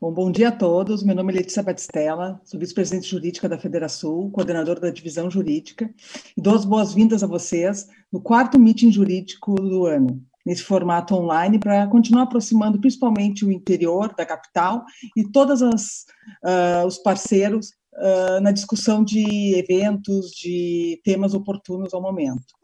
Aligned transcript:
Bom, 0.00 0.10
bom 0.10 0.32
dia 0.32 0.48
a 0.48 0.52
todos. 0.52 1.02
Meu 1.02 1.14
nome 1.14 1.30
é 1.30 1.36
Letícia 1.36 1.62
Batistella, 1.62 2.40
sou 2.42 2.58
vice-presidente 2.58 3.06
jurídica 3.06 3.46
da 3.46 3.58
Federação, 3.58 4.30
coordenadora 4.30 4.80
da 4.80 4.88
divisão 4.88 5.30
jurídica, 5.30 5.92
e 6.34 6.40
dou 6.40 6.54
as 6.54 6.64
boas-vindas 6.64 7.22
a 7.22 7.26
vocês 7.26 7.86
no 8.10 8.18
quarto 8.18 8.58
meeting 8.58 8.90
jurídico 8.90 9.54
do 9.56 9.84
ano, 9.84 10.24
nesse 10.46 10.62
formato 10.62 11.14
online, 11.14 11.58
para 11.58 11.86
continuar 11.86 12.22
aproximando 12.22 12.80
principalmente 12.80 13.44
o 13.44 13.52
interior 13.52 14.14
da 14.16 14.24
capital 14.24 14.86
e 15.14 15.22
todos 15.22 15.60
uh, 15.60 16.86
os 16.86 16.96
parceiros 16.96 17.68
uh, 17.92 18.40
na 18.40 18.52
discussão 18.52 19.04
de 19.04 19.54
eventos, 19.54 20.30
de 20.30 20.98
temas 21.04 21.34
oportunos 21.34 21.92
ao 21.92 22.00
momento. 22.00 22.54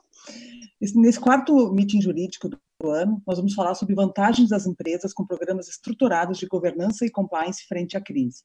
Nesse 0.80 1.20
quarto 1.20 1.70
meeting 1.70 2.00
jurídico 2.00 2.48
ano, 2.84 3.22
nós 3.26 3.38
vamos 3.38 3.54
falar 3.54 3.74
sobre 3.74 3.94
vantagens 3.94 4.50
das 4.50 4.66
empresas 4.66 5.14
com 5.14 5.26
programas 5.26 5.68
estruturados 5.68 6.38
de 6.38 6.46
governança 6.46 7.06
e 7.06 7.10
compliance 7.10 7.64
frente 7.66 7.96
à 7.96 8.00
crise. 8.00 8.42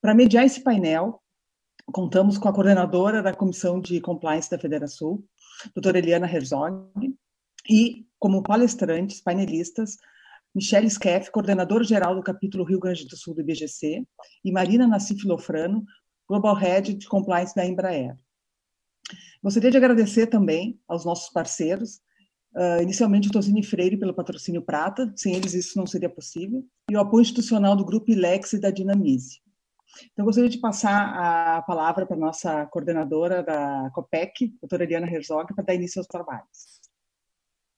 Para 0.00 0.14
mediar 0.14 0.44
esse 0.44 0.62
painel, 0.62 1.22
contamos 1.86 2.36
com 2.36 2.48
a 2.48 2.52
coordenadora 2.52 3.22
da 3.22 3.34
Comissão 3.34 3.80
de 3.80 4.00
Compliance 4.00 4.50
da 4.50 4.58
Federação, 4.58 5.22
doutora 5.74 5.98
Eliana 5.98 6.30
Herzog, 6.30 6.90
e, 7.68 8.06
como 8.18 8.42
palestrantes, 8.42 9.22
painelistas, 9.22 9.96
Michelle 10.54 10.88
Skeff, 10.90 11.30
coordenadora 11.30 11.84
geral 11.84 12.14
do 12.14 12.22
capítulo 12.22 12.64
Rio 12.64 12.78
Grande 12.78 13.06
do 13.06 13.16
Sul 13.16 13.34
do 13.34 13.40
IBGC, 13.40 14.06
e 14.44 14.52
Marina 14.52 14.86
Nassif 14.86 15.26
Lofrano, 15.26 15.84
Global 16.28 16.54
Head 16.54 16.94
de 16.94 17.08
Compliance 17.08 17.54
da 17.54 17.64
Embraer. 17.64 18.16
Gostaria 19.42 19.70
de 19.70 19.76
agradecer 19.76 20.26
também 20.26 20.80
aos 20.88 21.04
nossos 21.04 21.30
parceiros, 21.30 22.00
Uh, 22.56 22.80
inicialmente 22.80 23.28
o 23.28 23.30
Tosini 23.30 23.62
Freire 23.62 23.98
pelo 23.98 24.14
patrocínio 24.14 24.62
Prata, 24.62 25.12
sem 25.14 25.34
eles 25.34 25.52
isso 25.52 25.76
não 25.76 25.86
seria 25.86 26.08
possível, 26.08 26.64
e 26.90 26.96
o 26.96 27.00
apoio 27.00 27.20
institucional 27.20 27.76
do 27.76 27.84
Grupo 27.84 28.10
Ilex 28.10 28.54
e 28.54 28.58
da 28.58 28.70
Dinamize. 28.70 29.42
Então, 30.12 30.24
gostaria 30.24 30.48
de 30.48 30.56
passar 30.58 31.58
a 31.58 31.62
palavra 31.62 32.06
para 32.06 32.16
a 32.16 32.18
nossa 32.18 32.64
coordenadora 32.66 33.42
da 33.42 33.90
COPEC, 33.94 34.56
doutora 34.58 34.84
Eliana 34.84 35.06
Herzog, 35.06 35.54
para 35.54 35.64
dar 35.64 35.74
início 35.74 36.00
aos 36.00 36.06
trabalhos. 36.06 36.80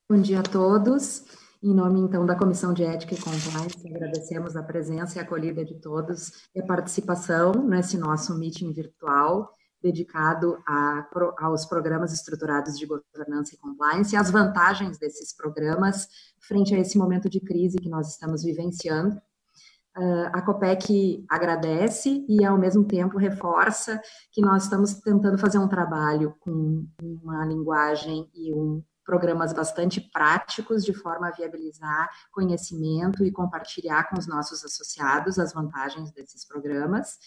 Bom 0.09 0.21
dia 0.21 0.39
a 0.39 0.45
todos. 0.45 1.25
Em 1.61 1.75
nome, 1.75 1.99
então, 1.99 2.25
da 2.25 2.37
Comissão 2.37 2.73
de 2.73 2.85
Ética 2.85 3.15
e 3.15 3.19
Compliance, 3.19 3.85
agradecemos 3.85 4.55
a 4.55 4.63
presença 4.63 5.19
e 5.19 5.21
a 5.21 5.25
acolhida 5.25 5.65
de 5.65 5.75
todos 5.75 6.49
e 6.55 6.61
a 6.61 6.65
participação 6.65 7.53
nesse 7.53 7.99
nosso 7.99 8.39
meeting 8.39 8.73
virtual 8.73 9.53
dedicado 9.83 10.59
a, 10.67 11.09
aos 11.39 11.65
programas 11.65 12.13
estruturados 12.13 12.79
de 12.79 12.87
governança 12.87 13.55
e 13.55 13.59
compliance 13.59 14.15
e 14.15 14.17
as 14.17 14.31
vantagens 14.31 14.99
desses 14.99 15.35
programas 15.35 16.09
frente 16.41 16.75
a 16.75 16.79
esse 16.79 16.99
momento 16.99 17.29
de 17.29 17.41
crise 17.41 17.79
que 17.79 17.89
nós 17.89 18.09
estamos 18.11 18.43
vivenciando. 18.43 19.21
Uh, 19.97 20.31
a 20.33 20.43
COPEC 20.43 21.25
agradece 21.29 22.25
e, 22.29 22.45
ao 22.45 22.57
mesmo 22.57 22.85
tempo, 22.85 23.19
reforça 23.19 24.01
que 24.31 24.41
nós 24.41 24.65
estamos 24.65 24.95
tentando 24.95 25.37
fazer 25.39 25.59
um 25.59 25.67
trabalho 25.67 26.37
com 26.39 26.87
uma 27.03 27.45
linguagem 27.45 28.31
e 28.33 28.55
um, 28.55 28.81
programas 29.05 29.55
bastante 29.55 30.01
práticos, 30.01 30.85
de 30.85 30.93
forma 30.93 31.29
a 31.29 31.31
viabilizar 31.33 32.11
conhecimento 32.31 33.25
e 33.25 33.33
compartilhar 33.33 34.09
com 34.11 34.19
os 34.19 34.27
nossos 34.27 34.63
associados 34.63 35.39
as 35.39 35.55
vantagens 35.55 36.13
desses 36.13 36.47
programas. 36.47 37.19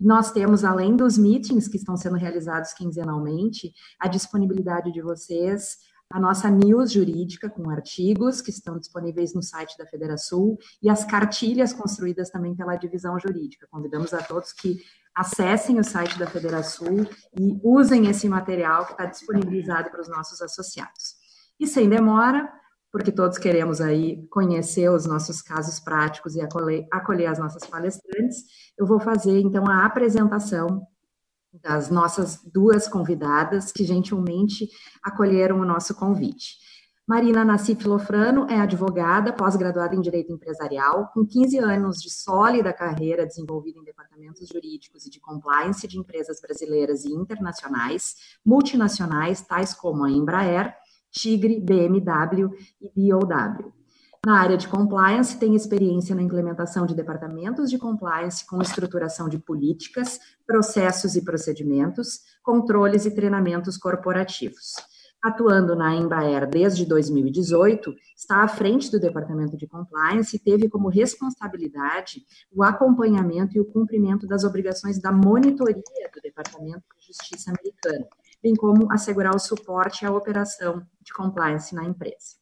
Nós 0.00 0.32
temos, 0.32 0.64
além 0.64 0.96
dos 0.96 1.18
meetings 1.18 1.68
que 1.68 1.76
estão 1.76 1.96
sendo 1.96 2.16
realizados 2.16 2.72
quinzenalmente, 2.72 3.72
a 3.98 4.08
disponibilidade 4.08 4.90
de 4.90 5.02
vocês, 5.02 5.76
a 6.10 6.18
nossa 6.18 6.50
news 6.50 6.90
jurídica 6.90 7.48
com 7.48 7.70
artigos 7.70 8.40
que 8.40 8.50
estão 8.50 8.78
disponíveis 8.78 9.34
no 9.34 9.42
site 9.42 9.76
da 9.78 9.86
Federação 9.86 10.56
e 10.82 10.88
as 10.88 11.04
cartilhas 11.04 11.72
construídas 11.72 12.30
também 12.30 12.54
pela 12.56 12.76
divisão 12.76 13.18
jurídica. 13.20 13.68
Convidamos 13.70 14.12
a 14.12 14.22
todos 14.22 14.52
que 14.52 14.80
acessem 15.14 15.78
o 15.78 15.84
site 15.84 16.18
da 16.18 16.26
Federação 16.26 17.06
e 17.38 17.60
usem 17.62 18.08
esse 18.08 18.28
material 18.28 18.86
que 18.86 18.92
está 18.92 19.04
disponibilizado 19.04 19.90
para 19.90 20.00
os 20.00 20.08
nossos 20.08 20.40
associados. 20.40 21.14
E 21.60 21.66
sem 21.66 21.88
demora, 21.88 22.50
porque 22.92 23.12
todos 23.12 23.38
queremos 23.38 23.80
aí 23.80 24.26
conhecer 24.28 24.90
os 24.90 25.06
nossos 25.06 25.40
casos 25.40 25.78
práticos 25.78 26.34
e 26.34 26.40
acolher, 26.40 26.86
acolher 26.90 27.26
as 27.26 27.38
nossas 27.38 27.64
palestrantes, 27.64 28.44
eu 28.76 28.86
vou 28.86 28.98
fazer 28.98 29.40
então 29.40 29.68
a 29.68 29.84
apresentação 29.84 30.86
das 31.52 31.90
nossas 31.90 32.40
duas 32.52 32.86
convidadas 32.86 33.72
que 33.72 33.84
gentilmente 33.84 34.68
acolheram 35.02 35.60
o 35.60 35.64
nosso 35.64 35.94
convite. 35.94 36.58
Marina 37.10 37.44
Nassif 37.44 37.88
Lofrano 37.88 38.46
é 38.48 38.60
advogada, 38.60 39.32
pós-graduada 39.32 39.96
em 39.96 40.00
Direito 40.00 40.32
Empresarial, 40.32 41.10
com 41.12 41.26
15 41.26 41.58
anos 41.58 42.00
de 42.00 42.08
sólida 42.08 42.72
carreira 42.72 43.26
desenvolvida 43.26 43.80
em 43.80 43.84
departamentos 43.84 44.46
jurídicos 44.46 45.06
e 45.06 45.10
de 45.10 45.18
compliance 45.18 45.88
de 45.88 45.98
empresas 45.98 46.40
brasileiras 46.40 47.04
e 47.04 47.12
internacionais, 47.12 48.14
multinacionais, 48.46 49.40
tais 49.40 49.74
como 49.74 50.04
a 50.04 50.10
Embraer, 50.10 50.72
Tigre, 51.10 51.60
BMW 51.60 52.50
e 52.80 52.90
BOW. 52.94 53.72
Na 54.24 54.38
área 54.38 54.58
de 54.58 54.68
compliance, 54.68 55.38
tem 55.38 55.54
experiência 55.54 56.14
na 56.14 56.22
implementação 56.22 56.84
de 56.84 56.94
departamentos 56.94 57.70
de 57.70 57.78
compliance 57.78 58.46
com 58.46 58.60
estruturação 58.60 59.30
de 59.30 59.38
políticas, 59.38 60.20
processos 60.46 61.16
e 61.16 61.24
procedimentos, 61.24 62.20
controles 62.42 63.06
e 63.06 63.14
treinamentos 63.14 63.78
corporativos. 63.78 64.74
Atuando 65.22 65.74
na 65.74 65.94
Embraer 65.94 66.48
desde 66.48 66.86
2018, 66.86 67.94
está 68.16 68.42
à 68.42 68.48
frente 68.48 68.90
do 68.90 68.98
departamento 68.98 69.54
de 69.54 69.66
compliance 69.66 70.36
e 70.36 70.38
teve 70.38 70.66
como 70.68 70.88
responsabilidade 70.88 72.22
o 72.50 72.62
acompanhamento 72.62 73.56
e 73.56 73.60
o 73.60 73.66
cumprimento 73.66 74.26
das 74.26 74.44
obrigações 74.44 74.98
da 74.98 75.12
monitoria 75.12 76.10
do 76.14 76.20
Departamento 76.22 76.84
de 76.98 77.06
Justiça 77.06 77.50
americano, 77.50 78.06
bem 78.42 78.54
como 78.54 78.90
assegurar 78.92 79.34
o 79.34 79.38
suporte 79.38 80.04
à 80.04 80.12
operação 80.12 80.86
de 81.00 81.12
compliance 81.12 81.74
na 81.74 81.84
empresa. 81.84 82.40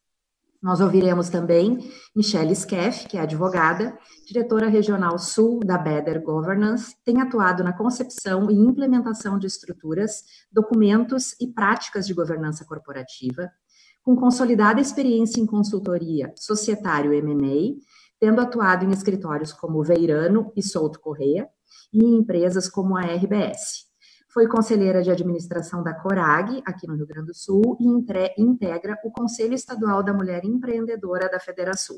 Nós 0.61 0.81
ouviremos 0.81 1.29
também 1.29 1.89
Michelle 2.13 2.53
Skeff, 2.53 3.07
que 3.07 3.17
é 3.17 3.21
advogada, 3.21 3.97
diretora 4.27 4.67
regional 4.67 5.17
sul 5.17 5.61
da 5.61 5.77
Better 5.77 6.21
Governance, 6.21 6.95
tem 7.05 7.21
atuado 7.21 7.63
na 7.63 7.71
concepção 7.71 8.51
e 8.51 8.55
implementação 8.55 9.39
de 9.39 9.47
estruturas, 9.47 10.23
documentos 10.51 11.33
e 11.39 11.47
práticas 11.47 12.05
de 12.05 12.13
governança 12.13 12.65
corporativa, 12.65 13.49
com 14.03 14.17
consolidada 14.17 14.81
experiência 14.81 15.39
em 15.39 15.45
consultoria 15.45 16.33
societário 16.35 17.13
M&A, 17.13 17.79
tendo 18.19 18.41
atuado 18.41 18.83
em 18.83 18.91
escritórios 18.91 19.53
como 19.53 19.81
Veirano 19.81 20.51
e 20.57 20.61
Souto 20.61 20.99
Correia 20.99 21.47
e 21.93 22.03
em 22.03 22.17
empresas 22.17 22.67
como 22.67 22.97
a 22.97 23.01
RBS. 23.01 23.88
Foi 24.31 24.47
conselheira 24.47 25.01
de 25.01 25.09
administração 25.09 25.81
da 25.81 25.93
Corag, 25.93 26.61
aqui 26.63 26.87
no 26.87 26.95
Rio 26.95 27.07
Grande 27.07 27.27
do 27.27 27.33
Sul, 27.33 27.75
e 27.79 28.41
integra 28.41 28.97
o 29.03 29.11
Conselho 29.11 29.55
Estadual 29.55 30.03
da 30.03 30.13
Mulher 30.13 30.45
Empreendedora 30.45 31.27
da 31.29 31.39
Federação. 31.39 31.95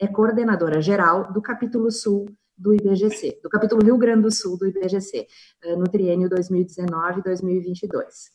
É 0.00 0.06
coordenadora 0.06 0.80
geral 0.80 1.30
do 1.32 1.42
capítulo 1.42 1.90
Sul 1.90 2.26
do 2.56 2.72
IBGC, 2.72 3.40
do 3.42 3.50
capítulo 3.50 3.84
Rio 3.84 3.98
Grande 3.98 4.22
do 4.22 4.32
Sul 4.32 4.56
do 4.56 4.66
IBGC, 4.66 5.26
eh, 5.64 5.76
no 5.76 5.84
triênio 5.84 6.30
2019-2022. 6.30 8.30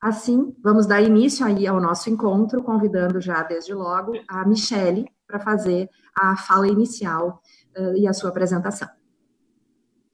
Assim, 0.00 0.54
vamos 0.62 0.86
dar 0.86 1.02
início 1.02 1.44
aí 1.44 1.66
ao 1.66 1.80
nosso 1.80 2.08
encontro, 2.08 2.62
convidando 2.62 3.20
já 3.20 3.42
desde 3.42 3.74
logo 3.74 4.12
a 4.28 4.46
Michele 4.46 5.06
para 5.26 5.40
fazer 5.40 5.90
a 6.14 6.36
fala 6.36 6.68
inicial 6.68 7.42
uh, 7.76 7.96
e 7.96 8.06
a 8.06 8.12
sua 8.12 8.30
apresentação. 8.30 8.88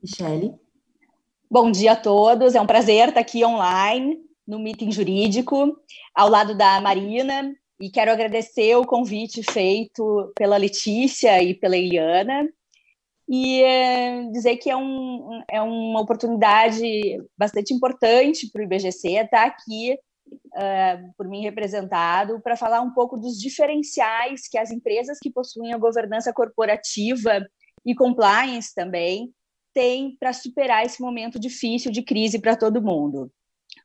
Michele. 0.02 0.61
Bom 1.52 1.70
dia 1.70 1.92
a 1.92 1.96
todos, 1.96 2.54
é 2.54 2.60
um 2.62 2.66
prazer 2.66 3.08
estar 3.08 3.20
aqui 3.20 3.44
online 3.44 4.18
no 4.48 4.58
Meeting 4.58 4.90
Jurídico, 4.90 5.76
ao 6.14 6.30
lado 6.30 6.56
da 6.56 6.80
Marina, 6.80 7.54
e 7.78 7.90
quero 7.90 8.10
agradecer 8.10 8.74
o 8.76 8.86
convite 8.86 9.42
feito 9.42 10.32
pela 10.34 10.56
Letícia 10.56 11.42
e 11.42 11.52
pela 11.52 11.76
Eliana, 11.76 12.48
e 13.28 13.62
é, 13.62 14.30
dizer 14.30 14.56
que 14.56 14.70
é, 14.70 14.76
um, 14.78 15.42
é 15.46 15.60
uma 15.60 16.00
oportunidade 16.00 17.22
bastante 17.36 17.74
importante 17.74 18.50
para 18.50 18.62
o 18.62 18.64
IBGC 18.64 19.18
estar 19.18 19.44
aqui, 19.44 19.92
uh, 19.92 21.14
por 21.18 21.28
mim 21.28 21.42
representado, 21.42 22.40
para 22.40 22.56
falar 22.56 22.80
um 22.80 22.94
pouco 22.94 23.18
dos 23.18 23.38
diferenciais 23.38 24.48
que 24.48 24.56
as 24.56 24.70
empresas 24.70 25.18
que 25.20 25.30
possuem 25.30 25.74
a 25.74 25.78
governança 25.78 26.32
corporativa 26.32 27.46
e 27.84 27.94
compliance 27.94 28.74
também 28.74 29.30
tem 29.74 30.16
para 30.18 30.32
superar 30.32 30.84
esse 30.84 31.00
momento 31.00 31.38
difícil 31.38 31.90
de 31.90 32.02
crise 32.02 32.38
para 32.38 32.56
todo 32.56 32.82
mundo. 32.82 33.30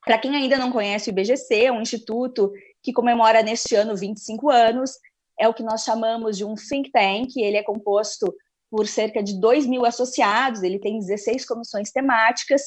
Para 0.05 0.17
quem 0.17 0.35
ainda 0.35 0.57
não 0.57 0.71
conhece 0.71 1.09
o 1.09 1.11
IBGC, 1.11 1.65
é 1.65 1.71
um 1.71 1.81
instituto 1.81 2.51
que 2.81 2.93
comemora 2.93 3.41
neste 3.41 3.75
ano 3.75 3.95
25 3.95 4.49
anos, 4.49 4.91
é 5.39 5.47
o 5.47 5.53
que 5.53 5.63
nós 5.63 5.83
chamamos 5.83 6.37
de 6.37 6.45
um 6.45 6.55
think 6.55 6.91
tank, 6.91 7.35
ele 7.37 7.57
é 7.57 7.63
composto 7.63 8.33
por 8.69 8.87
cerca 8.87 9.23
de 9.23 9.39
2 9.39 9.65
mil 9.65 9.85
associados, 9.85 10.63
ele 10.63 10.79
tem 10.79 10.99
16 10.99 11.45
comissões 11.45 11.91
temáticas, 11.91 12.61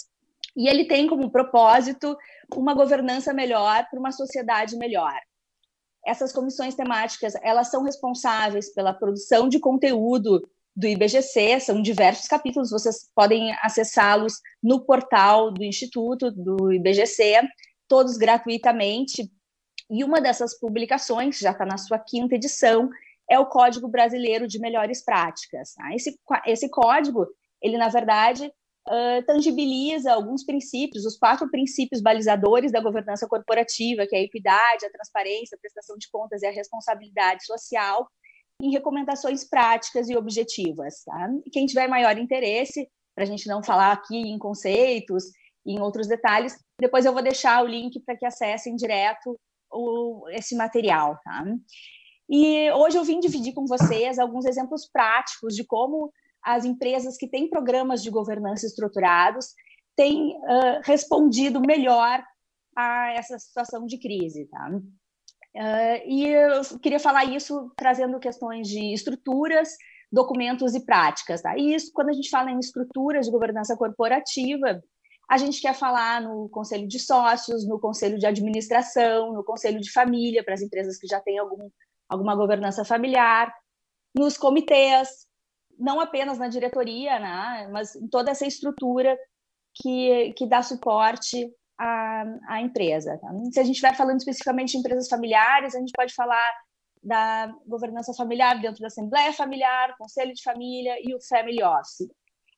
e 0.57 0.69
ele 0.69 0.85
tem 0.85 1.07
como 1.07 1.31
propósito 1.31 2.17
uma 2.55 2.75
governança 2.75 3.33
melhor 3.33 3.87
para 3.89 3.99
uma 3.99 4.13
sociedade 4.13 4.77
melhor. 4.77 5.15
Essas 6.07 6.33
comissões 6.33 6.75
temáticas, 6.75 7.35
elas 7.43 7.71
são 7.71 7.83
responsáveis 7.83 8.73
pela 8.73 8.93
produção 8.93 9.49
de 9.49 9.59
conteúdo 9.59 10.43
do 10.81 10.87
IBGC, 10.87 11.61
são 11.61 11.83
diversos 11.83 12.27
capítulos, 12.27 12.71
vocês 12.71 13.11
podem 13.15 13.53
acessá-los 13.63 14.35
no 14.63 14.81
portal 14.81 15.53
do 15.53 15.63
Instituto, 15.63 16.31
do 16.31 16.73
IBGC, 16.73 17.43
todos 17.87 18.17
gratuitamente. 18.17 19.31
E 19.91 20.03
uma 20.03 20.21
dessas 20.21 20.59
publicações, 20.59 21.39
já 21.39 21.51
está 21.51 21.67
na 21.67 21.77
sua 21.77 21.99
quinta 21.99 22.35
edição, 22.35 22.89
é 23.31 23.39
o 23.39 23.47
Código 23.47 23.89
Brasileiro 23.89 24.49
de 24.49 24.59
Melhores 24.59 25.05
Práticas. 25.05 25.75
Tá? 25.75 25.95
Esse, 25.95 26.19
esse 26.47 26.69
código, 26.71 27.27
ele, 27.61 27.77
na 27.77 27.89
verdade, 27.89 28.47
uh, 28.47 29.23
tangibiliza 29.27 30.13
alguns 30.13 30.45
princípios, 30.45 31.05
os 31.05 31.19
quatro 31.19 31.51
princípios 31.51 32.01
balizadores 32.01 32.73
da 32.73 32.81
governança 32.81 33.29
corporativa, 33.29 34.07
que 34.07 34.17
é 34.17 34.21
a 34.21 34.23
equidade, 34.23 34.87
a 34.87 34.91
transparência, 34.91 35.57
a 35.57 35.61
prestação 35.61 35.99
de 35.99 36.09
contas 36.11 36.41
e 36.41 36.47
a 36.47 36.51
responsabilidade 36.51 37.45
social, 37.45 38.09
em 38.61 38.71
recomendações 38.71 39.49
práticas 39.49 40.09
e 40.09 40.17
objetivas. 40.17 41.03
Tá? 41.05 41.29
Quem 41.53 41.67
tiver 41.67 41.89
maior 41.89 42.17
interesse, 42.19 42.89
para 43.15 43.25
a 43.25 43.27
gente 43.27 43.49
não 43.49 43.63
falar 43.63 43.93
aqui 43.93 44.17
em 44.17 44.39
conceitos, 44.39 45.25
em 45.67 45.81
outros 45.81 46.07
detalhes, 46.07 46.57
depois 46.81 47.05
eu 47.05 47.13
vou 47.13 47.23
deixar 47.23 47.63
o 47.63 47.67
link 47.67 48.01
para 48.01 48.17
que 48.17 48.27
acessem 48.27 48.77
direto 48.77 49.39
o, 49.71 50.29
esse 50.31 50.57
material. 50.57 51.19
Tá? 51.25 51.45
E 52.29 52.71
hoje 52.73 52.97
eu 52.97 53.05
vim 53.05 53.21
dividir 53.21 53.53
com 53.53 53.67
vocês 53.67 54.19
alguns 54.19 54.45
exemplos 54.45 54.89
práticos 54.91 55.55
de 55.55 55.65
como 55.65 56.13
as 56.43 56.65
empresas 56.65 57.17
que 57.17 57.29
têm 57.29 57.51
programas 57.51 58.03
de 58.03 58.11
governança 58.11 58.67
estruturados 58.67 59.49
têm 59.97 60.37
uh, 60.37 60.81
respondido 60.85 61.61
melhor 61.61 62.23
a 62.77 63.13
essa 63.13 63.39
situação 63.39 63.85
de 63.85 63.99
crise. 63.99 64.47
Tá? 64.47 64.71
Uh, 65.55 65.99
e 66.07 66.27
eu 66.29 66.63
queria 66.81 67.01
falar 67.01 67.25
isso 67.25 67.73
trazendo 67.77 68.21
questões 68.21 68.69
de 68.69 68.93
estruturas, 68.93 69.77
documentos 70.11 70.75
e 70.75 70.85
práticas. 70.85 71.43
Tá? 71.43 71.57
E 71.57 71.75
isso, 71.75 71.93
quando 71.93 72.11
a 72.11 72.13
gente 72.13 72.31
fala 72.31 72.51
em 72.51 72.59
estruturas 72.59 73.27
de 73.27 73.33
governança 73.33 73.77
corporativa, 73.77 74.83
a 75.29 75.37
gente 75.37 75.61
quer 75.61 75.75
falar 75.75 76.21
no 76.21 76.49
conselho 76.49 76.89
de 76.89 76.99
sócios, 76.99 77.67
no 77.67 77.79
conselho 77.79 78.19
de 78.19 78.27
administração, 78.27 79.33
no 79.33 79.45
conselho 79.45 79.81
de 79.81 79.93
família, 79.93 80.43
para 80.43 80.55
as 80.55 80.63
empresas 80.63 80.99
que 80.99 81.07
já 81.07 81.21
têm 81.21 81.39
algum, 81.39 81.71
alguma 82.09 82.35
governança 82.35 82.85
familiar, 82.85 83.55
nos 84.13 84.37
comitês, 84.37 85.29
não 85.79 86.01
apenas 86.01 86.39
na 86.39 86.49
diretoria, 86.49 87.19
né, 87.19 87.69
mas 87.73 87.95
em 87.95 88.09
toda 88.09 88.33
essa 88.33 88.45
estrutura 88.45 89.17
que, 89.75 90.33
que 90.35 90.47
dá 90.47 90.63
suporte 90.63 91.49
a, 91.81 92.25
a 92.47 92.61
empresa. 92.61 93.19
Tá? 93.19 93.29
Se 93.51 93.59
a 93.59 93.65
gente 93.65 93.77
estiver 93.77 93.97
falando 93.97 94.19
especificamente 94.19 94.73
de 94.73 94.79
empresas 94.79 95.09
familiares, 95.09 95.75
a 95.75 95.79
gente 95.79 95.93
pode 95.97 96.15
falar 96.15 96.47
da 97.03 97.51
governança 97.67 98.13
familiar 98.13 98.61
dentro 98.61 98.83
da 98.83 98.89
Assembleia 98.89 99.33
Familiar, 99.33 99.97
Conselho 99.97 100.35
de 100.35 100.43
Família 100.43 100.97
e 101.03 101.15
o 101.15 101.19
Family 101.27 101.63
Office. 101.63 102.07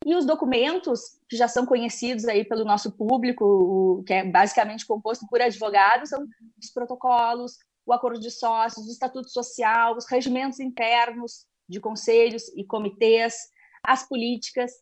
E 0.05 0.17
os 0.17 0.27
documentos, 0.27 1.01
que 1.29 1.37
já 1.37 1.47
são 1.47 1.65
conhecidos 1.65 2.25
aí 2.25 2.45
pelo 2.45 2.65
nosso 2.65 2.91
público, 2.97 4.03
que 4.05 4.13
é 4.13 4.25
basicamente 4.25 4.85
composto 4.85 5.25
por 5.29 5.41
advogados, 5.41 6.09
são 6.09 6.27
os 6.61 6.73
protocolos, 6.73 7.53
o 7.87 7.93
acordo 7.93 8.19
de 8.19 8.31
sócios, 8.33 8.89
o 8.89 8.91
estatuto 8.91 9.31
social, 9.31 9.97
os 9.97 10.07
regimentos 10.07 10.59
internos 10.59 11.47
de 11.69 11.79
conselhos 11.79 12.49
e 12.57 12.65
comitês, 12.65 13.37
as 13.87 14.09
políticas, 14.09 14.73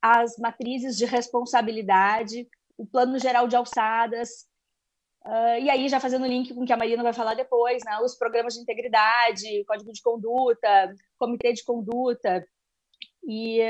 as 0.00 0.36
matrizes 0.38 0.96
de 0.96 1.04
responsabilidade, 1.04 2.46
o 2.78 2.86
plano 2.86 3.18
geral 3.18 3.46
de 3.48 3.56
alçadas, 3.56 4.46
uh, 5.26 5.58
e 5.60 5.68
aí 5.68 5.88
já 5.88 6.00
fazendo 6.00 6.26
link 6.26 6.54
com 6.54 6.62
o 6.62 6.66
que 6.66 6.72
a 6.72 6.76
Marina 6.76 7.02
vai 7.02 7.12
falar 7.12 7.34
depois, 7.34 7.82
né, 7.84 7.98
os 7.98 8.16
programas 8.16 8.54
de 8.54 8.60
integridade, 8.60 9.64
código 9.66 9.92
de 9.92 10.00
conduta, 10.00 10.94
comitê 11.18 11.52
de 11.52 11.64
conduta, 11.64 12.46
e, 13.30 13.60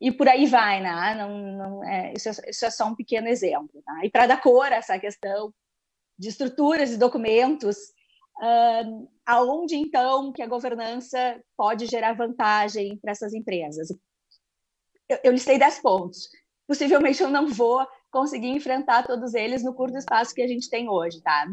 e 0.00 0.10
por 0.10 0.26
aí 0.26 0.46
vai, 0.46 0.80
né? 0.80 1.14
Não, 1.14 1.38
não 1.56 1.84
é, 1.84 2.14
isso, 2.16 2.30
é, 2.30 2.32
isso 2.48 2.64
é 2.64 2.70
só 2.70 2.86
um 2.86 2.94
pequeno 2.94 3.28
exemplo. 3.28 3.82
Tá? 3.84 4.04
E 4.04 4.10
para 4.10 4.26
dar 4.26 4.40
cor 4.40 4.72
a 4.72 4.76
essa 4.76 4.98
questão 4.98 5.52
de 6.18 6.28
estruturas 6.28 6.90
e 6.90 6.96
documentos, 6.96 7.76
uh, 8.38 9.10
aonde 9.26 9.76
então 9.76 10.32
que 10.32 10.42
a 10.42 10.46
governança 10.46 11.42
pode 11.54 11.84
gerar 11.84 12.14
vantagem 12.14 12.96
para 12.96 13.12
essas 13.12 13.34
empresas? 13.34 13.90
Eu, 15.06 15.18
eu 15.24 15.32
listei 15.32 15.58
10 15.58 15.80
pontos 15.80 16.30
possivelmente 16.70 17.20
eu 17.20 17.28
não 17.28 17.48
vou 17.48 17.84
conseguir 18.12 18.46
enfrentar 18.46 19.04
todos 19.04 19.34
eles 19.34 19.64
no 19.64 19.74
curto 19.74 19.98
espaço 19.98 20.32
que 20.32 20.40
a 20.40 20.46
gente 20.46 20.70
tem 20.70 20.88
hoje, 20.88 21.20
tá? 21.20 21.44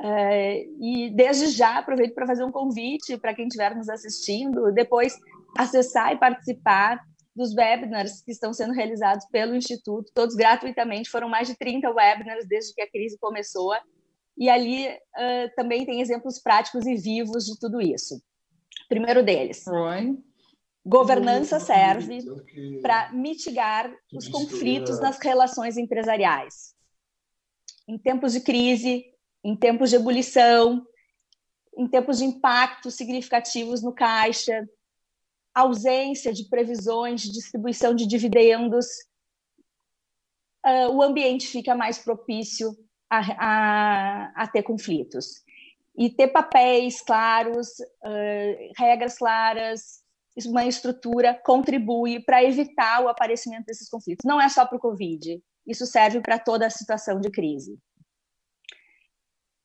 É, 0.00 0.64
e 0.80 1.08
desde 1.14 1.46
já 1.50 1.78
aproveito 1.78 2.14
para 2.14 2.26
fazer 2.26 2.42
um 2.42 2.50
convite 2.50 3.16
para 3.18 3.32
quem 3.32 3.46
estiver 3.46 3.76
nos 3.76 3.88
assistindo, 3.88 4.72
depois 4.72 5.16
acessar 5.56 6.12
e 6.12 6.18
participar 6.18 7.00
dos 7.36 7.54
webinars 7.54 8.22
que 8.24 8.32
estão 8.32 8.52
sendo 8.52 8.72
realizados 8.72 9.24
pelo 9.30 9.54
Instituto, 9.54 10.10
todos 10.12 10.34
gratuitamente, 10.34 11.08
foram 11.08 11.28
mais 11.28 11.46
de 11.46 11.56
30 11.56 11.88
webinars 11.88 12.44
desde 12.48 12.74
que 12.74 12.82
a 12.82 12.90
crise 12.90 13.16
começou, 13.20 13.72
e 14.36 14.50
ali 14.50 14.88
uh, 14.88 15.54
também 15.54 15.86
tem 15.86 16.00
exemplos 16.00 16.40
práticos 16.42 16.84
e 16.88 16.96
vivos 16.96 17.44
de 17.44 17.56
tudo 17.60 17.80
isso. 17.80 18.20
Primeiro 18.88 19.22
deles. 19.22 19.64
Oi. 19.68 20.18
Governança 20.84 21.60
serve 21.60 22.20
para 22.80 23.12
mitigar 23.12 23.94
os 24.14 24.28
conflitos 24.28 24.98
nas 24.98 25.18
relações 25.18 25.76
empresariais. 25.76 26.74
Em 27.86 27.98
tempos 27.98 28.32
de 28.32 28.40
crise, 28.40 29.04
em 29.44 29.54
tempos 29.54 29.90
de 29.90 29.96
ebulição, 29.96 30.86
em 31.76 31.86
tempos 31.86 32.18
de 32.18 32.24
impactos 32.24 32.94
significativos 32.94 33.82
no 33.82 33.92
caixa, 33.92 34.66
ausência 35.54 36.32
de 36.32 36.48
previsões 36.48 37.20
de 37.20 37.32
distribuição 37.32 37.94
de 37.94 38.06
dividendos, 38.06 38.86
uh, 40.64 40.90
o 40.92 41.02
ambiente 41.02 41.46
fica 41.46 41.74
mais 41.74 41.98
propício 41.98 42.76
a, 43.08 43.18
a, 43.18 44.42
a, 44.44 44.46
ter 44.46 44.62
conflitos. 44.62 45.42
E 45.96 46.08
ter 46.08 46.28
papéis 46.28 47.02
claros, 47.02 47.68
uh, 47.80 48.72
regras 48.78 49.18
claras, 49.18 50.02
uma 50.46 50.64
estrutura 50.64 51.34
contribui 51.34 52.20
para 52.20 52.42
evitar 52.42 53.02
o 53.02 53.08
aparecimento 53.08 53.66
desses 53.66 53.88
conflitos. 53.88 54.24
Não 54.24 54.40
é 54.40 54.48
só 54.48 54.64
para 54.64 54.76
o 54.76 54.80
Covid, 54.80 55.42
isso 55.66 55.86
serve 55.86 56.20
para 56.20 56.38
toda 56.38 56.66
a 56.66 56.70
situação 56.70 57.20
de 57.20 57.30
crise. 57.30 57.78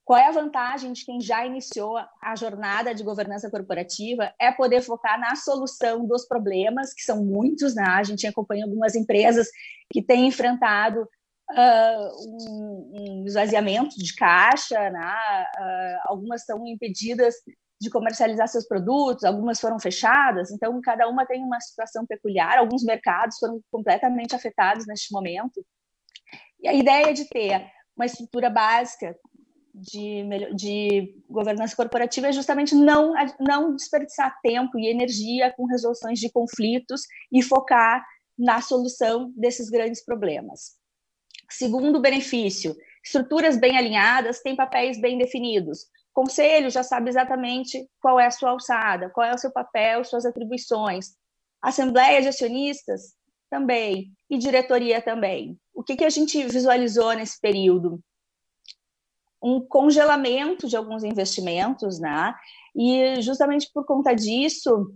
Qual 0.05 0.19
é 0.19 0.27
a 0.27 0.31
vantagem 0.31 0.93
de 0.93 1.03
quem 1.03 1.19
já 1.19 1.43
iniciou 1.47 1.97
a 2.21 2.35
jornada 2.35 2.93
de 2.93 3.03
governança 3.03 3.49
corporativa? 3.49 4.31
É 4.39 4.51
poder 4.51 4.81
focar 4.81 5.19
na 5.19 5.35
solução 5.35 6.05
dos 6.05 6.27
problemas, 6.27 6.93
que 6.93 7.01
são 7.01 7.25
muitos, 7.25 7.73
né? 7.73 7.83
A 7.87 8.03
gente 8.03 8.27
acompanha 8.27 8.65
algumas 8.65 8.93
empresas 8.93 9.47
que 9.91 10.03
têm 10.03 10.27
enfrentado 10.27 11.01
uh, 11.01 12.27
um, 12.27 12.91
um, 12.93 13.25
esvaziamento 13.25 13.97
de 13.97 14.13
caixa, 14.13 14.91
né? 14.91 15.47
Uh, 15.57 16.11
algumas 16.11 16.41
estão 16.41 16.63
impedidas 16.67 17.33
de 17.85 17.91
comercializar 17.91 18.47
seus 18.47 18.67
produtos, 18.67 19.23
algumas 19.23 19.59
foram 19.59 19.79
fechadas, 19.79 20.51
então 20.51 20.81
cada 20.81 21.07
uma 21.07 21.25
tem 21.25 21.43
uma 21.43 21.61
situação 21.61 22.05
peculiar, 22.05 22.57
alguns 22.57 22.83
mercados 22.83 23.37
foram 23.37 23.61
completamente 23.71 24.35
afetados 24.35 24.87
neste 24.87 25.13
momento. 25.13 25.63
E 26.59 26.67
a 26.67 26.73
ideia 26.73 27.13
de 27.13 27.25
ter 27.29 27.71
uma 27.95 28.07
estrutura 28.07 28.49
básica 28.49 29.15
de, 29.73 30.23
de 30.55 31.15
governança 31.29 31.75
corporativa 31.75 32.27
é 32.27 32.31
justamente 32.31 32.73
não, 32.73 33.13
não 33.39 33.75
desperdiçar 33.75 34.35
tempo 34.41 34.79
e 34.79 34.89
energia 34.89 35.53
com 35.53 35.65
resoluções 35.65 36.19
de 36.19 36.31
conflitos 36.31 37.01
e 37.31 37.43
focar 37.43 38.03
na 38.37 38.61
solução 38.61 39.31
desses 39.35 39.69
grandes 39.69 40.03
problemas. 40.03 40.75
Segundo 41.49 42.01
benefício, 42.01 42.75
estruturas 43.03 43.57
bem 43.57 43.77
alinhadas 43.77 44.41
têm 44.41 44.55
papéis 44.55 44.99
bem 44.99 45.17
definidos. 45.17 45.85
Conselho 46.15 46.69
já 46.69 46.81
sabe 46.81 47.09
exatamente 47.09 47.85
qual 47.99 48.17
é 48.17 48.25
a 48.25 48.31
sua 48.31 48.51
alçada, 48.51 49.09
qual 49.09 49.27
é 49.27 49.35
o 49.35 49.37
seu 49.37 49.51
papel, 49.51 50.01
suas 50.05 50.25
atribuições. 50.25 51.13
Assembleia 51.61 52.21
de 52.21 52.29
acionistas 52.29 53.13
também 53.49 54.13
e 54.29 54.37
diretoria 54.37 55.01
também. 55.01 55.59
O 55.73 55.83
que, 55.83 55.97
que 55.97 56.05
a 56.05 56.09
gente 56.09 56.41
visualizou 56.45 57.11
nesse 57.11 57.37
período? 57.41 57.99
Um 59.43 59.59
congelamento 59.59 60.69
de 60.69 60.77
alguns 60.77 61.03
investimentos, 61.03 61.99
né? 61.99 62.33
E 62.73 63.21
justamente 63.21 63.69
por 63.73 63.85
conta 63.85 64.15
disso, 64.15 64.95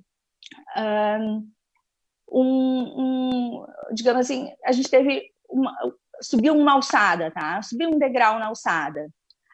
um, 2.32 2.82
um, 2.98 3.66
digamos 3.92 4.22
assim, 4.22 4.50
a 4.64 4.72
gente 4.72 4.90
teve 4.90 5.34
uma, 5.50 5.76
subiu 6.22 6.56
uma 6.56 6.76
alçada, 6.76 7.30
tá? 7.30 7.62
Subiu 7.62 7.90
um 7.90 8.00
degrau 8.00 8.40
na 8.40 8.48
alçada. 8.48 9.10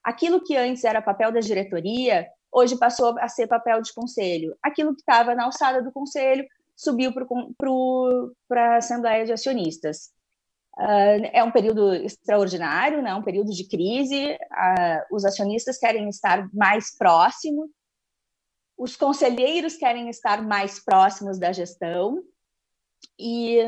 Aquilo 0.06 0.44
que 0.44 0.56
antes 0.56 0.84
era 0.84 1.02
papel 1.02 1.32
da 1.32 1.40
diretoria, 1.40 2.28
hoje 2.52 2.78
passou 2.78 3.18
a 3.20 3.28
ser 3.28 3.48
papel 3.48 3.82
de 3.82 3.94
conselho. 3.94 4.56
Aquilo 4.62 4.94
que 4.94 5.02
estava 5.02 5.34
na 5.34 5.46
alçada 5.46 5.82
do 5.82 5.92
conselho 5.92 6.46
subiu 6.76 7.12
para 8.48 8.76
a 8.76 8.78
Assembleia 8.78 9.26
de 9.26 9.34
Acionistas. 9.34 10.14
Uh, 10.78 11.26
é 11.32 11.44
um 11.44 11.52
período 11.52 11.94
extraordinário, 11.96 13.02
né? 13.02 13.16
um 13.16 13.24
período 13.24 13.52
de 13.52 13.68
crise. 13.68 14.34
Uh, 14.34 15.16
os 15.16 15.26
acionistas 15.26 15.78
querem 15.78 16.08
estar 16.10 16.48
mais 16.54 16.96
próximos 16.96 17.70
os 18.78 18.96
conselheiros 18.96 19.76
querem 19.76 20.10
estar 20.10 20.42
mais 20.42 20.84
próximos 20.84 21.40
da 21.40 21.52
gestão 21.52 22.22
e 23.18 23.60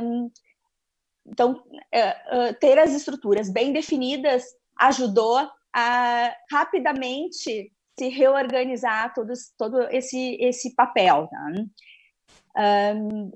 então 1.25 1.63
é, 1.91 2.53
ter 2.53 2.77
as 2.77 2.93
estruturas 2.93 3.49
bem 3.49 3.71
definidas 3.71 4.43
ajudou 4.77 5.49
a 5.79 6.35
rapidamente 6.51 7.71
se 7.99 8.07
reorganizar 8.09 9.13
todos, 9.13 9.51
todo 9.55 9.79
esse 9.91 10.35
esse 10.39 10.73
papel. 10.73 11.29
Tá? 11.29 12.95
Um, 12.95 13.31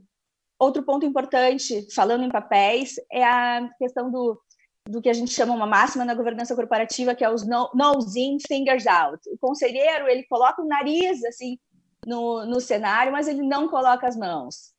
outro 0.58 0.82
ponto 0.82 1.06
importante, 1.06 1.88
falando 1.94 2.24
em 2.24 2.30
papéis, 2.32 2.96
é 3.12 3.24
a 3.24 3.70
questão 3.78 4.10
do 4.10 4.42
do 4.90 5.00
que 5.00 5.10
a 5.10 5.14
gente 5.14 5.32
chama 5.32 5.54
uma 5.54 5.68
máxima 5.68 6.04
na 6.04 6.16
governança 6.16 6.56
corporativa, 6.56 7.14
que 7.14 7.24
é 7.24 7.30
os 7.30 7.48
nose 7.48 8.20
in, 8.20 8.38
fingers 8.48 8.88
out. 8.88 9.22
O 9.30 9.38
conselheiro, 9.38 10.08
ele 10.08 10.24
coloca 10.24 10.60
o 10.60 10.68
nariz, 10.68 11.24
assim, 11.24 11.60
no, 12.06 12.44
no 12.48 12.60
cenário, 12.60 13.12
mas 13.12 13.28
ele 13.28 13.44
não 13.44 13.70
coloca 13.70 14.08
as 14.08 14.18
mãos. 14.18 14.74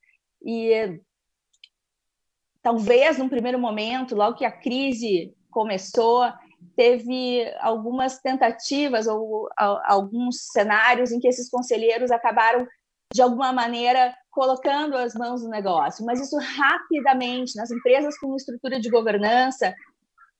E 0.45 1.01
talvez, 2.61 3.17
num 3.17 3.29
primeiro 3.29 3.61
momento, 3.61 4.17
logo 4.17 4.37
que 4.37 4.45
a 4.45 4.51
crise 4.51 5.33
começou, 5.53 6.25
teve 6.77 7.45
algumas 7.61 8.19
tentativas 8.21 9.07
ou 9.07 9.49
alguns 9.57 10.47
cenários 10.53 11.13
em 11.13 11.21
que 11.21 11.29
esses 11.29 11.51
conselheiros 11.51 12.11
acabaram, 12.11 12.67
de 13.13 13.21
alguma 13.21 13.53
maneira, 13.53 14.15
colocando 14.31 14.97
as 14.97 15.15
mãos 15.15 15.43
no 15.43 15.51
negócio. 15.51 16.05
Mas 16.05 16.21
isso 16.21 16.37
rapidamente, 16.39 17.57
nas 17.57 17.71
empresas 17.71 18.19
com 18.19 18.35
estrutura 18.35 18.81
de 18.81 18.91
governança, 18.91 19.75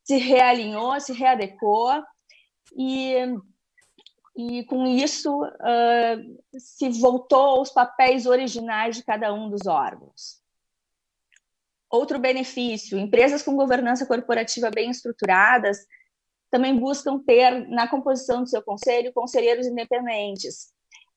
se 0.03 0.17
realinhou, 0.17 0.99
se 1.01 1.13
readequou 1.13 2.03
e, 2.77 3.15
e 4.37 4.65
com 4.65 4.87
isso 4.87 5.45
uh, 5.45 6.59
se 6.59 6.89
voltou 6.89 7.59
aos 7.59 7.71
papéis 7.71 8.27
originais 8.27 8.97
de 8.97 9.05
cada 9.05 9.33
um 9.33 9.51
dos 9.51 9.67
órgãos. 9.67 10.41
Outro 11.91 12.19
benefício: 12.19 12.99
empresas 12.99 13.43
com 13.43 13.55
governança 13.55 14.07
corporativa 14.07 14.71
bem 14.71 14.91
estruturadas 14.91 15.79
também 16.53 16.79
buscam 16.79 17.19
ter 17.19 17.67
na 17.69 17.89
composição 17.89 18.43
do 18.43 18.49
seu 18.49 18.63
conselho 18.63 19.13
conselheiros 19.13 19.67
independentes. 19.67 20.71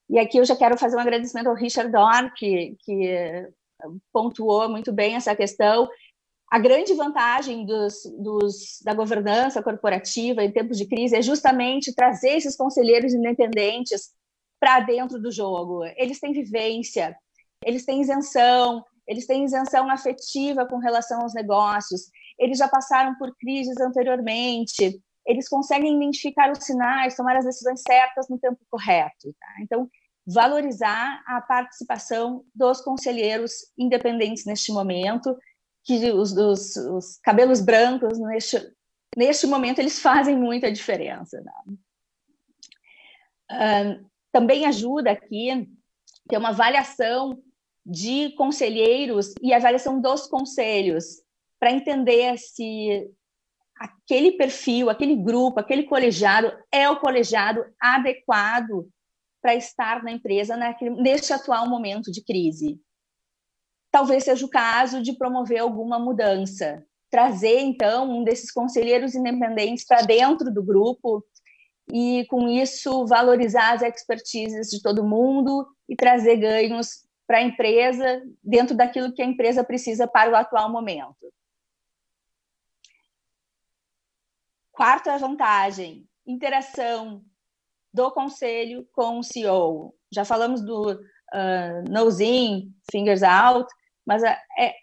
E 0.10 0.18
aqui 0.18 0.38
eu 0.38 0.46
já 0.46 0.56
quero 0.56 0.78
fazer 0.78 0.96
um 0.96 1.00
agradecimento 1.00 1.48
ao 1.48 1.56
Richard 1.56 1.92
Dorn, 1.92 2.32
que, 2.36 2.76
que 2.80 3.48
pontuou 4.12 4.70
muito 4.70 4.92
bem 4.92 5.16
essa 5.16 5.36
questão 5.36 5.88
a 6.50 6.60
grande 6.60 6.94
vantagem 6.94 7.66
dos, 7.66 8.04
dos, 8.18 8.80
da 8.84 8.94
governança 8.94 9.64
corporativa 9.64 10.44
em 10.44 10.52
tempos 10.52 10.78
de 10.78 10.88
crise 10.88 11.16
é 11.16 11.22
justamente 11.22 11.94
trazer 11.94 12.38
esses 12.38 12.56
conselheiros 12.56 13.14
independentes 13.14 14.12
para 14.60 14.80
dentro 14.80 15.20
do 15.20 15.32
jogo. 15.32 15.84
Eles 15.98 16.20
têm 16.20 16.32
vivência, 16.32 17.18
eles 17.66 17.84
têm 17.84 18.00
isenção, 18.00 18.84
eles 19.08 19.26
têm 19.26 19.44
isenção 19.44 19.90
afetiva 19.90 20.66
com 20.66 20.78
relação 20.78 21.24
aos 21.24 21.34
negócios, 21.34 22.04
eles 22.38 22.58
já 22.58 22.68
passaram 22.68 23.16
por 23.18 23.36
crises 23.38 23.80
anteriormente, 23.80 25.02
eles 25.26 25.50
conseguem 25.50 25.96
identificar 25.96 26.52
os 26.52 26.64
sinais, 26.64 27.16
tomar 27.16 27.36
as 27.38 27.46
decisões 27.46 27.82
certas 27.82 28.30
no 28.30 28.38
tempo 28.38 28.60
correto. 28.70 29.34
Tá? 29.40 29.48
Então, 29.62 29.90
valorizar 30.26 31.24
a 31.28 31.42
participação 31.42 32.44
dos 32.54 32.82
conselheiros 32.82 33.72
independentes 33.78 34.46
neste 34.46 34.72
momento 34.72 35.38
que 35.84 36.12
os, 36.12 36.32
os, 36.36 36.76
os 36.76 37.18
cabelos 37.18 37.62
brancos, 37.62 38.18
neste, 38.20 38.58
neste 39.16 39.46
momento, 39.46 39.80
eles 39.80 40.00
fazem 40.00 40.36
muita 40.36 40.72
diferença. 40.72 41.42
Né? 41.42 41.54
Também 44.32 44.66
ajuda 44.66 45.12
aqui 45.12 45.70
ter 46.28 46.38
uma 46.38 46.50
avaliação 46.50 47.42
de 47.86 48.32
conselheiros 48.32 49.36
e 49.42 49.54
avaliação 49.54 50.02
dos 50.02 50.26
conselhos 50.26 51.24
para 51.60 51.72
entender 51.72 52.38
se 52.38 53.08
aquele 53.78 54.34
perfil, 54.34 54.90
aquele 54.90 55.16
grupo, 55.16 55.60
aquele 55.60 55.84
colegiado 55.84 56.52
é 56.72 56.90
o 56.90 57.00
colegiado 57.00 57.66
adequado 57.80 58.90
para 59.42 59.56
estar 59.56 60.04
na 60.04 60.12
empresa 60.12 60.58
naquele, 60.58 60.92
neste 61.02 61.34
atual 61.34 61.70
momento 61.70 62.12
de 62.12 62.24
crise 62.24 62.80
talvez 63.96 64.26
seja 64.26 64.46
o 64.46 64.50
caso 64.50 65.02
de 65.02 65.14
promover 65.14 65.60
alguma 65.60 65.98
mudança. 65.98 66.86
Trazer, 67.10 67.62
então, 67.62 68.12
um 68.12 68.26
desses 68.26 68.52
conselheiros 68.52 69.16
independentes 69.16 69.86
para 69.86 70.02
dentro 70.02 70.54
do 70.54 70.62
grupo 70.62 71.24
e, 71.90 72.26
com 72.26 72.50
isso, 72.50 73.06
valorizar 73.06 73.72
as 73.72 73.82
expertises 73.82 74.68
de 74.68 74.82
todo 74.82 75.08
mundo 75.08 75.66
e 75.88 75.96
trazer 75.96 76.36
ganhos 76.36 77.06
para 77.26 77.38
a 77.38 77.42
empresa 77.42 78.22
dentro 78.44 78.76
daquilo 78.76 79.14
que 79.14 79.22
a 79.22 79.26
empresa 79.26 79.64
precisa 79.64 80.06
para 80.06 80.30
o 80.30 80.36
atual 80.36 80.70
momento. 80.70 81.32
Quarta 84.76 85.18
vantagem, 85.18 86.06
interação 86.28 87.24
do 87.94 88.12
conselho 88.12 88.86
com 88.92 89.20
o 89.20 89.24
CEO. 89.24 89.96
Já 90.14 90.26
falamos 90.26 90.62
do 90.62 90.92
uh, 90.92 91.90
nose 91.90 92.26
in, 92.26 92.74
fingers 92.92 93.24
out, 93.24 93.74
mas 94.06 94.22
é, 94.22 94.38
é, 94.60 94.74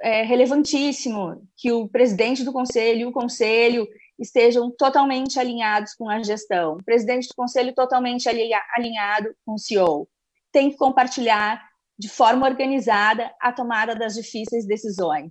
é 0.00 0.22
relevantíssimo 0.22 1.46
que 1.58 1.70
o 1.70 1.86
presidente 1.86 2.42
do 2.42 2.54
conselho 2.54 3.00
e 3.00 3.04
o 3.04 3.12
conselho 3.12 3.86
estejam 4.18 4.70
totalmente 4.70 5.38
alinhados 5.38 5.92
com 5.94 6.08
a 6.08 6.22
gestão, 6.22 6.76
o 6.76 6.84
presidente 6.84 7.28
do 7.28 7.34
conselho 7.34 7.74
totalmente 7.74 8.26
alinhado 8.28 9.36
com 9.44 9.56
o 9.56 9.58
CEO. 9.58 10.08
Tem 10.50 10.70
que 10.70 10.78
compartilhar 10.78 11.62
de 11.98 12.08
forma 12.08 12.46
organizada 12.46 13.30
a 13.38 13.52
tomada 13.52 13.94
das 13.94 14.14
difíceis 14.14 14.66
decisões. 14.66 15.30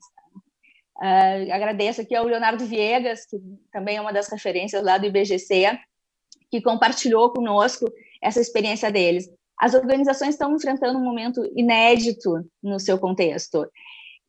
Uh, 0.97 1.51
agradeço 1.51 2.01
aqui 2.01 2.15
ao 2.15 2.25
Leonardo 2.25 2.65
Viegas, 2.65 3.25
que 3.25 3.37
também 3.71 3.97
é 3.97 4.01
uma 4.01 4.13
das 4.13 4.29
referências 4.29 4.83
lá 4.83 4.97
do 4.97 5.07
IBGC, 5.07 5.79
que 6.51 6.61
compartilhou 6.61 7.31
conosco 7.31 7.91
essa 8.21 8.39
experiência 8.39 8.91
deles 8.91 9.27
as 9.63 9.73
organizações 9.73 10.35
estão 10.35 10.53
enfrentando 10.55 10.99
um 10.99 11.03
momento 11.03 11.41
inédito 11.55 12.45
no 12.61 12.79
seu 12.79 12.99
contexto. 12.99 13.65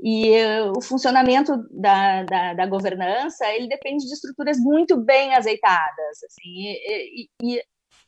E 0.01 0.31
uh, 0.31 0.73
o 0.77 0.81
funcionamento 0.81 1.53
da, 1.71 2.25
da, 2.25 2.55
da, 2.55 2.67
governança, 2.67 3.45
ele 3.53 3.69
depende 3.69 4.07
de 4.07 4.13
estruturas 4.13 4.59
muito 4.59 4.97
bem 4.97 5.35
azeitadas. 5.35 6.23
Assim, 6.25 6.67
e, 6.67 7.23
e, 7.43 7.57
e 7.57 7.63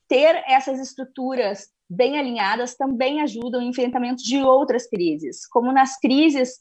ter 0.09 0.43
essas 0.47 0.79
estruturas 0.79 1.69
bem 1.89 2.19
alinhadas 2.19 2.77
também 2.77 3.21
ajudam 3.23 3.61
no 3.61 3.69
enfrentamento 3.69 4.23
de 4.23 4.39
outras 4.43 4.89
crises, 4.89 5.47
como 5.49 5.73
nas 5.73 5.99
crises 5.99 6.59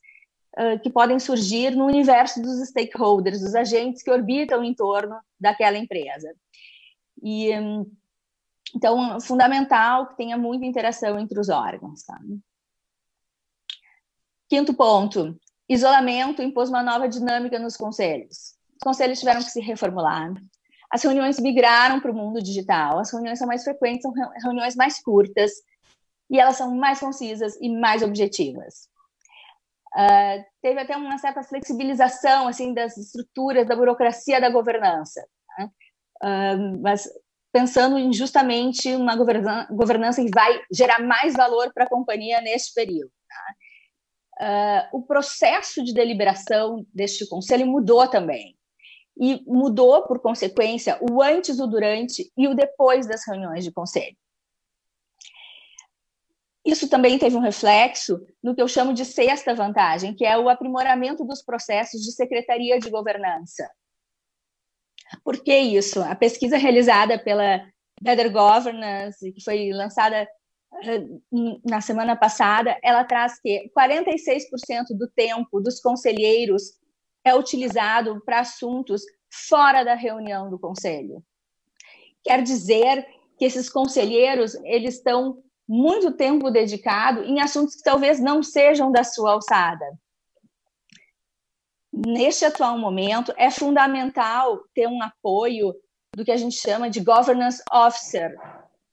que 0.81 0.89
podem 0.89 1.19
surgir 1.19 1.71
no 1.71 1.85
universo 1.85 2.41
dos 2.41 2.67
stakeholders, 2.69 3.41
dos 3.41 3.55
agentes 3.55 4.01
que 4.01 4.11
orbitam 4.11 4.63
em 4.63 4.73
torno 4.73 5.17
daquela 5.39 5.77
empresa. 5.77 6.33
E 7.21 7.51
então, 8.75 9.19
fundamental 9.21 10.07
que 10.07 10.17
tenha 10.17 10.37
muita 10.37 10.65
interação 10.65 11.17
entre 11.17 11.39
os 11.39 11.49
órgãos. 11.49 12.03
Tá? 12.03 12.19
Quinto 14.49 14.73
ponto: 14.73 15.37
isolamento 15.67 16.41
impôs 16.41 16.69
uma 16.69 16.83
nova 16.83 17.07
dinâmica 17.07 17.57
nos 17.57 17.77
conselhos. 17.77 18.55
Os 18.73 18.83
conselhos 18.83 19.19
tiveram 19.19 19.41
que 19.41 19.49
se 19.49 19.61
reformular. 19.61 20.33
As 20.91 21.01
reuniões 21.01 21.39
migraram 21.39 21.99
para 21.99 22.11
o 22.11 22.15
mundo 22.15 22.41
digital. 22.41 22.99
As 22.99 23.11
reuniões 23.11 23.39
são 23.39 23.47
mais 23.47 23.63
frequentes, 23.63 24.03
são 24.03 24.13
reuniões 24.41 24.75
mais 24.75 25.01
curtas 25.01 25.51
e 26.29 26.39
elas 26.39 26.57
são 26.57 26.75
mais 26.75 26.99
concisas 26.99 27.57
e 27.61 27.69
mais 27.69 28.01
objetivas. 28.01 28.89
Uh, 29.95 30.43
teve 30.61 30.81
até 30.81 30.97
uma 30.97 31.17
certa 31.17 31.41
flexibilização 31.41 32.49
assim 32.49 32.73
das 32.73 32.97
estruturas 32.97 33.65
da 33.65 33.77
burocracia 33.77 34.41
da 34.41 34.49
governança. 34.49 35.25
Né? 35.57 35.69
Uh, 36.21 36.81
mas 36.81 37.07
pensando 37.53 37.97
em 37.97 38.11
justamente 38.11 38.93
uma 38.93 39.15
governança 39.15 40.21
que 40.21 40.29
vai 40.29 40.61
gerar 40.69 40.99
mais 40.99 41.33
valor 41.33 41.71
para 41.73 41.85
a 41.85 41.89
companhia 41.89 42.41
neste 42.41 42.73
período. 42.73 43.11
Tá? 43.29 44.91
Uh, 44.91 44.97
o 44.97 45.01
processo 45.03 45.81
de 45.81 45.93
deliberação 45.93 46.85
deste 46.93 47.25
conselho 47.29 47.65
mudou 47.65 48.05
também. 48.09 48.57
E 49.17 49.41
mudou, 49.47 50.05
por 50.05 50.19
consequência, 50.19 50.99
o 51.09 51.21
antes, 51.21 51.57
o 51.57 51.67
durante 51.67 52.29
e 52.37 52.49
o 52.49 52.53
depois 52.53 53.07
das 53.07 53.25
reuniões 53.25 53.63
de 53.63 53.71
conselho. 53.71 54.17
Isso 56.65 56.89
também 56.89 57.19
teve 57.19 57.35
um 57.35 57.41
reflexo 57.41 58.25
no 58.41 58.55
que 58.55 58.61
eu 58.61 58.67
chamo 58.67 58.91
de 58.91 59.05
sexta 59.05 59.53
vantagem, 59.53 60.15
que 60.15 60.25
é 60.25 60.35
o 60.35 60.49
aprimoramento 60.49 61.23
dos 61.23 61.43
processos 61.43 62.01
de 62.01 62.11
secretaria 62.11 62.79
de 62.79 62.89
governança. 62.89 63.69
Por 65.23 65.43
que 65.43 65.55
isso? 65.55 66.01
A 66.01 66.15
pesquisa 66.15 66.57
realizada 66.57 67.19
pela 67.19 67.63
Better 68.01 68.31
Governance, 68.31 69.31
que 69.31 69.43
foi 69.43 69.71
lançada 69.71 70.27
eh, 70.83 71.05
na 71.63 71.81
semana 71.81 72.15
passada, 72.15 72.75
ela 72.83 73.03
traz 73.03 73.39
que 73.39 73.69
46% 73.77 74.97
do 74.97 75.07
tempo 75.07 75.61
dos 75.61 75.79
conselheiros 75.79 76.73
é 77.23 77.35
utilizado 77.35 78.21
para 78.25 78.39
assuntos 78.39 79.03
fora 79.47 79.83
da 79.83 79.93
reunião 79.93 80.49
do 80.49 80.57
conselho. 80.57 81.23
Quer 82.23 82.41
dizer 82.41 83.05
que 83.37 83.45
esses 83.45 83.69
conselheiros 83.69 84.55
eles 84.63 84.95
estão 84.95 85.43
muito 85.67 86.11
tempo 86.11 86.51
dedicado 86.51 87.23
em 87.23 87.41
assuntos 87.41 87.75
que 87.75 87.83
talvez 87.83 88.19
não 88.19 88.43
sejam 88.43 88.91
da 88.91 89.03
sua 89.03 89.33
alçada. 89.33 89.85
Neste 91.91 92.45
atual 92.45 92.77
momento, 92.77 93.33
é 93.37 93.49
fundamental 93.49 94.59
ter 94.73 94.87
um 94.87 95.01
apoio 95.01 95.73
do 96.13 96.25
que 96.25 96.31
a 96.31 96.37
gente 96.37 96.55
chama 96.55 96.89
de 96.89 96.99
governance 96.99 97.63
officer, 97.71 98.37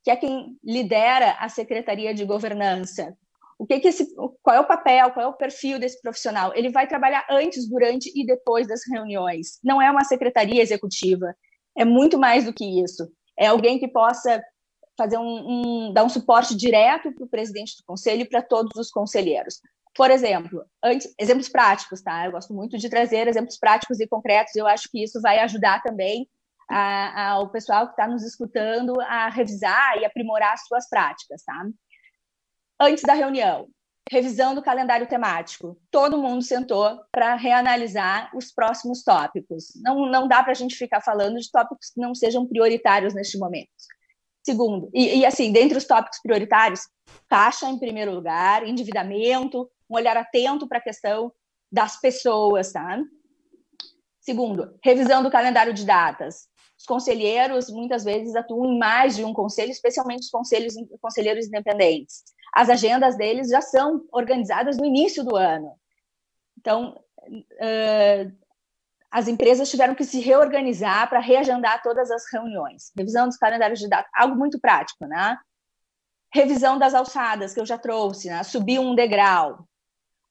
que 0.04 0.10
é 0.10 0.16
quem 0.16 0.56
lidera 0.62 1.32
a 1.38 1.48
secretaria 1.48 2.14
de 2.14 2.24
governança. 2.24 3.16
O 3.58 3.66
que, 3.66 3.78
que 3.78 3.88
esse, 3.88 4.14
qual 4.42 4.56
é 4.56 4.60
o 4.60 4.66
papel, 4.66 5.10
qual 5.10 5.26
é 5.26 5.28
o 5.28 5.36
perfil 5.36 5.78
desse 5.78 6.00
profissional? 6.00 6.52
Ele 6.54 6.70
vai 6.70 6.86
trabalhar 6.86 7.24
antes, 7.30 7.68
durante 7.68 8.10
e 8.14 8.24
depois 8.26 8.66
das 8.66 8.80
reuniões. 8.88 9.60
Não 9.62 9.80
é 9.80 9.90
uma 9.90 10.04
secretaria 10.04 10.62
executiva, 10.62 11.34
é 11.76 11.84
muito 11.84 12.18
mais 12.18 12.44
do 12.44 12.52
que 12.52 12.82
isso. 12.82 13.08
É 13.38 13.46
alguém 13.46 13.78
que 13.78 13.88
possa 13.88 14.42
fazer 14.96 15.18
um, 15.18 15.88
um 15.88 15.92
dar 15.92 16.04
um 16.04 16.08
suporte 16.08 16.56
direto 16.56 17.12
para 17.12 17.24
o 17.24 17.28
presidente 17.28 17.76
do 17.76 17.84
conselho 17.84 18.22
e 18.22 18.28
para 18.28 18.42
todos 18.42 18.72
os 18.76 18.90
conselheiros. 18.90 19.60
Por 19.94 20.10
exemplo, 20.10 20.64
antes, 20.82 21.12
exemplos 21.18 21.48
práticos, 21.48 22.00
tá? 22.00 22.24
Eu 22.24 22.32
gosto 22.32 22.54
muito 22.54 22.78
de 22.78 22.88
trazer 22.88 23.28
exemplos 23.28 23.58
práticos 23.58 24.00
e 24.00 24.06
concretos. 24.06 24.56
Eu 24.56 24.66
acho 24.66 24.88
que 24.90 25.02
isso 25.02 25.20
vai 25.20 25.38
ajudar 25.38 25.82
também 25.82 26.28
ao 26.68 27.50
pessoal 27.50 27.86
que 27.86 27.92
está 27.92 28.06
nos 28.06 28.22
escutando 28.24 28.98
a 29.02 29.28
revisar 29.28 29.98
e 29.98 30.04
aprimorar 30.06 30.54
as 30.54 30.66
suas 30.66 30.88
práticas, 30.88 31.42
tá? 31.44 31.66
Antes 32.80 33.02
da 33.02 33.12
reunião, 33.12 33.68
revisão 34.10 34.54
do 34.54 34.62
calendário 34.62 35.06
temático. 35.06 35.78
Todo 35.90 36.18
mundo 36.18 36.42
sentou 36.42 37.00
para 37.12 37.34
reanalisar 37.34 38.30
os 38.34 38.50
próximos 38.50 39.02
tópicos. 39.02 39.72
Não, 39.82 40.06
não 40.10 40.26
dá 40.26 40.42
para 40.42 40.52
a 40.52 40.56
gente 40.56 40.74
ficar 40.74 41.00
falando 41.00 41.38
de 41.38 41.50
tópicos 41.50 41.90
que 41.90 42.00
não 42.00 42.14
sejam 42.14 42.46
prioritários 42.46 43.14
neste 43.14 43.38
momento. 43.38 43.70
Segundo, 44.42 44.90
e, 44.92 45.20
e 45.20 45.26
assim, 45.26 45.52
dentre 45.52 45.78
os 45.78 45.84
tópicos 45.84 46.18
prioritários, 46.20 46.80
taxa 47.28 47.68
em 47.68 47.78
primeiro 47.78 48.12
lugar, 48.12 48.66
endividamento, 48.66 49.70
um 49.88 49.94
olhar 49.94 50.16
atento 50.16 50.66
para 50.66 50.78
a 50.78 50.82
questão 50.82 51.32
das 51.70 52.00
pessoas, 52.00 52.72
tá? 52.72 53.00
Segundo, 54.20 54.78
revisão 54.82 55.22
do 55.22 55.30
calendário 55.30 55.72
de 55.72 55.84
datas. 55.84 56.48
Os 56.78 56.84
conselheiros 56.84 57.70
muitas 57.70 58.02
vezes 58.02 58.34
atuam 58.34 58.66
em 58.66 58.78
mais 58.78 59.14
de 59.14 59.24
um 59.24 59.32
conselho, 59.32 59.70
especialmente 59.70 60.22
os 60.22 60.30
conselhos, 60.30 60.74
conselheiros 61.00 61.46
independentes. 61.46 62.24
As 62.52 62.68
agendas 62.68 63.16
deles 63.16 63.48
já 63.48 63.60
são 63.60 64.04
organizadas 64.12 64.76
no 64.76 64.84
início 64.84 65.24
do 65.24 65.36
ano. 65.36 65.72
Então, 66.58 67.00
uh, 67.28 68.41
as 69.12 69.28
empresas 69.28 69.70
tiveram 69.70 69.94
que 69.94 70.04
se 70.04 70.20
reorganizar 70.20 71.08
para 71.08 71.20
reagendar 71.20 71.82
todas 71.82 72.10
as 72.10 72.24
reuniões. 72.32 72.90
Revisão 72.96 73.28
dos 73.28 73.36
calendários 73.36 73.78
de 73.78 73.88
datas, 73.88 74.10
algo 74.14 74.34
muito 74.34 74.58
prático, 74.58 75.06
né? 75.06 75.36
Revisão 76.32 76.78
das 76.78 76.94
alçadas, 76.94 77.52
que 77.52 77.60
eu 77.60 77.66
já 77.66 77.76
trouxe, 77.76 78.28
né? 78.28 78.42
subir 78.42 78.78
um 78.78 78.94
degrau 78.94 79.68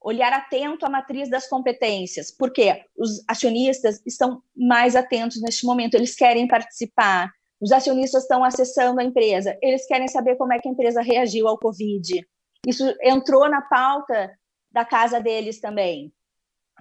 olhar 0.01 0.33
atento 0.33 0.85
à 0.85 0.89
matriz 0.89 1.29
das 1.29 1.47
competências, 1.47 2.31
porque 2.31 2.83
os 2.97 3.23
acionistas 3.27 4.01
estão 4.05 4.41
mais 4.55 4.95
atentos 4.95 5.39
neste 5.41 5.65
momento, 5.65 5.93
eles 5.93 6.15
querem 6.15 6.47
participar, 6.47 7.29
os 7.61 7.71
acionistas 7.71 8.23
estão 8.23 8.43
acessando 8.43 8.99
a 8.99 9.03
empresa, 9.03 9.55
eles 9.61 9.85
querem 9.85 10.07
saber 10.07 10.35
como 10.35 10.51
é 10.51 10.59
que 10.59 10.67
a 10.67 10.71
empresa 10.71 11.01
reagiu 11.01 11.47
ao 11.47 11.59
Covid. 11.59 12.27
Isso 12.65 12.83
entrou 13.03 13.47
na 13.47 13.61
pauta 13.61 14.35
da 14.71 14.83
casa 14.83 15.19
deles 15.19 15.59
também. 15.59 16.11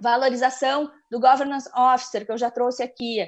Valorização 0.00 0.90
do 1.11 1.21
governance 1.21 1.69
officer, 1.76 2.25
que 2.25 2.33
eu 2.33 2.38
já 2.38 2.50
trouxe 2.50 2.83
aqui, 2.83 3.19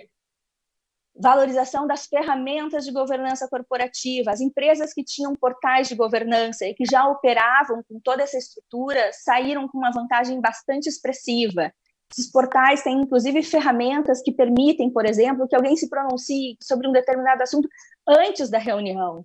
valorização 1.15 1.87
das 1.87 2.07
ferramentas 2.07 2.85
de 2.85 2.93
governança 2.93 3.49
corporativa. 3.49 4.31
As 4.31 4.41
empresas 4.41 4.93
que 4.93 5.05
tinham 5.05 5.35
portais 5.35 5.89
de 5.89 5.95
governança 5.95 6.67
e 6.67 6.75
que 6.75 6.85
já 6.85 7.07
operavam 7.07 7.83
com 7.89 8.01
toda 8.01 8.23
essa 8.23 8.39
estrutura 8.39 9.11
saíram 9.13 9.69
com 9.69 9.79
uma 9.79 9.93
vantagem 9.93 10.41
bastante 10.41 10.89
expressiva. 10.89 11.73
Esses 12.11 12.31
portais 12.31 12.83
têm, 12.83 13.01
inclusive, 13.01 13.43
ferramentas 13.43 14.23
que 14.23 14.33
permitem, 14.33 14.91
por 14.91 15.07
exemplo, 15.07 15.49
que 15.49 15.57
alguém 15.57 15.77
se 15.77 15.89
pronuncie 15.89 16.57
sobre 16.63 16.87
um 16.87 16.93
determinado 16.93 17.43
assunto 17.43 17.69
antes 18.07 18.51
da 18.51 18.59
reunião. 18.59 19.25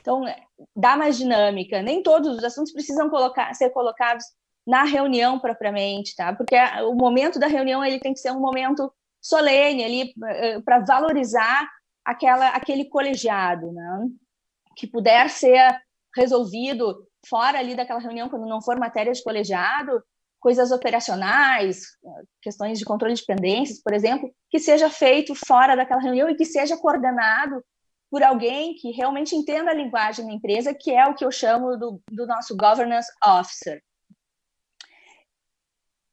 Então, 0.00 0.22
dá 0.74 0.96
mais 0.96 1.16
dinâmica. 1.16 1.82
Nem 1.82 2.02
todos 2.02 2.36
os 2.36 2.44
assuntos 2.44 2.72
precisam 2.72 3.08
colocar, 3.08 3.54
ser 3.54 3.70
colocados 3.70 4.24
na 4.66 4.82
reunião 4.82 5.38
propriamente, 5.38 6.14
tá? 6.16 6.34
Porque 6.34 6.56
o 6.82 6.94
momento 6.94 7.38
da 7.38 7.46
reunião 7.46 7.84
ele 7.84 8.00
tem 8.00 8.12
que 8.12 8.18
ser 8.18 8.32
um 8.32 8.40
momento 8.40 8.92
solene 9.20 9.84
ali 9.84 10.14
eh, 10.24 10.60
para 10.60 10.80
valorizar 10.80 11.68
aquela, 12.04 12.48
aquele 12.48 12.84
colegiado, 12.86 13.72
né? 13.72 14.08
que 14.76 14.86
puder 14.86 15.30
ser 15.30 15.80
resolvido 16.14 17.06
fora 17.26 17.58
ali 17.58 17.74
daquela 17.74 18.00
reunião, 18.00 18.28
quando 18.28 18.46
não 18.46 18.62
for 18.62 18.78
matéria 18.78 19.12
de 19.12 19.22
colegiado, 19.22 20.02
coisas 20.38 20.70
operacionais, 20.70 21.80
questões 22.42 22.78
de 22.78 22.84
controle 22.84 23.14
de 23.14 23.24
pendências, 23.24 23.82
por 23.82 23.92
exemplo, 23.92 24.30
que 24.50 24.58
seja 24.58 24.88
feito 24.88 25.34
fora 25.34 25.74
daquela 25.74 26.00
reunião 26.00 26.28
e 26.28 26.36
que 26.36 26.44
seja 26.44 26.76
coordenado 26.76 27.64
por 28.10 28.22
alguém 28.22 28.74
que 28.74 28.92
realmente 28.92 29.34
entenda 29.34 29.70
a 29.70 29.74
linguagem 29.74 30.26
da 30.26 30.32
empresa, 30.32 30.74
que 30.74 30.92
é 30.92 31.06
o 31.06 31.14
que 31.14 31.24
eu 31.24 31.32
chamo 31.32 31.76
do, 31.76 32.00
do 32.10 32.26
nosso 32.26 32.56
governance 32.56 33.10
officer 33.24 33.82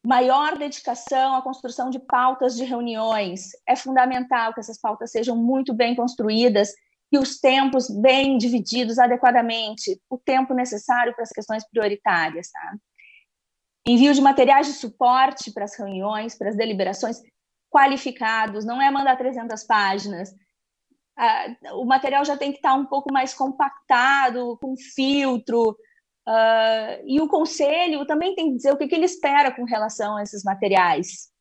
maior 0.06 0.58
dedicação 0.58 1.36
à 1.36 1.42
construção 1.42 1.90
de 1.90 2.00
pautas 2.00 2.56
de 2.56 2.66
reuniões. 2.66 3.52
É 3.68 3.76
fundamental 3.76 4.54
que 4.54 4.60
essas 4.60 4.80
pautas 4.80 5.12
sejam 5.12 5.36
muito 5.36 5.74
bem 5.74 5.96
construídas 5.96 6.74
e 7.12 7.18
os 7.18 7.40
tempos 7.40 7.90
bem 7.90 8.38
divididos 8.38 9.00
adequadamente, 9.00 10.02
o 10.10 10.18
tempo 10.18 10.54
necessário 10.54 11.14
para 11.14 11.24
as 11.24 11.30
questões 11.30 11.64
prioritárias. 11.70 12.50
Tá? 12.50 12.76
Envio 13.88 14.14
de 14.14 14.22
materiais 14.22 14.68
de 14.68 14.74
suporte 14.74 15.52
para 15.54 15.64
as 15.64 15.78
reuniões, 15.78 16.36
para 16.38 16.50
as 16.50 16.58
deliberações, 16.58 17.22
qualificados, 17.70 18.66
não 18.66 18.82
é 18.82 18.92
mandar 18.92 19.18
300 19.18 19.64
páginas. 19.64 20.30
Ah, 21.18 21.48
o 21.74 21.86
material 21.86 22.26
já 22.26 22.36
tem 22.36 22.52
que 22.52 22.58
estar 22.58 22.74
um 22.74 22.86
pouco 22.86 23.12
mais 23.12 23.34
compactado, 23.34 24.58
com 24.62 24.76
filtro, 24.76 25.76
Uh, 26.28 27.04
e 27.06 27.20
o 27.22 27.28
conselho 27.28 28.06
também 28.06 28.34
tem 28.34 28.52
que 28.52 28.58
dizer 28.58 28.72
o 28.72 28.78
que, 28.78 28.88
que 28.88 28.96
ele 28.96 29.06
espera 29.06 29.52
com 29.52 29.64
relação 29.66 30.18
a 30.18 30.24
esses 30.24 30.44
materiais. 30.44 31.34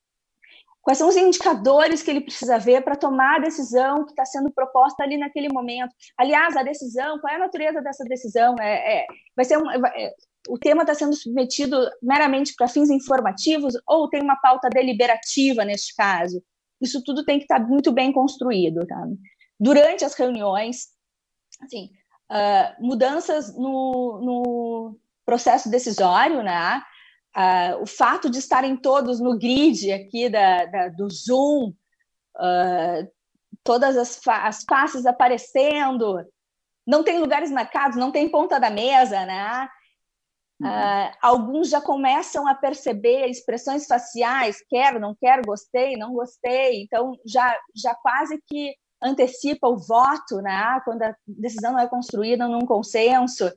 Quais 0.83 0.99
são 0.99 1.09
os 1.09 1.17
indicadores 1.17 2.03
que 2.03 2.11
ele 2.11 2.21
precisa 2.21 2.59
ver 2.59 2.83
para 2.83 2.97
tomar 2.97 3.37
a 3.37 3.43
decisão 3.43 4.05
que 4.05 4.11
está 4.11 4.25
sendo 4.25 4.51
proposta 4.51 5.05
ali 5.05 5.17
naquele 5.17 5.49
momento? 5.53 5.95
Aliás, 6.19 6.57
a 6.57 6.65
decisão, 6.65 7.21
qual 7.21 7.33
é 7.33 7.37
a 7.37 7.41
natureza 7.41 7.81
dessa 7.81 8.05
decisão? 8.05 8.57
É, 8.61 9.03
é 9.03 9.07
vai 9.37 9.45
ser 9.45 9.59
um, 9.59 9.71
é, 9.71 10.13
o 10.49 10.59
tema 10.59 10.83
está 10.83 10.93
sendo 10.93 11.15
submetido 11.15 11.79
meramente 12.03 12.53
para 12.57 12.67
fins 12.67 12.91
informativos 12.91 13.75
ou 13.87 14.09
tem 14.09 14.21
uma 14.21 14.37
pauta 14.37 14.69
deliberativa 14.69 15.65
neste 15.65 15.95
caso? 15.95 16.43
Isso 16.81 17.01
tudo 17.05 17.25
tem 17.25 17.39
que 17.39 17.45
estar 17.45 17.61
tá 17.61 17.65
muito 17.67 17.93
bem 17.93 18.13
construído. 18.13 18.85
Tá? 18.85 19.07
Durante 19.61 20.05
as 20.05 20.15
reuniões, 20.15 20.89
assim, 21.63 21.91
uh, 22.33 22.85
mudanças 22.85 23.55
no, 23.55 24.21
no, 24.23 24.99
processo 25.25 25.71
decisório, 25.71 26.43
né? 26.43 26.83
Uh, 27.37 27.83
o 27.83 27.87
fato 27.87 28.29
de 28.29 28.39
estarem 28.39 28.77
todos 28.77 29.21
no 29.21 29.39
grid 29.39 29.91
aqui 29.93 30.29
da, 30.29 30.67
da 30.67 30.89
do 30.89 31.09
Zoom, 31.11 31.73
uh, 32.37 33.13
todas 33.63 33.97
as, 33.97 34.17
fa 34.17 34.47
as 34.47 34.65
faces 34.69 35.07
aparecendo, 35.07 36.27
não 36.87 37.03
tem 37.03 37.21
lugares 37.21 37.51
marcados, 37.51 37.97
não 37.97 38.11
tem 38.11 38.29
ponta 38.29 38.59
da 38.59 38.69
mesa, 38.69 39.25
né? 39.25 39.69
Uhum. 40.61 40.69
Uh, 40.69 41.13
alguns 41.23 41.71
já 41.71 41.81
começam 41.81 42.47
a 42.47 42.55
perceber 42.55 43.27
expressões 43.27 43.87
faciais, 43.87 44.63
quero, 44.69 45.01
não 45.01 45.15
quero, 45.15 45.43
gostei, 45.47 45.97
não 45.97 46.13
gostei, 46.13 46.83
então 46.83 47.13
já, 47.25 47.57
já 47.75 47.95
quase 47.95 48.43
que 48.47 48.75
antecipa 49.03 49.69
o 49.69 49.77
voto, 49.77 50.41
né? 50.41 50.81
Quando 50.85 51.03
a 51.03 51.15
decisão 51.27 51.73
não 51.73 51.81
é 51.81 51.89
construída 51.89 52.47
num 52.47 52.67
consenso. 52.67 53.51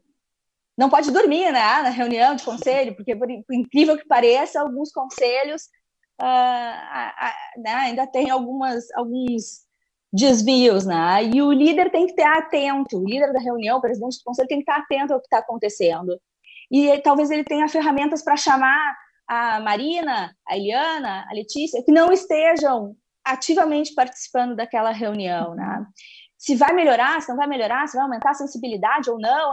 Não 0.77 0.89
pode 0.89 1.11
dormir, 1.11 1.51
né? 1.51 1.81
Na 1.81 1.89
reunião 1.89 2.35
de 2.35 2.43
conselho, 2.43 2.95
porque 2.95 3.15
por, 3.15 3.29
incrível 3.51 3.97
que 3.97 4.07
pareça, 4.07 4.59
alguns 4.59 4.91
conselhos 4.91 5.63
uh, 6.21 7.61
né? 7.61 7.73
ainda 7.73 8.07
tem 8.07 8.29
algumas 8.29 8.91
alguns 8.95 9.65
desvios, 10.11 10.85
né? 10.85 11.23
E 11.25 11.41
o 11.41 11.51
líder 11.51 11.91
tem 11.91 12.05
que 12.05 12.13
estar 12.13 12.37
atento. 12.37 12.97
O 12.97 13.05
líder 13.05 13.33
da 13.33 13.39
reunião, 13.39 13.77
o 13.77 13.81
presidente 13.81 14.17
do 14.17 14.23
conselho, 14.23 14.47
tem 14.47 14.63
que 14.63 14.69
estar 14.69 14.81
atento 14.81 15.13
ao 15.13 15.19
que 15.19 15.27
está 15.27 15.39
acontecendo. 15.39 16.19
E 16.71 16.97
talvez 16.99 17.29
ele 17.29 17.43
tenha 17.43 17.67
ferramentas 17.67 18.23
para 18.23 18.37
chamar 18.37 18.95
a 19.27 19.59
Marina, 19.59 20.35
a 20.47 20.55
Eliana, 20.55 21.25
a 21.29 21.33
Letícia, 21.33 21.83
que 21.83 21.91
não 21.91 22.11
estejam 22.11 22.95
ativamente 23.25 23.93
participando 23.93 24.55
daquela 24.55 24.91
reunião, 24.91 25.55
né? 25.55 25.85
Se 26.37 26.55
vai 26.55 26.73
melhorar, 26.73 27.21
se 27.21 27.29
não 27.29 27.35
vai 27.35 27.47
melhorar, 27.47 27.87
se 27.87 27.95
vai 27.95 28.03
aumentar 28.03 28.31
a 28.31 28.35
sensibilidade 28.35 29.09
ou 29.09 29.19
não, 29.19 29.51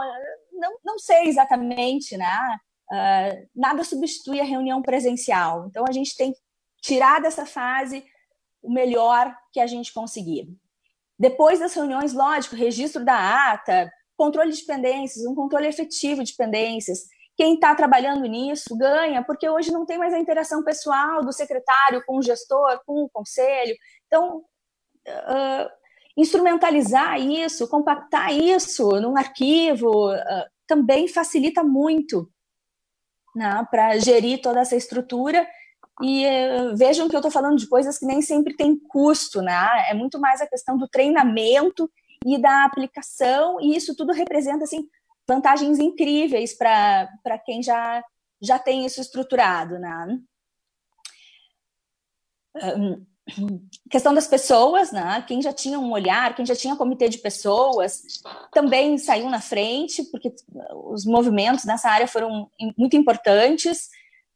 não, 0.51 0.77
não 0.85 0.99
sei 0.99 1.27
exatamente, 1.27 2.15
né? 2.15 2.57
Uh, 2.91 3.49
nada 3.55 3.83
substitui 3.83 4.39
a 4.39 4.43
reunião 4.43 4.81
presencial. 4.81 5.65
Então, 5.67 5.85
a 5.87 5.91
gente 5.91 6.15
tem 6.15 6.31
que 6.31 6.39
tirar 6.81 7.19
dessa 7.19 7.45
fase 7.45 8.05
o 8.61 8.71
melhor 8.71 9.35
que 9.51 9.59
a 9.59 9.65
gente 9.65 9.91
conseguir. 9.91 10.47
Depois 11.17 11.59
das 11.59 11.73
reuniões, 11.73 12.13
lógico, 12.13 12.55
registro 12.55 13.03
da 13.03 13.51
ata, 13.53 13.91
controle 14.15 14.51
de 14.51 14.59
dependências, 14.59 15.25
um 15.25 15.33
controle 15.33 15.67
efetivo 15.67 16.23
de 16.23 16.31
dependências. 16.31 16.99
Quem 17.35 17.55
está 17.55 17.73
trabalhando 17.73 18.25
nisso 18.25 18.77
ganha, 18.77 19.23
porque 19.23 19.49
hoje 19.49 19.71
não 19.71 19.85
tem 19.85 19.97
mais 19.97 20.13
a 20.13 20.19
interação 20.19 20.63
pessoal 20.63 21.23
do 21.23 21.33
secretário 21.33 22.03
com 22.05 22.17
o 22.17 22.21
gestor, 22.21 22.79
com 22.85 23.03
o 23.03 23.09
conselho. 23.09 23.75
Então, 24.05 24.37
uh, 25.07 25.69
instrumentalizar 26.15 27.19
isso, 27.19 27.67
compactar 27.67 28.31
isso 28.31 28.87
num 28.99 29.17
arquivo, 29.17 30.13
uh, 30.13 30.45
também 30.67 31.07
facilita 31.07 31.63
muito 31.63 32.29
né, 33.35 33.67
para 33.71 33.97
gerir 33.97 34.41
toda 34.41 34.59
essa 34.59 34.75
estrutura. 34.75 35.47
E 36.01 36.25
uh, 36.25 36.75
vejam 36.75 37.07
que 37.09 37.15
eu 37.15 37.19
estou 37.19 37.31
falando 37.31 37.57
de 37.57 37.67
coisas 37.67 37.97
que 37.97 38.05
nem 38.05 38.21
sempre 38.21 38.55
tem 38.55 38.77
custo, 38.77 39.41
né? 39.41 39.89
É 39.89 39.93
muito 39.93 40.19
mais 40.19 40.41
a 40.41 40.47
questão 40.47 40.77
do 40.77 40.87
treinamento 40.87 41.89
e 42.25 42.37
da 42.41 42.63
aplicação, 42.63 43.59
e 43.59 43.75
isso 43.75 43.95
tudo 43.95 44.13
representa 44.13 44.63
assim 44.63 44.87
vantagens 45.27 45.79
incríveis 45.79 46.53
para 46.53 47.39
quem 47.45 47.61
já, 47.61 48.03
já 48.41 48.59
tem 48.59 48.85
isso 48.85 49.01
estruturado, 49.01 49.79
né? 49.79 50.19
Um, 52.55 53.05
questão 53.89 54.13
das 54.13 54.27
pessoas, 54.27 54.91
né? 54.91 55.23
Quem 55.27 55.41
já 55.41 55.53
tinha 55.53 55.79
um 55.79 55.91
olhar, 55.91 56.35
quem 56.35 56.45
já 56.45 56.55
tinha 56.55 56.75
comitê 56.75 57.07
de 57.07 57.17
pessoas, 57.19 58.03
também 58.51 58.97
saiu 58.97 59.29
na 59.29 59.39
frente, 59.39 60.03
porque 60.11 60.33
os 60.85 61.05
movimentos 61.05 61.63
nessa 61.63 61.89
área 61.89 62.07
foram 62.07 62.49
muito 62.77 62.97
importantes. 62.97 63.89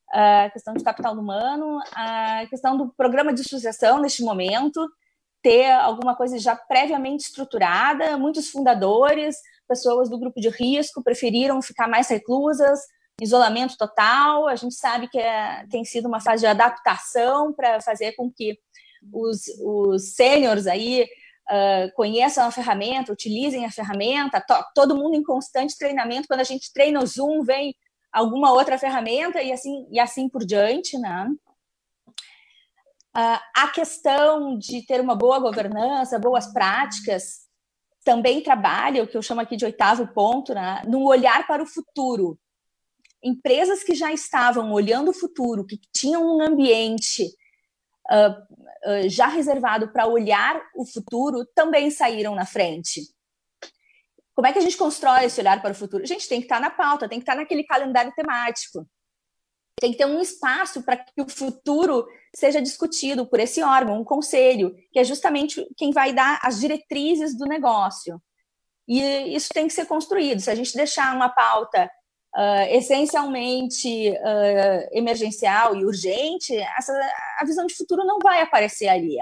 A 0.09 0.49
questão 0.51 0.73
de 0.73 0.85
capital 0.85 1.13
humano, 1.13 1.79
a 1.93 2.45
questão 2.49 2.77
do 2.77 2.87
programa 2.93 3.33
de 3.33 3.43
sucessão 3.43 3.99
neste 3.99 4.23
momento, 4.23 4.89
ter 5.41 5.69
alguma 5.69 6.15
coisa 6.15 6.39
já 6.39 6.55
previamente 6.55 7.25
estruturada. 7.25 8.17
Muitos 8.17 8.49
fundadores, 8.49 9.35
pessoas 9.67 10.09
do 10.09 10.17
grupo 10.17 10.39
de 10.39 10.49
risco, 10.49 11.03
preferiram 11.03 11.61
ficar 11.61 11.87
mais 11.87 12.07
reclusas, 12.07 12.79
isolamento 13.21 13.77
total. 13.77 14.47
A 14.47 14.55
gente 14.55 14.75
sabe 14.75 15.07
que 15.07 15.19
é, 15.19 15.65
tem 15.69 15.83
sido 15.83 16.07
uma 16.07 16.21
fase 16.21 16.41
de 16.41 16.47
adaptação 16.47 17.53
para 17.53 17.81
fazer 17.81 18.13
com 18.13 18.31
que 18.31 18.57
os, 19.11 19.41
os 19.61 20.15
sêniores 20.15 20.67
aí 20.67 21.03
uh, 21.49 21.93
conheçam 21.95 22.45
a 22.45 22.51
ferramenta, 22.51 23.11
utilizem 23.11 23.65
a 23.65 23.71
ferramenta, 23.71 24.41
to, 24.41 24.55
todo 24.73 24.95
mundo 24.95 25.15
em 25.15 25.23
constante 25.23 25.77
treinamento. 25.77 26.27
Quando 26.27 26.41
a 26.41 26.45
gente 26.45 26.71
treina 26.73 27.01
o 27.01 27.05
Zoom, 27.05 27.43
vem 27.43 27.75
alguma 28.11 28.51
outra 28.51 28.77
ferramenta 28.77 29.41
e 29.41 29.51
assim, 29.51 29.87
e 29.91 29.99
assim 29.99 30.29
por 30.29 30.45
diante, 30.45 30.97
né? 30.97 31.27
Uh, 33.15 33.39
a 33.55 33.67
questão 33.69 34.57
de 34.57 34.85
ter 34.85 35.01
uma 35.01 35.15
boa 35.15 35.39
governança, 35.39 36.19
boas 36.19 36.53
práticas, 36.53 37.46
também 38.07 38.39
trabalha, 38.39 39.03
o 39.03 39.07
que 39.07 39.17
eu 39.17 39.21
chamo 39.21 39.41
aqui 39.41 39.57
de 39.57 39.65
oitavo 39.65 40.07
ponto, 40.07 40.53
né, 40.53 40.81
no 40.87 41.03
olhar 41.03 41.45
para 41.45 41.61
o 41.61 41.65
futuro. 41.65 42.39
Empresas 43.21 43.83
que 43.83 43.93
já 43.93 44.13
estavam 44.13 44.71
olhando 44.71 45.11
o 45.11 45.13
futuro, 45.13 45.65
que 45.65 45.77
tinham 45.93 46.23
um 46.25 46.41
ambiente 46.41 47.25
uh, 48.09 48.31
uh, 48.89 49.09
já 49.09 49.27
reservado 49.27 49.89
para 49.89 50.07
olhar 50.07 50.57
o 50.73 50.85
futuro, 50.85 51.45
também 51.53 51.91
saíram 51.91 52.33
na 52.33 52.45
frente. 52.45 53.01
Como 54.33 54.47
é 54.47 54.53
que 54.53 54.59
a 54.59 54.61
gente 54.61 54.77
constrói 54.77 55.25
esse 55.25 55.41
olhar 55.41 55.61
para 55.61 55.73
o 55.73 55.75
futuro? 55.75 56.01
A 56.01 56.07
gente 56.07 56.29
tem 56.29 56.39
que 56.39 56.45
estar 56.45 56.61
na 56.61 56.69
pauta, 56.69 57.09
tem 57.09 57.19
que 57.19 57.23
estar 57.23 57.35
naquele 57.35 57.65
calendário 57.65 58.13
temático. 58.15 58.87
Tem 59.81 59.91
que 59.91 59.97
ter 59.97 60.05
um 60.05 60.21
espaço 60.21 60.81
para 60.81 60.95
que 60.95 61.21
o 61.21 61.27
futuro 61.27 62.07
seja 62.37 62.61
discutido 62.61 63.25
por 63.25 63.39
esse 63.39 63.63
órgão, 63.63 63.99
um 63.99 64.03
conselho, 64.03 64.75
que 64.91 64.99
é 64.99 65.03
justamente 65.03 65.67
quem 65.75 65.89
vai 65.89 66.13
dar 66.13 66.39
as 66.43 66.59
diretrizes 66.59 67.35
do 67.35 67.47
negócio. 67.47 68.21
E 68.87 69.01
isso 69.35 69.49
tem 69.51 69.67
que 69.67 69.73
ser 69.73 69.87
construído. 69.87 70.39
Se 70.39 70.51
a 70.51 70.53
gente 70.53 70.75
deixar 70.75 71.15
uma 71.15 71.29
pauta 71.29 71.89
uh, 72.35 72.69
essencialmente 72.69 74.11
uh, 74.11 74.87
emergencial 74.91 75.75
e 75.75 75.83
urgente, 75.83 76.55
essa, 76.77 76.93
a 77.39 77.43
visão 77.43 77.65
de 77.65 77.73
futuro 77.73 78.05
não 78.05 78.19
vai 78.19 78.39
aparecer 78.39 78.87
ali. 78.87 79.17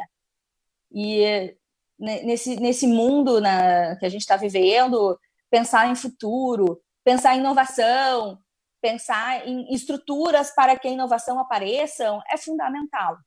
E 0.91 1.55
nesse, 1.97 2.57
nesse 2.57 2.85
mundo 2.85 3.39
na, 3.39 3.95
que 3.95 4.05
a 4.05 4.09
gente 4.09 4.21
está 4.21 4.35
vivendo, 4.35 5.17
pensar 5.49 5.87
em 5.87 5.95
futuro, 5.95 6.81
pensar 7.01 7.33
em 7.33 7.39
inovação, 7.39 8.37
pensar 8.85 9.47
em 9.47 9.73
estruturas 9.73 10.53
para 10.53 10.77
que 10.77 10.87
a 10.87 10.91
inovação 10.91 11.39
apareça 11.39 12.21
é 12.29 12.37
fundamental. 12.37 13.17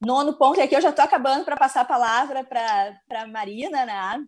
Nono 0.00 0.36
ponto, 0.36 0.58
e 0.58 0.62
aqui 0.62 0.74
eu 0.74 0.80
já 0.80 0.90
estou 0.90 1.04
acabando 1.04 1.44
para 1.44 1.56
passar 1.56 1.82
a 1.82 1.84
palavra 1.84 2.42
para 2.42 3.22
a 3.22 3.26
Marina, 3.28 3.86
né? 3.86 4.26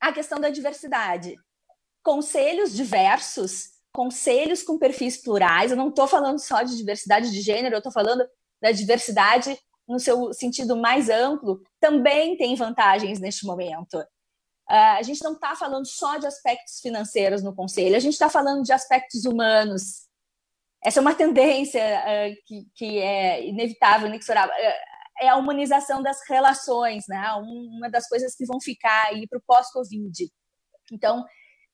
A 0.00 0.10
questão 0.10 0.40
da 0.40 0.48
diversidade 0.48 1.36
conselhos 2.02 2.72
diversos, 2.72 3.68
conselhos 3.92 4.62
com 4.62 4.78
perfis 4.78 5.22
plurais. 5.22 5.70
Eu 5.70 5.76
não 5.76 5.88
estou 5.88 6.08
falando 6.08 6.38
só 6.38 6.62
de 6.62 6.76
diversidade 6.76 7.30
de 7.30 7.40
gênero, 7.42 7.74
eu 7.74 7.78
estou 7.78 7.92
falando 7.92 8.26
da 8.60 8.72
diversidade 8.72 9.56
no 9.86 10.00
seu 10.00 10.32
sentido 10.32 10.76
mais 10.76 11.10
amplo, 11.10 11.60
também 11.78 12.36
tem 12.36 12.56
vantagens 12.56 13.20
neste 13.20 13.44
momento. 13.44 14.02
Uh, 14.70 14.96
a 14.98 15.02
gente 15.02 15.22
não 15.22 15.32
está 15.32 15.54
falando 15.54 15.86
só 15.86 16.16
de 16.18 16.26
aspectos 16.26 16.80
financeiros 16.80 17.42
no 17.42 17.54
conselho, 17.54 17.96
a 17.96 18.00
gente 18.00 18.14
está 18.14 18.28
falando 18.28 18.62
de 18.62 18.72
aspectos 18.72 19.24
humanos. 19.24 20.06
Essa 20.84 21.00
é 21.00 21.02
uma 21.02 21.14
tendência 21.14 21.82
uh, 21.82 22.36
que, 22.46 22.66
que, 22.74 22.98
é 22.98 23.46
inevitável, 23.46 24.08
inexorável. 24.08 24.54
Uh, 24.54 24.92
é 25.20 25.28
a 25.28 25.36
humanização 25.36 26.02
das 26.02 26.18
relações, 26.28 27.04
né? 27.08 27.22
Uma 27.34 27.90
das 27.90 28.08
coisas 28.08 28.34
que 28.34 28.46
vão 28.46 28.60
ficar 28.60 29.08
aí 29.08 29.26
para 29.28 29.38
o 29.38 29.42
pós-Covid. 29.46 30.28
Então, 30.90 31.24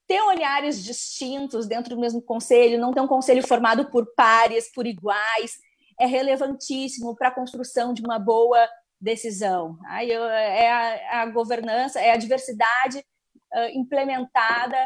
ter 0.07 0.21
olhares 0.23 0.83
distintos 0.83 1.67
dentro 1.67 1.95
do 1.95 2.01
mesmo 2.01 2.21
conselho, 2.21 2.81
não 2.81 2.93
ter 2.93 3.01
um 3.01 3.07
conselho 3.07 3.47
formado 3.47 3.91
por 3.91 4.07
pares, 4.15 4.71
por 4.73 4.87
iguais, 4.87 5.53
é 6.01 6.07
relevantíssimo 6.07 7.15
para 7.15 7.29
a 7.29 7.35
construção 7.35 7.93
de 7.93 8.03
uma 8.03 8.19
boa 8.19 8.69
decisão. 9.01 9.79
Aí 9.87 10.11
é 10.11 10.71
a, 10.71 11.23
a 11.23 11.27
governança, 11.27 12.01
é 12.01 12.13
a 12.13 12.17
diversidade 12.17 12.99
uh, 12.99 13.69
implementada 13.75 14.77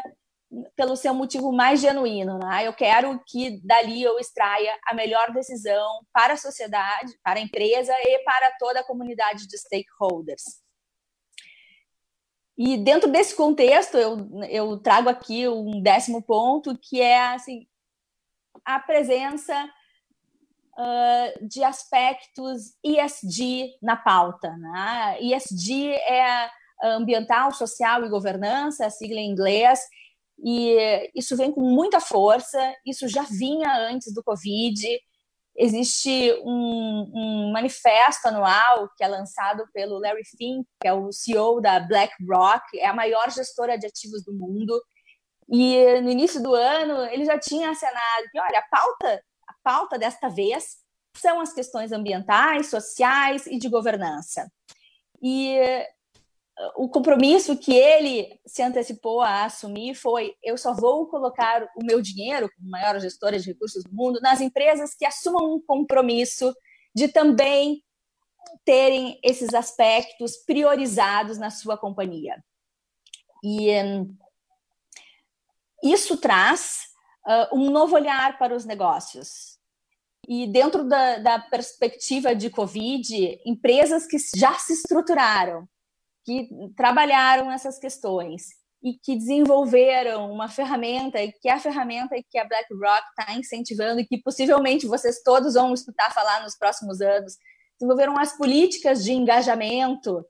pelo 0.75 0.95
seu 0.95 1.13
motivo 1.13 1.51
mais 1.51 1.81
genuíno. 1.81 2.37
Né? 2.37 2.67
Eu 2.67 2.73
quero 2.73 3.19
que 3.25 3.59
dali 3.65 4.03
eu 4.03 4.19
extraia 4.19 4.77
a 4.85 4.93
melhor 4.93 5.31
decisão 5.33 6.05
para 6.11 6.33
a 6.33 6.37
sociedade, 6.37 7.17
para 7.23 7.39
a 7.39 7.43
empresa 7.43 7.93
e 7.99 8.19
para 8.23 8.51
toda 8.59 8.81
a 8.81 8.85
comunidade 8.85 9.47
de 9.47 9.57
stakeholders. 9.57 10.43
E 12.55 12.77
dentro 12.77 13.09
desse 13.09 13.35
contexto, 13.35 13.97
eu, 13.97 14.29
eu 14.47 14.77
trago 14.77 15.09
aqui 15.09 15.47
um 15.47 15.81
décimo 15.81 16.21
ponto, 16.21 16.77
que 16.79 17.01
é 17.01 17.29
assim, 17.29 17.67
a 18.63 18.79
presença 18.79 19.67
uh, 20.77 21.47
de 21.47 21.63
aspectos 21.63 22.73
ESG 22.83 23.77
na 23.81 23.95
pauta. 23.95 24.55
Né? 24.57 25.17
ESG 25.21 25.91
é 25.93 26.49
ambiental, 26.83 27.51
social 27.53 28.03
e 28.03 28.09
governança, 28.09 28.85
a 28.85 28.89
sigla 28.89 29.19
em 29.19 29.31
inglês, 29.31 29.79
e 30.43 31.09
isso 31.15 31.37
vem 31.37 31.51
com 31.51 31.61
muita 31.61 32.01
força, 32.01 32.59
isso 32.85 33.07
já 33.07 33.23
vinha 33.23 33.73
antes 33.89 34.13
do 34.13 34.23
Covid, 34.23 34.85
existe 35.55 36.33
um, 36.43 37.11
um, 37.13 37.51
manifesto 37.51 38.27
anual 38.27 38.89
que 38.97 39.03
é 39.03 39.07
lançado 39.07 39.63
pelo 39.73 39.99
Larry 39.99 40.25
Fink, 40.37 40.67
que 40.81 40.87
é 40.87 40.93
o 40.93 41.11
CEO 41.11 41.61
da 41.61 41.79
BlackRock, 41.79 42.79
é 42.79 42.87
a 42.87 42.93
maior 42.93 43.29
gestora 43.31 43.77
de 43.77 43.85
ativos 43.85 44.23
do 44.23 44.33
mundo. 44.33 44.81
E 45.49 46.01
no 46.01 46.09
início 46.09 46.41
do 46.41 46.53
ano 46.55 47.05
ele 47.05 47.25
já 47.25 47.37
tinha 47.37 47.69
acenado 47.69 48.23
que, 48.31 48.39
olha, 48.39 48.59
a 48.59 48.67
pauta, 48.69 49.23
pauta 49.63 49.97
desta 49.97 50.29
vez 50.29 50.77
são 51.15 51.39
as 51.39 51.53
questões 51.53 51.91
ambientais, 51.91 52.67
sociais 52.69 53.45
e 53.47 53.57
de 53.57 53.69
governança. 53.69 54.51
E 55.21 55.57
o 56.75 56.87
compromisso 56.87 57.57
que 57.57 57.73
ele 57.73 58.39
se 58.45 58.61
antecipou 58.61 59.21
a 59.21 59.45
assumir 59.45 59.95
foi: 59.95 60.35
eu 60.43 60.57
só 60.57 60.73
vou 60.73 61.07
colocar 61.07 61.63
o 61.75 61.83
meu 61.83 62.01
dinheiro, 62.01 62.49
como 62.55 62.69
maior 62.69 62.99
gestora 62.99 63.39
de 63.39 63.47
recursos 63.47 63.83
do 63.83 63.93
mundo, 63.93 64.19
nas 64.21 64.41
empresas 64.41 64.93
que 64.95 65.05
assumam 65.05 65.55
um 65.55 65.61
compromisso 65.61 66.53
de 66.95 67.07
também 67.07 67.83
terem 68.65 69.19
esses 69.23 69.53
aspectos 69.53 70.37
priorizados 70.45 71.37
na 71.37 71.49
sua 71.49 71.77
companhia. 71.77 72.43
E 73.43 73.69
isso 75.83 76.17
traz 76.17 76.92
uh, 77.27 77.57
um 77.57 77.69
novo 77.69 77.95
olhar 77.95 78.37
para 78.37 78.55
os 78.55 78.65
negócios. 78.65 79.57
E 80.27 80.47
dentro 80.47 80.87
da, 80.87 81.17
da 81.17 81.39
perspectiva 81.39 82.33
de 82.33 82.49
Covid, 82.49 83.41
empresas 83.45 84.07
que 84.07 84.17
já 84.35 84.53
se 84.53 84.73
estruturaram, 84.73 85.67
que 86.25 86.47
trabalharam 86.77 87.51
essas 87.51 87.77
questões 87.77 88.47
e 88.81 88.93
que 88.93 89.15
desenvolveram 89.15 90.31
uma 90.31 90.47
ferramenta, 90.47 91.19
que 91.41 91.49
é 91.49 91.53
a 91.53 91.59
ferramenta 91.59 92.15
que 92.29 92.37
a 92.37 92.45
BlackRock 92.45 93.03
está 93.09 93.33
incentivando 93.33 93.99
e 94.01 94.05
que 94.05 94.17
possivelmente 94.21 94.87
vocês 94.87 95.21
todos 95.23 95.53
vão 95.53 95.73
escutar 95.73 96.13
falar 96.13 96.43
nos 96.43 96.57
próximos 96.57 97.01
anos, 97.01 97.37
desenvolveram 97.79 98.17
as 98.17 98.37
políticas 98.37 99.03
de 99.03 99.13
engajamento, 99.13 100.25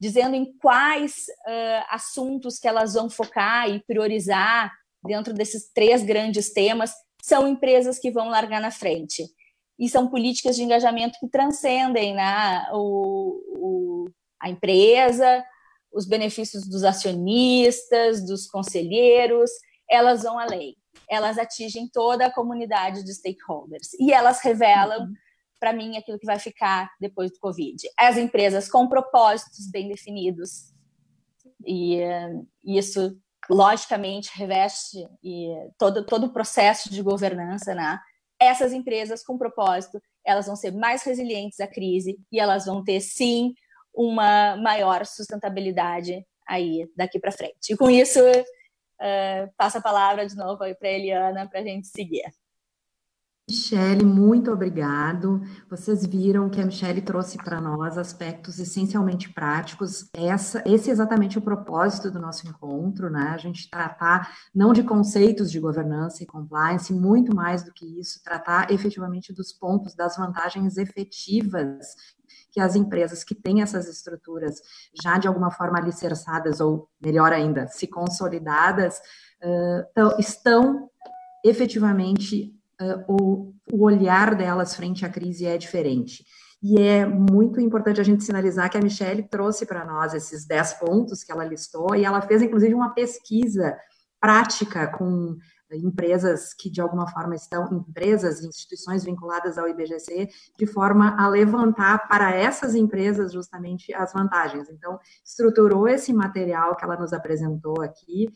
dizendo 0.00 0.34
em 0.34 0.56
quais 0.58 1.26
uh, 1.46 1.84
assuntos 1.90 2.58
que 2.58 2.68
elas 2.68 2.94
vão 2.94 3.08
focar 3.08 3.70
e 3.70 3.82
priorizar 3.84 4.70
dentro 5.06 5.32
desses 5.32 5.70
três 5.72 6.02
grandes 6.02 6.52
temas, 6.52 6.92
são 7.22 7.48
empresas 7.48 7.98
que 7.98 8.10
vão 8.10 8.28
largar 8.28 8.60
na 8.60 8.70
frente. 8.70 9.24
E 9.78 9.88
são 9.88 10.08
políticas 10.08 10.56
de 10.56 10.62
engajamento 10.62 11.18
que 11.18 11.28
transcendem 11.28 12.14
né, 12.14 12.66
o, 12.72 13.42
o, 13.56 14.10
a 14.40 14.48
empresa, 14.48 15.44
os 15.92 16.06
benefícios 16.06 16.68
dos 16.68 16.84
acionistas, 16.84 18.24
dos 18.24 18.46
conselheiros, 18.46 19.50
elas 19.90 20.22
vão 20.22 20.38
além. 20.38 20.76
Elas 21.08 21.38
atingem 21.38 21.88
toda 21.92 22.26
a 22.26 22.32
comunidade 22.32 23.04
de 23.04 23.14
stakeholders 23.14 23.92
e 23.98 24.12
elas 24.12 24.40
revelam 24.40 25.02
uhum 25.02 25.14
para 25.64 25.72
mim, 25.72 25.96
aquilo 25.96 26.18
que 26.18 26.26
vai 26.26 26.38
ficar 26.38 26.90
depois 27.00 27.32
do 27.32 27.38
Covid. 27.38 27.88
As 27.98 28.18
empresas 28.18 28.68
com 28.68 28.86
propósitos 28.86 29.70
bem 29.70 29.88
definidos, 29.88 30.74
e 31.66 32.02
uh, 32.02 32.46
isso, 32.62 33.18
logicamente, 33.50 34.30
reveste 34.34 35.06
e 35.22 35.48
todo, 35.78 36.04
todo 36.04 36.26
o 36.26 36.32
processo 36.32 36.90
de 36.90 37.02
governança, 37.02 37.74
né? 37.74 37.98
Essas 38.40 38.72
empresas 38.72 39.22
com 39.22 39.38
propósito, 39.38 40.00
elas 40.24 40.46
vão 40.46 40.56
ser 40.56 40.72
mais 40.72 41.02
resilientes 41.02 41.60
à 41.60 41.66
crise 41.66 42.18
e 42.32 42.40
elas 42.40 42.66
vão 42.66 42.82
ter, 42.82 43.00
sim, 43.00 43.54
uma 43.94 44.56
maior 44.56 45.06
sustentabilidade 45.06 46.26
aí 46.46 46.88
daqui 46.96 47.18
para 47.18 47.32
frente. 47.32 47.72
E 47.72 47.76
com 47.76 47.88
isso, 47.88 48.20
uh, 48.20 49.52
passo 49.56 49.78
a 49.78 49.82
palavra 49.82 50.26
de 50.26 50.34
novo 50.34 50.62
aí 50.62 50.74
para 50.74 50.88
Eliana 50.88 51.48
para 51.48 51.60
a 51.60 51.62
gente 51.62 51.86
seguir. 51.86 52.24
Michele, 53.46 54.06
muito 54.06 54.50
obrigado. 54.50 55.42
Vocês 55.68 56.06
viram 56.06 56.48
que 56.48 56.58
a 56.58 56.64
Michele 56.64 57.02
trouxe 57.02 57.36
para 57.36 57.60
nós 57.60 57.98
aspectos 57.98 58.58
essencialmente 58.58 59.30
práticos. 59.34 60.08
Essa, 60.14 60.62
esse 60.64 60.88
é 60.88 60.92
exatamente 60.92 61.36
o 61.36 61.42
propósito 61.42 62.10
do 62.10 62.18
nosso 62.18 62.48
encontro, 62.48 63.10
né? 63.10 63.32
A 63.34 63.36
gente 63.36 63.68
tratar 63.68 64.34
não 64.54 64.72
de 64.72 64.82
conceitos 64.82 65.50
de 65.50 65.60
governança 65.60 66.22
e 66.22 66.26
compliance, 66.26 66.90
muito 66.94 67.36
mais 67.36 67.62
do 67.62 67.70
que 67.70 68.00
isso, 68.00 68.22
tratar 68.24 68.70
efetivamente 68.70 69.30
dos 69.30 69.52
pontos, 69.52 69.94
das 69.94 70.16
vantagens 70.16 70.78
efetivas 70.78 71.94
que 72.50 72.60
as 72.60 72.74
empresas 72.74 73.22
que 73.22 73.34
têm 73.34 73.60
essas 73.60 73.86
estruturas 73.88 74.62
já 75.02 75.18
de 75.18 75.28
alguma 75.28 75.50
forma 75.50 75.78
alicerçadas, 75.78 76.60
ou 76.60 76.88
melhor 76.98 77.30
ainda, 77.30 77.66
se 77.66 77.86
consolidadas, 77.86 79.02
uh, 79.42 80.18
estão 80.18 80.88
efetivamente 81.44 82.54
uh, 82.80 83.04
o, 83.08 83.54
o 83.72 83.84
olhar 83.84 84.34
delas 84.34 84.74
frente 84.74 85.04
à 85.04 85.08
crise 85.08 85.46
é 85.46 85.56
diferente. 85.56 86.24
E 86.62 86.80
é 86.80 87.04
muito 87.04 87.60
importante 87.60 88.00
a 88.00 88.04
gente 88.04 88.24
sinalizar 88.24 88.70
que 88.70 88.78
a 88.78 88.80
Michelle 88.80 89.28
trouxe 89.28 89.66
para 89.66 89.84
nós 89.84 90.14
esses 90.14 90.46
10 90.46 90.74
pontos 90.74 91.22
que 91.22 91.30
ela 91.30 91.44
listou, 91.44 91.94
e 91.94 92.04
ela 92.04 92.22
fez, 92.22 92.40
inclusive, 92.40 92.72
uma 92.72 92.94
pesquisa 92.94 93.76
prática 94.18 94.86
com 94.86 95.36
empresas 95.72 96.54
que 96.54 96.70
de 96.70 96.80
alguma 96.80 97.06
forma 97.08 97.34
estão, 97.34 97.68
empresas, 97.72 98.42
instituições 98.42 99.04
vinculadas 99.04 99.58
ao 99.58 99.68
IBGC, 99.68 100.28
de 100.58 100.66
forma 100.66 101.16
a 101.18 101.28
levantar 101.28 102.08
para 102.08 102.34
essas 102.34 102.74
empresas 102.74 103.32
justamente 103.32 103.92
as 103.92 104.12
vantagens. 104.12 104.70
Então, 104.70 104.98
estruturou 105.24 105.88
esse 105.88 106.12
material 106.12 106.76
que 106.76 106.84
ela 106.84 106.96
nos 106.96 107.12
apresentou 107.12 107.82
aqui 107.82 108.32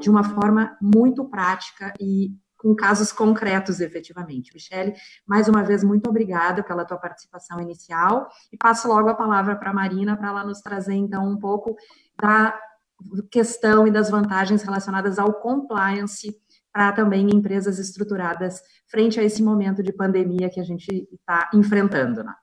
de 0.00 0.08
uma 0.08 0.22
forma 0.22 0.76
muito 0.80 1.28
prática 1.28 1.92
e 2.00 2.30
com 2.66 2.74
casos 2.74 3.12
concretos, 3.12 3.80
efetivamente. 3.80 4.52
Michele, 4.52 4.92
mais 5.24 5.46
uma 5.46 5.62
vez, 5.62 5.84
muito 5.84 6.10
obrigada 6.10 6.64
pela 6.64 6.84
tua 6.84 6.96
participação 6.96 7.60
inicial 7.60 8.28
e 8.52 8.56
passo 8.56 8.88
logo 8.88 9.08
a 9.08 9.14
palavra 9.14 9.54
para 9.54 9.70
a 9.70 9.74
Marina 9.74 10.16
para 10.16 10.28
ela 10.30 10.44
nos 10.44 10.60
trazer, 10.60 10.94
então, 10.94 11.28
um 11.28 11.38
pouco 11.38 11.76
da 12.20 12.58
questão 13.30 13.86
e 13.86 13.90
das 13.90 14.10
vantagens 14.10 14.62
relacionadas 14.64 15.16
ao 15.16 15.32
compliance 15.34 16.36
para 16.72 16.92
também 16.92 17.28
empresas 17.32 17.78
estruturadas 17.78 18.60
frente 18.88 19.20
a 19.20 19.22
esse 19.22 19.42
momento 19.42 19.80
de 19.80 19.92
pandemia 19.92 20.50
que 20.50 20.58
a 20.58 20.64
gente 20.64 21.08
está 21.12 21.48
enfrentando. 21.54 22.24
Né? 22.24 22.34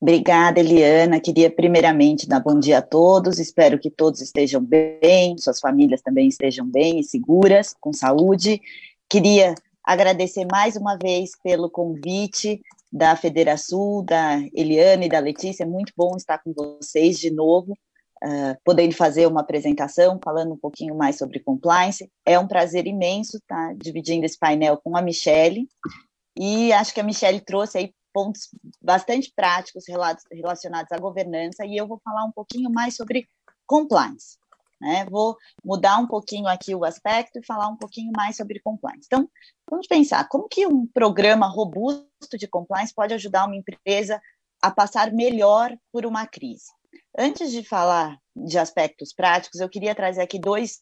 Obrigada, 0.00 0.58
Eliana. 0.58 1.20
Queria 1.20 1.50
primeiramente 1.50 2.28
dar 2.28 2.40
bom 2.40 2.58
dia 2.58 2.78
a 2.78 2.82
todos. 2.82 3.38
Espero 3.38 3.78
que 3.78 3.90
todos 3.90 4.20
estejam 4.20 4.60
bem, 4.60 5.38
suas 5.38 5.60
famílias 5.60 6.02
também 6.02 6.26
estejam 6.26 6.66
bem 6.66 6.98
e 6.98 7.04
seguras, 7.04 7.74
com 7.80 7.92
saúde. 7.92 8.60
Queria 9.16 9.54
agradecer 9.82 10.44
mais 10.44 10.76
uma 10.76 10.94
vez 10.94 11.30
pelo 11.42 11.70
convite 11.70 12.60
da 12.92 13.16
Federação, 13.16 14.04
da 14.04 14.40
Eliane 14.52 15.06
e 15.06 15.08
da 15.08 15.18
Letícia. 15.20 15.62
É 15.62 15.66
muito 15.66 15.90
bom 15.96 16.14
estar 16.18 16.36
com 16.36 16.52
vocês 16.52 17.18
de 17.18 17.30
novo, 17.30 17.72
uh, 17.72 18.54
podendo 18.62 18.94
fazer 18.94 19.26
uma 19.26 19.40
apresentação, 19.40 20.20
falando 20.22 20.52
um 20.52 20.58
pouquinho 20.58 20.94
mais 20.94 21.16
sobre 21.16 21.40
compliance. 21.40 22.12
É 22.26 22.38
um 22.38 22.46
prazer 22.46 22.86
imenso 22.86 23.38
estar 23.38 23.74
dividindo 23.76 24.26
esse 24.26 24.38
painel 24.38 24.76
com 24.84 24.94
a 24.94 25.00
Michelle. 25.00 25.66
E 26.38 26.70
acho 26.74 26.92
que 26.92 27.00
a 27.00 27.02
Michelle 27.04 27.40
trouxe 27.40 27.78
aí 27.78 27.94
pontos 28.12 28.50
bastante 28.82 29.32
práticos 29.34 29.84
relacionados 30.30 30.92
à 30.92 30.98
governança, 30.98 31.64
e 31.64 31.74
eu 31.74 31.88
vou 31.88 31.98
falar 32.04 32.26
um 32.26 32.32
pouquinho 32.32 32.70
mais 32.70 32.94
sobre 32.94 33.26
compliance. 33.66 34.36
Né? 34.80 35.06
Vou 35.10 35.36
mudar 35.64 35.98
um 35.98 36.06
pouquinho 36.06 36.46
aqui 36.46 36.74
o 36.74 36.84
aspecto 36.84 37.38
e 37.38 37.46
falar 37.46 37.68
um 37.68 37.76
pouquinho 37.76 38.12
mais 38.14 38.36
sobre 38.36 38.60
compliance. 38.60 39.06
Então, 39.06 39.28
vamos 39.70 39.86
pensar, 39.86 40.28
como 40.28 40.48
que 40.48 40.66
um 40.66 40.86
programa 40.86 41.46
robusto 41.46 42.38
de 42.38 42.46
compliance 42.46 42.94
pode 42.94 43.14
ajudar 43.14 43.46
uma 43.46 43.56
empresa 43.56 44.20
a 44.62 44.70
passar 44.70 45.12
melhor 45.12 45.76
por 45.92 46.04
uma 46.04 46.26
crise? 46.26 46.66
Antes 47.18 47.50
de 47.50 47.62
falar 47.62 48.18
de 48.34 48.58
aspectos 48.58 49.12
práticos, 49.14 49.60
eu 49.60 49.68
queria 49.68 49.94
trazer 49.94 50.20
aqui 50.20 50.38
dois, 50.38 50.80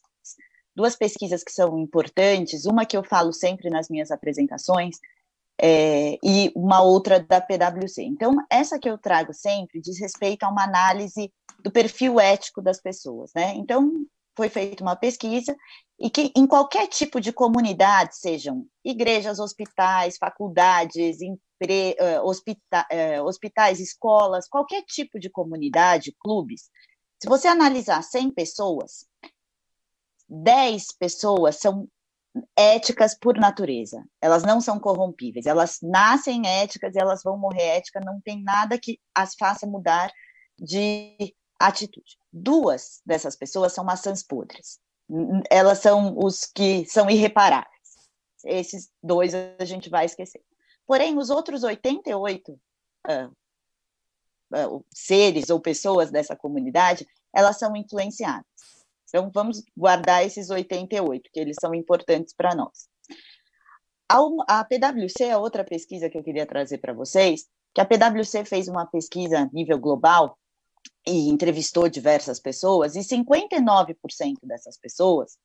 duas 0.75 0.95
pesquisas 0.95 1.43
que 1.43 1.51
são 1.51 1.79
importantes, 1.79 2.65
uma 2.65 2.85
que 2.85 2.97
eu 2.97 3.03
falo 3.03 3.31
sempre 3.31 3.69
nas 3.69 3.87
minhas 3.89 4.11
apresentações, 4.11 4.97
é, 5.57 6.17
e 6.21 6.51
uma 6.55 6.81
outra 6.81 7.19
da 7.19 7.39
PwC. 7.39 8.03
Então, 8.03 8.35
essa 8.49 8.77
que 8.77 8.89
eu 8.89 8.97
trago 8.97 9.33
sempre 9.33 9.79
diz 9.79 9.99
respeito 9.99 10.43
a 10.43 10.49
uma 10.49 10.63
análise 10.63 11.31
do 11.65 11.71
perfil 11.71 12.19
ético 12.19 12.61
das 12.61 12.79
pessoas, 12.79 13.31
né? 13.35 13.55
Então, 13.55 14.05
foi 14.37 14.49
feita 14.49 14.83
uma 14.83 14.95
pesquisa 14.95 15.55
e 15.99 16.11
que 16.11 16.31
em 16.35 16.45
qualquer 16.45 16.87
tipo 16.87 17.19
de 17.19 17.33
comunidade, 17.33 18.17
sejam 18.17 18.67
igrejas, 18.83 19.39
hospitais, 19.39 20.15
faculdades, 20.17 21.21
empre, 21.21 21.97
uh, 21.99 22.23
hospita, 22.23 22.85
uh, 22.91 23.23
hospitais, 23.23 23.79
escolas, 23.79 24.47
qualquer 24.47 24.83
tipo 24.83 25.19
de 25.19 25.27
comunidade, 25.27 26.15
clubes, 26.19 26.69
se 27.19 27.27
você 27.27 27.47
analisar 27.47 28.03
100 28.03 28.29
pessoas, 28.31 29.07
10 30.29 30.85
pessoas 30.99 31.55
são 31.55 31.87
éticas 32.55 33.17
por 33.17 33.37
natureza. 33.39 34.03
Elas 34.21 34.43
não 34.43 34.61
são 34.61 34.79
corrompíveis. 34.79 35.47
Elas 35.47 35.79
nascem 35.81 36.45
éticas 36.45 36.93
e 36.93 36.99
elas 36.99 37.23
vão 37.23 37.37
morrer 37.39 37.77
ética. 37.77 37.99
Não 37.99 38.21
tem 38.21 38.43
nada 38.43 38.77
que 38.77 38.99
as 39.15 39.33
faça 39.33 39.65
mudar 39.65 40.11
de 40.59 41.33
atitude. 41.59 42.17
Duas 42.31 43.01
dessas 43.05 43.35
pessoas 43.35 43.73
são 43.73 43.83
maçãs 43.83 44.23
podres. 44.23 44.79
Elas 45.49 45.79
são 45.79 46.17
os 46.17 46.45
que 46.45 46.85
são 46.85 47.09
irreparáveis. 47.09 47.69
Esses 48.43 48.89
dois 49.01 49.33
a 49.33 49.65
gente 49.65 49.89
vai 49.89 50.05
esquecer. 50.05 50.41
Porém, 50.85 51.17
os 51.17 51.29
outros 51.29 51.63
88 51.63 52.51
uh, 52.51 52.57
uh, 54.53 54.85
seres 54.93 55.49
ou 55.49 55.59
pessoas 55.59 56.11
dessa 56.11 56.35
comunidade, 56.35 57.07
elas 57.33 57.57
são 57.57 57.75
influenciadas. 57.75 58.45
Então, 59.07 59.31
vamos 59.33 59.63
guardar 59.75 60.25
esses 60.25 60.49
88, 60.49 61.29
que 61.31 61.39
eles 61.39 61.55
são 61.59 61.73
importantes 61.73 62.33
para 62.33 62.53
nós. 62.53 62.89
A 64.47 64.63
PwC, 64.63 65.31
a 65.31 65.39
outra 65.39 65.63
pesquisa 65.63 66.09
que 66.09 66.17
eu 66.17 66.23
queria 66.23 66.45
trazer 66.45 66.77
para 66.79 66.93
vocês, 66.93 67.47
que 67.73 67.81
a 67.81 67.85
PwC 67.85 68.45
fez 68.45 68.67
uma 68.67 68.85
pesquisa 68.85 69.39
a 69.39 69.45
nível 69.45 69.79
global 69.79 70.37
e 71.07 71.29
entrevistou 71.29 71.87
diversas 71.87 72.39
pessoas, 72.39 72.95
e 72.95 72.99
59% 72.99 73.95
dessas 74.43 74.77
pessoas 74.77 75.37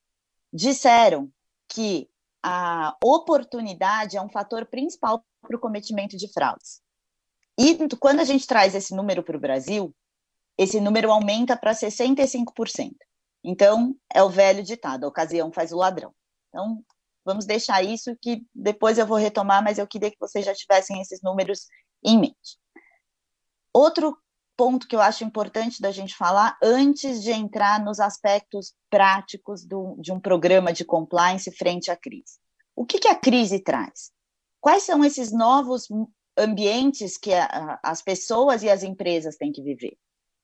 disseram 0.53 1.31
que 1.69 2.09
a 2.43 2.97
oportunidade 3.03 4.17
é 4.17 4.23
um 4.23 4.29
fator 4.29 4.65
principal 4.67 5.25
para 5.43 5.57
o 5.57 5.61
cometimento 5.61 6.17
de 6.17 6.33
fraudes. 6.33 6.81
E 7.59 7.77
quando 7.99 8.21
a 8.21 8.25
gente 8.25 8.47
traz 8.47 8.75
esse 8.75 8.95
número 8.95 9.23
para 9.23 9.37
o 9.37 9.41
Brasil, 9.41 9.95
esse 10.57 10.81
número 10.81 11.11
aumenta 11.11 11.57
para 11.57 11.73
65%. 11.73 12.95
Então, 13.45 13.95
é 14.13 14.23
o 14.23 14.31
velho 14.31 14.63
ditado: 14.63 15.05
a 15.05 15.09
ocasião 15.09 15.53
faz 15.53 15.73
o 15.73 15.77
ladrão. 15.77 16.15
Então, 16.49 16.83
vamos 17.25 17.45
deixar 17.45 17.83
isso 17.83 18.17
que 18.21 18.47
depois 18.55 18.99
eu 18.99 19.07
vou 19.07 19.19
retomar, 19.19 19.63
mas 19.63 19.79
eu 19.79 19.87
queria 19.87 20.11
que 20.11 20.19
vocês 20.19 20.45
já 20.45 20.55
tivessem 20.55 21.01
esses 21.01 21.21
números 21.23 21.67
em 22.03 22.19
mente. 22.19 22.59
Outro 23.73 24.17
ponto 24.61 24.87
que 24.87 24.95
eu 24.95 25.01
acho 25.01 25.25
importante 25.25 25.81
da 25.81 25.91
gente 25.91 26.15
falar 26.15 26.55
antes 26.63 27.23
de 27.23 27.31
entrar 27.31 27.83
nos 27.83 27.99
aspectos 27.99 28.75
práticos 28.91 29.65
do, 29.65 29.97
de 29.99 30.13
um 30.13 30.21
programa 30.21 30.71
de 30.71 30.85
compliance 30.85 31.51
frente 31.51 31.91
à 31.91 31.97
crise. 31.97 32.39
O 32.77 32.85
que, 32.85 32.99
que 32.99 33.09
a 33.09 33.15
crise 33.15 33.59
traz? 33.61 34.13
Quais 34.61 34.83
são 34.83 35.03
esses 35.03 35.33
novos 35.33 35.89
ambientes 36.37 37.17
que 37.17 37.33
a, 37.33 37.81
as 37.83 38.03
pessoas 38.03 38.63
e 38.63 38.69
as 38.69 38.83
empresas 38.83 39.39
têm 39.39 39.51
que 39.51 39.63
viver? 39.63 39.97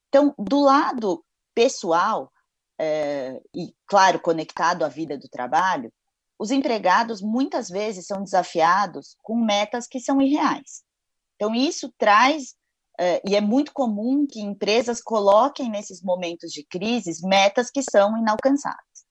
Então, 0.09 0.35
do 0.38 0.61
lado 0.61 1.22
pessoal, 1.55 2.33
é, 2.81 3.38
e, 3.55 3.74
claro, 3.87 4.18
conectado 4.18 4.83
à 4.83 4.88
vida 4.88 5.18
do 5.18 5.29
trabalho, 5.29 5.92
os 6.38 6.50
empregados 6.50 7.20
muitas 7.20 7.68
vezes 7.68 8.07
são 8.07 8.24
desafiados 8.24 9.14
com 9.22 9.37
metas 9.37 9.87
que 9.87 10.00
são 10.00 10.22
irreais. 10.22 10.83
Então, 11.35 11.55
isso 11.55 11.92
traz, 11.98 12.55
é, 12.98 13.22
e 13.28 13.37
é 13.37 13.40
muito 13.40 13.72
comum 13.72 14.26
que 14.26 14.40
empresas 14.40 15.00
coloquem 15.00 15.70
nesses 15.70 16.02
momentos 16.02 16.52
de 16.52 16.64
crise 16.64 17.26
metas 17.26 17.70
que 17.70 17.82
são 17.82 18.16
inalcançáveis. 18.16 19.06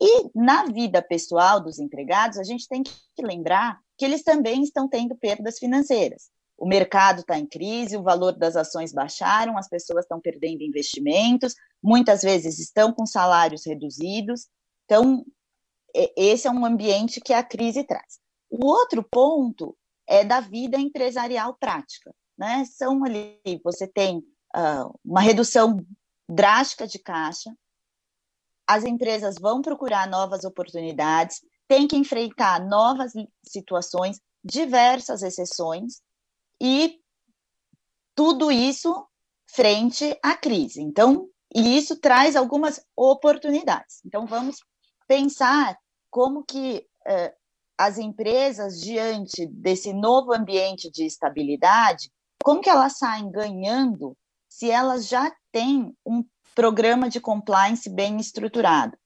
E 0.00 0.30
na 0.34 0.64
vida 0.64 1.00
pessoal 1.00 1.60
dos 1.60 1.78
empregados, 1.78 2.36
a 2.36 2.42
gente 2.42 2.66
tem 2.66 2.82
que 2.82 2.92
lembrar 3.20 3.78
que 3.96 4.04
eles 4.04 4.24
também 4.24 4.62
estão 4.62 4.88
tendo 4.88 5.14
perdas 5.16 5.58
financeiras. 5.58 6.28
O 6.58 6.66
mercado 6.66 7.20
está 7.20 7.38
em 7.38 7.46
crise, 7.46 7.96
o 7.96 8.02
valor 8.02 8.32
das 8.32 8.56
ações 8.56 8.92
baixaram, 8.92 9.56
as 9.56 9.68
pessoas 9.68 10.04
estão 10.04 10.20
perdendo 10.20 10.62
investimentos, 10.62 11.54
muitas 11.82 12.22
vezes 12.22 12.58
estão 12.58 12.92
com 12.92 13.06
salários 13.06 13.64
reduzidos. 13.64 14.48
Então, 14.84 15.24
esse 16.16 16.48
é 16.48 16.50
um 16.50 16.64
ambiente 16.64 17.20
que 17.20 17.32
a 17.32 17.42
crise 17.42 17.84
traz. 17.84 18.18
O 18.50 18.66
outro 18.66 19.02
ponto 19.02 19.76
é 20.06 20.24
da 20.24 20.40
vida 20.40 20.76
empresarial 20.76 21.56
prática. 21.58 22.12
Né? 22.42 22.64
São 22.64 23.04
ali, 23.04 23.38
você 23.62 23.86
tem 23.86 24.18
uh, 24.18 24.98
uma 25.04 25.20
redução 25.20 25.76
drástica 26.28 26.88
de 26.88 26.98
caixa, 26.98 27.56
as 28.66 28.82
empresas 28.82 29.36
vão 29.40 29.62
procurar 29.62 30.08
novas 30.08 30.42
oportunidades, 30.42 31.40
tem 31.68 31.86
que 31.86 31.96
enfrentar 31.96 32.60
novas 32.66 33.12
situações, 33.46 34.20
diversas 34.42 35.22
exceções, 35.22 36.02
e 36.60 36.98
tudo 38.12 38.50
isso 38.50 39.06
frente 39.46 40.18
à 40.20 40.34
crise. 40.34 40.82
Então, 40.82 41.28
e 41.54 41.78
isso 41.78 42.00
traz 42.00 42.34
algumas 42.34 42.84
oportunidades. 42.96 44.00
Então, 44.04 44.26
vamos 44.26 44.56
pensar 45.06 45.78
como 46.10 46.42
que 46.44 46.84
eh, 47.06 47.34
as 47.78 47.98
empresas, 47.98 48.80
diante 48.80 49.46
desse 49.46 49.92
novo 49.92 50.32
ambiente 50.32 50.90
de 50.90 51.04
estabilidade, 51.04 52.10
como 52.42 52.60
que 52.60 52.70
elas 52.70 52.98
saem 52.98 53.30
ganhando 53.30 54.16
se 54.48 54.70
elas 54.70 55.08
já 55.08 55.32
têm 55.50 55.96
um 56.04 56.24
programa 56.54 57.08
de 57.08 57.20
compliance 57.20 57.88
bem 57.88 58.18
estruturado. 58.18 58.96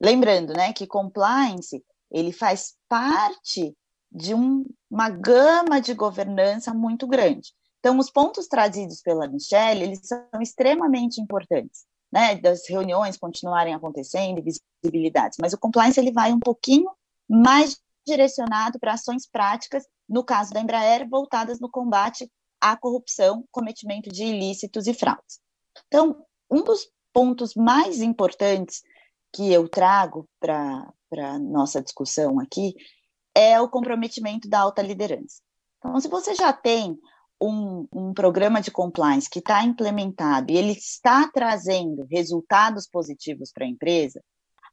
Lembrando, 0.00 0.52
né, 0.52 0.72
que 0.72 0.86
compliance 0.86 1.84
ele 2.10 2.32
faz 2.32 2.74
parte 2.88 3.76
de 4.10 4.34
um, 4.34 4.64
uma 4.90 5.10
gama 5.10 5.80
de 5.80 5.92
governança 5.94 6.72
muito 6.72 7.06
grande. 7.06 7.52
Então, 7.78 7.98
os 7.98 8.10
pontos 8.10 8.48
trazidos 8.48 9.00
pela 9.02 9.28
Michelle, 9.28 9.82
eles 9.82 10.00
são 10.02 10.26
extremamente 10.40 11.20
importantes, 11.20 11.84
né, 12.10 12.36
das 12.36 12.68
reuniões 12.68 13.16
continuarem 13.16 13.74
acontecendo, 13.74 14.42
visibilidades, 14.42 15.38
mas 15.40 15.52
o 15.52 15.58
compliance 15.58 15.98
ele 16.00 16.12
vai 16.12 16.32
um 16.32 16.40
pouquinho 16.40 16.90
mais 17.28 17.78
direcionado 18.06 18.78
para 18.78 18.94
ações 18.94 19.28
práticas, 19.30 19.84
no 20.08 20.24
caso 20.24 20.52
da 20.52 20.60
Embraer, 20.60 21.08
voltadas 21.08 21.60
no 21.60 21.70
combate 21.70 22.28
à 22.60 22.76
corrupção, 22.76 23.44
cometimento 23.50 24.10
de 24.10 24.24
ilícitos 24.24 24.86
e 24.86 24.94
fraudes. 24.94 25.40
Então, 25.86 26.24
um 26.50 26.62
dos 26.62 26.90
pontos 27.12 27.54
mais 27.54 28.00
importantes 28.00 28.82
que 29.32 29.52
eu 29.52 29.68
trago 29.68 30.28
para 30.40 30.92
a 31.12 31.38
nossa 31.38 31.82
discussão 31.82 32.40
aqui 32.40 32.74
é 33.34 33.60
o 33.60 33.68
comprometimento 33.68 34.48
da 34.48 34.60
alta 34.60 34.82
liderança. 34.82 35.40
Então, 35.78 36.00
se 36.00 36.08
você 36.08 36.34
já 36.34 36.52
tem 36.52 36.98
um, 37.40 37.86
um 37.92 38.12
programa 38.12 38.60
de 38.60 38.70
compliance 38.70 39.30
que 39.30 39.38
está 39.38 39.62
implementado 39.62 40.50
e 40.50 40.56
ele 40.56 40.72
está 40.72 41.30
trazendo 41.32 42.06
resultados 42.10 42.88
positivos 42.88 43.52
para 43.52 43.64
a 43.64 43.68
empresa, 43.68 44.20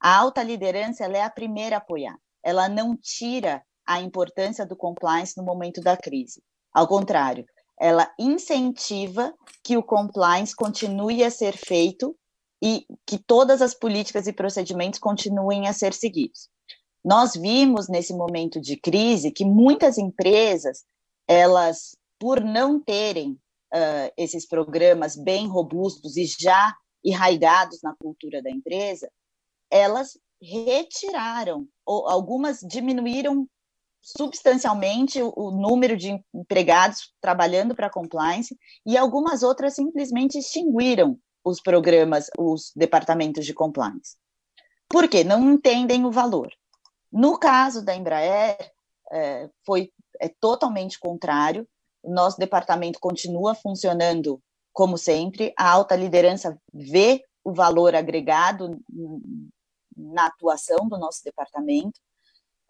a 0.01 0.17
alta 0.17 0.41
liderança 0.41 1.03
ela 1.03 1.17
é 1.17 1.21
a 1.21 1.29
primeira 1.29 1.75
a 1.75 1.79
apoiar. 1.79 2.17
Ela 2.43 2.67
não 2.67 2.97
tira 2.97 3.63
a 3.85 4.01
importância 4.01 4.65
do 4.65 4.75
compliance 4.75 5.37
no 5.37 5.43
momento 5.43 5.79
da 5.81 5.95
crise. 5.95 6.41
Ao 6.73 6.87
contrário, 6.87 7.45
ela 7.79 8.11
incentiva 8.17 9.33
que 9.63 9.77
o 9.77 9.83
compliance 9.83 10.55
continue 10.55 11.23
a 11.23 11.31
ser 11.31 11.57
feito 11.57 12.15
e 12.63 12.85
que 13.05 13.17
todas 13.17 13.61
as 13.61 13.73
políticas 13.73 14.27
e 14.27 14.33
procedimentos 14.33 14.99
continuem 14.99 15.67
a 15.67 15.73
ser 15.73 15.93
seguidos. 15.93 16.49
Nós 17.03 17.33
vimos 17.35 17.87
nesse 17.87 18.13
momento 18.13 18.59
de 18.59 18.77
crise 18.77 19.31
que 19.31 19.45
muitas 19.45 19.97
empresas, 19.97 20.83
elas, 21.27 21.95
por 22.19 22.41
não 22.41 22.79
terem 22.79 23.31
uh, 23.31 24.11
esses 24.17 24.47
programas 24.47 25.15
bem 25.15 25.47
robustos 25.47 26.17
e 26.17 26.25
já 26.25 26.75
arraigados 27.07 27.81
na 27.83 27.95
cultura 27.95 28.41
da 28.41 28.49
empresa, 28.49 29.07
elas 29.69 30.17
retiraram, 30.41 31.67
ou 31.85 32.07
algumas 32.07 32.59
diminuíram 32.59 33.47
substancialmente 34.05 35.19
o, 35.19 35.49
número 35.49 35.97
de 35.97 36.23
empregados 36.31 37.11
trabalhando 37.19 37.73
para 37.73 37.89
compliance 37.89 38.55
e 38.85 38.95
algumas 38.95 39.41
outras 39.41 39.73
simplesmente 39.73 40.37
extinguiram 40.37 41.17
os 41.43 41.59
programas, 41.59 42.29
os 42.37 42.71
departamentos 42.75 43.47
de 43.47 43.53
compliance. 43.53 44.15
Por 44.87 45.09
quê? 45.09 45.23
Não 45.23 45.51
entendem 45.51 46.05
o 46.05 46.11
valor. 46.11 46.51
No 47.11 47.39
caso 47.39 47.83
da 47.83 47.95
Embraer, 47.95 48.71
é, 49.11 49.49
foi 49.65 49.91
é 50.21 50.29
totalmente 50.29 50.99
contrário. 50.99 51.67
Nosso 52.03 52.37
departamento 52.37 52.99
continua 52.99 53.55
funcionando 53.55 54.39
como 54.71 54.99
sempre. 54.99 55.51
A 55.57 55.67
alta 55.67 55.95
liderança 55.95 56.59
vê 56.71 57.23
o 57.43 57.51
valor 57.51 57.95
agregado 57.95 58.79
na 59.97 60.27
atuação 60.27 60.87
do 60.87 60.97
nosso 60.97 61.23
departamento. 61.23 61.99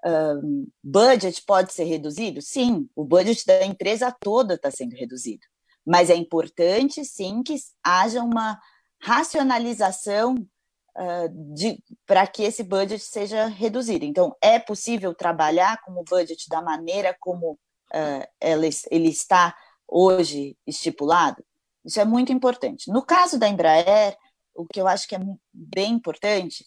Um, 0.06 0.68
budget 0.84 1.42
pode 1.46 1.74
ser 1.74 1.86
reduzido? 1.86 2.42
Sim, 2.42 2.88
o 2.96 3.04
budget 3.04 3.44
da 3.46 3.66
empresa 3.66 4.16
toda 4.20 4.54
está 4.54 4.70
sendo 4.70 4.96
reduzido. 4.96 5.46
Mas 5.86 6.10
é 6.10 6.16
importante, 6.16 7.04
sim, 7.04 7.42
que 7.42 7.56
haja 7.84 8.22
uma 8.22 8.60
racionalização 9.02 10.36
uh, 10.36 11.84
para 12.06 12.28
que 12.28 12.44
esse 12.44 12.64
budget 12.64 13.04
seja 13.04 13.48
reduzido. 13.48 14.06
Então, 14.06 14.36
é 14.42 14.60
possível 14.60 15.14
trabalhar 15.14 15.82
com 15.82 15.94
o 15.94 16.04
budget 16.04 16.48
da 16.50 16.62
maneira 16.62 17.16
como 17.20 17.54
uh, 17.54 18.28
ele, 18.40 18.70
ele 18.92 19.10
está 19.10 19.56
hoje 19.88 20.58
estipulado? 20.68 21.44
Isso 21.84 22.00
é 22.00 22.06
muito 22.06 22.32
importante. 22.32 22.92
No 22.92 23.04
caso 23.04 23.38
da 23.38 23.48
Embraer, 23.48 24.18
o 24.56 24.66
que 24.66 24.80
eu 24.80 24.88
acho 24.88 25.08
que 25.08 25.16
é 25.16 25.20
bem 25.54 25.94
importante 25.94 26.66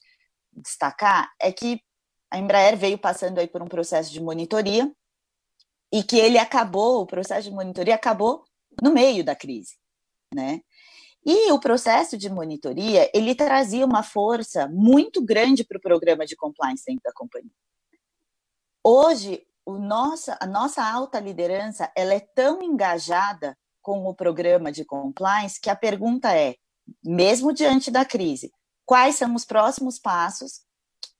destacar 0.52 1.30
é 1.40 1.50
que 1.50 1.80
a 2.30 2.38
Embraer 2.38 2.76
veio 2.76 2.98
passando 2.98 3.38
aí 3.38 3.46
por 3.46 3.62
um 3.62 3.68
processo 3.68 4.12
de 4.12 4.20
monitoria 4.20 4.90
e 5.92 6.02
que 6.02 6.16
ele 6.16 6.38
acabou, 6.38 7.02
o 7.02 7.06
processo 7.06 7.48
de 7.48 7.54
monitoria 7.54 7.94
acabou 7.94 8.44
no 8.82 8.92
meio 8.92 9.24
da 9.24 9.34
crise, 9.34 9.76
né? 10.34 10.60
E 11.24 11.50
o 11.52 11.58
processo 11.58 12.16
de 12.16 12.30
monitoria, 12.30 13.10
ele 13.12 13.34
trazia 13.34 13.84
uma 13.84 14.02
força 14.02 14.68
muito 14.68 15.22
grande 15.22 15.64
para 15.64 15.78
o 15.78 15.80
programa 15.80 16.24
de 16.24 16.36
compliance 16.36 16.84
dentro 16.86 17.02
da 17.04 17.12
companhia. 17.12 17.50
Hoje, 18.84 19.46
o 19.66 19.78
nossa, 19.78 20.38
a 20.40 20.46
nossa 20.46 20.82
alta 20.82 21.20
liderança, 21.20 21.90
ela 21.94 22.14
é 22.14 22.20
tão 22.20 22.62
engajada 22.62 23.56
com 23.82 24.06
o 24.06 24.14
programa 24.14 24.70
de 24.70 24.84
compliance 24.84 25.60
que 25.60 25.68
a 25.68 25.76
pergunta 25.76 26.34
é, 26.34 26.56
mesmo 27.04 27.52
diante 27.52 27.90
da 27.90 28.04
crise, 28.04 28.50
quais 28.86 29.16
são 29.16 29.34
os 29.34 29.44
próximos 29.44 29.98
passos 29.98 30.62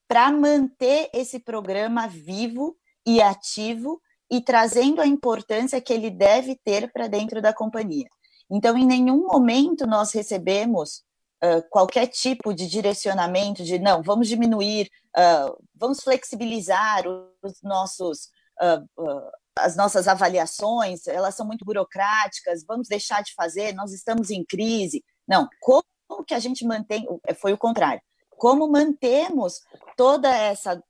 para 0.08 0.32
manter 0.32 1.10
esse 1.12 1.38
programa 1.38 2.08
vivo 2.08 2.76
e 3.06 3.20
ativo 3.20 4.00
e 4.30 4.40
trazendo 4.40 5.00
a 5.00 5.06
importância 5.06 5.80
que 5.80 5.92
ele 5.92 6.10
deve 6.10 6.56
ter 6.56 6.90
para 6.90 7.06
dentro 7.06 7.40
da 7.40 7.52
companhia. 7.52 8.08
Então, 8.50 8.76
em 8.76 8.86
nenhum 8.86 9.26
momento 9.26 9.86
nós 9.86 10.12
recebemos 10.12 11.02
uh, 11.44 11.62
qualquer 11.70 12.06
tipo 12.06 12.54
de 12.54 12.66
direcionamento 12.66 13.62
de 13.62 13.78
não, 13.78 14.02
vamos 14.02 14.28
diminuir, 14.28 14.90
uh, 15.16 15.56
vamos 15.74 16.00
flexibilizar 16.00 17.04
os 17.06 17.62
nossos 17.62 18.30
uh, 18.60 19.30
as 19.60 19.76
nossas 19.76 20.06
avaliações, 20.06 21.08
elas 21.08 21.34
são 21.34 21.44
muito 21.44 21.64
burocráticas, 21.64 22.64
vamos 22.64 22.86
deixar 22.86 23.24
de 23.24 23.34
fazer, 23.34 23.74
nós 23.74 23.92
estamos 23.92 24.30
em 24.30 24.44
crise. 24.44 25.04
Não, 25.26 25.48
como 25.60 25.82
que 26.24 26.32
a 26.32 26.38
gente 26.38 26.64
mantém, 26.64 27.04
foi 27.40 27.52
o 27.52 27.58
contrário, 27.58 28.00
como 28.38 28.68
mantemos 28.68 29.60
toda 29.96 30.34
essa 30.34 30.82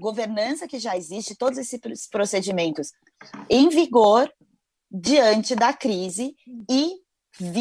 governança 0.00 0.68
que 0.68 0.78
já 0.78 0.96
existe, 0.96 1.36
todos 1.36 1.58
esses 1.58 1.80
procedimentos 2.10 2.92
em 3.48 3.68
vigor 3.68 4.30
diante 4.90 5.54
da 5.54 5.72
crise 5.72 6.34
e, 6.70 6.94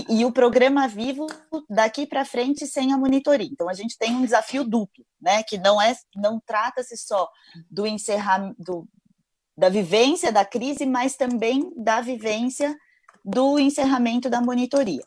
e 0.09 0.25
o 0.25 0.31
programa 0.31 0.87
vivo 0.87 1.27
daqui 1.69 2.05
para 2.05 2.25
frente 2.25 2.67
sem 2.67 2.93
a 2.93 2.97
monitoria. 2.97 3.49
Então 3.51 3.69
a 3.69 3.73
gente 3.73 3.97
tem 3.97 4.15
um 4.15 4.23
desafio 4.23 4.63
duplo, 4.63 5.05
né? 5.21 5.43
Que 5.43 5.57
não 5.57 5.81
é, 5.81 5.95
não 6.15 6.39
trata-se 6.45 6.97
só 6.97 7.29
do 7.69 7.85
encerramento 7.85 8.87
da 9.57 9.69
vivência 9.69 10.31
da 10.31 10.45
crise, 10.45 10.85
mas 10.85 11.15
também 11.15 11.71
da 11.75 11.99
vivência 11.99 12.75
do 13.25 13.57
encerramento 13.57 14.29
da 14.29 14.39
monitoria. 14.39 15.03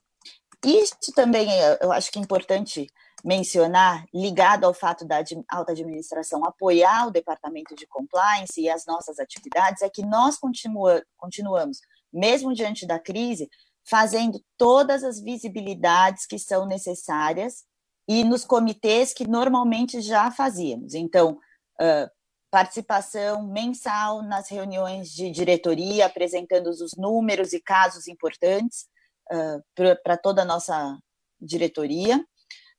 Isso 0.64 1.12
também 1.14 1.48
eu 1.80 1.92
acho 1.92 2.10
que 2.10 2.18
é 2.18 2.22
importante 2.22 2.86
mencionar, 3.24 4.04
ligado 4.14 4.64
ao 4.64 4.74
fato 4.74 5.04
da 5.04 5.22
alta 5.48 5.72
administração 5.72 6.44
apoiar 6.44 7.06
o 7.06 7.10
departamento 7.10 7.74
de 7.74 7.86
compliance 7.86 8.60
e 8.60 8.68
as 8.68 8.86
nossas 8.86 9.18
atividades, 9.18 9.82
é 9.82 9.88
que 9.88 10.04
nós 10.04 10.36
continua, 10.36 11.02
continuamos, 11.16 11.78
mesmo 12.12 12.54
diante 12.54 12.86
da 12.86 12.98
crise, 12.98 13.48
fazendo 13.88 14.42
todas 14.56 15.02
as 15.02 15.20
visibilidades 15.20 16.26
que 16.26 16.38
são 16.38 16.66
necessárias 16.66 17.64
e 18.08 18.24
nos 18.24 18.44
comitês 18.44 19.12
que 19.12 19.26
normalmente 19.26 20.00
já 20.00 20.30
fazíamos. 20.30 20.94
Então, 20.94 21.38
uh, 21.80 22.10
participação 22.50 23.46
mensal 23.46 24.22
nas 24.22 24.48
reuniões 24.48 25.10
de 25.10 25.30
diretoria, 25.30 26.06
apresentando 26.06 26.68
os 26.68 26.96
números 26.96 27.52
e 27.52 27.60
casos 27.60 28.08
importantes 28.08 28.86
uh, 29.32 29.96
para 30.02 30.16
toda 30.16 30.42
a 30.42 30.44
nossa 30.44 30.98
diretoria, 31.40 32.24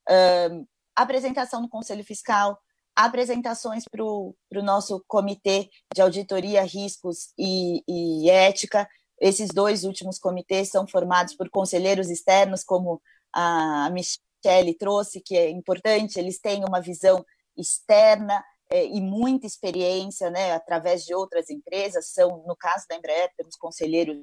uh, 0.09 0.67
apresentação 0.95 1.61
no 1.61 1.69
Conselho 1.69 2.03
Fiscal, 2.03 2.57
apresentações 2.95 3.83
para 3.89 4.03
o 4.03 4.35
nosso 4.63 5.03
comitê 5.07 5.69
de 5.93 6.01
auditoria, 6.01 6.63
riscos 6.63 7.33
e, 7.37 7.83
e 7.87 8.29
ética. 8.29 8.87
Esses 9.19 9.49
dois 9.49 9.83
últimos 9.83 10.19
comitês 10.19 10.69
são 10.69 10.87
formados 10.87 11.35
por 11.35 11.49
conselheiros 11.49 12.09
externos, 12.09 12.63
como 12.63 13.01
a 13.33 13.89
Michelle 13.91 14.73
trouxe, 14.77 15.21
que 15.21 15.37
é 15.37 15.49
importante, 15.49 16.19
eles 16.19 16.39
têm 16.39 16.65
uma 16.65 16.81
visão 16.81 17.25
externa 17.55 18.43
é, 18.69 18.85
e 18.85 19.01
muita 19.01 19.45
experiência, 19.45 20.29
né, 20.29 20.53
através 20.53 21.03
de 21.03 21.13
outras 21.13 21.49
empresas, 21.49 22.07
são, 22.07 22.43
no 22.47 22.55
caso 22.55 22.85
da 22.89 22.95
Embraer, 22.95 23.29
temos 23.37 23.55
conselheiros 23.57 24.17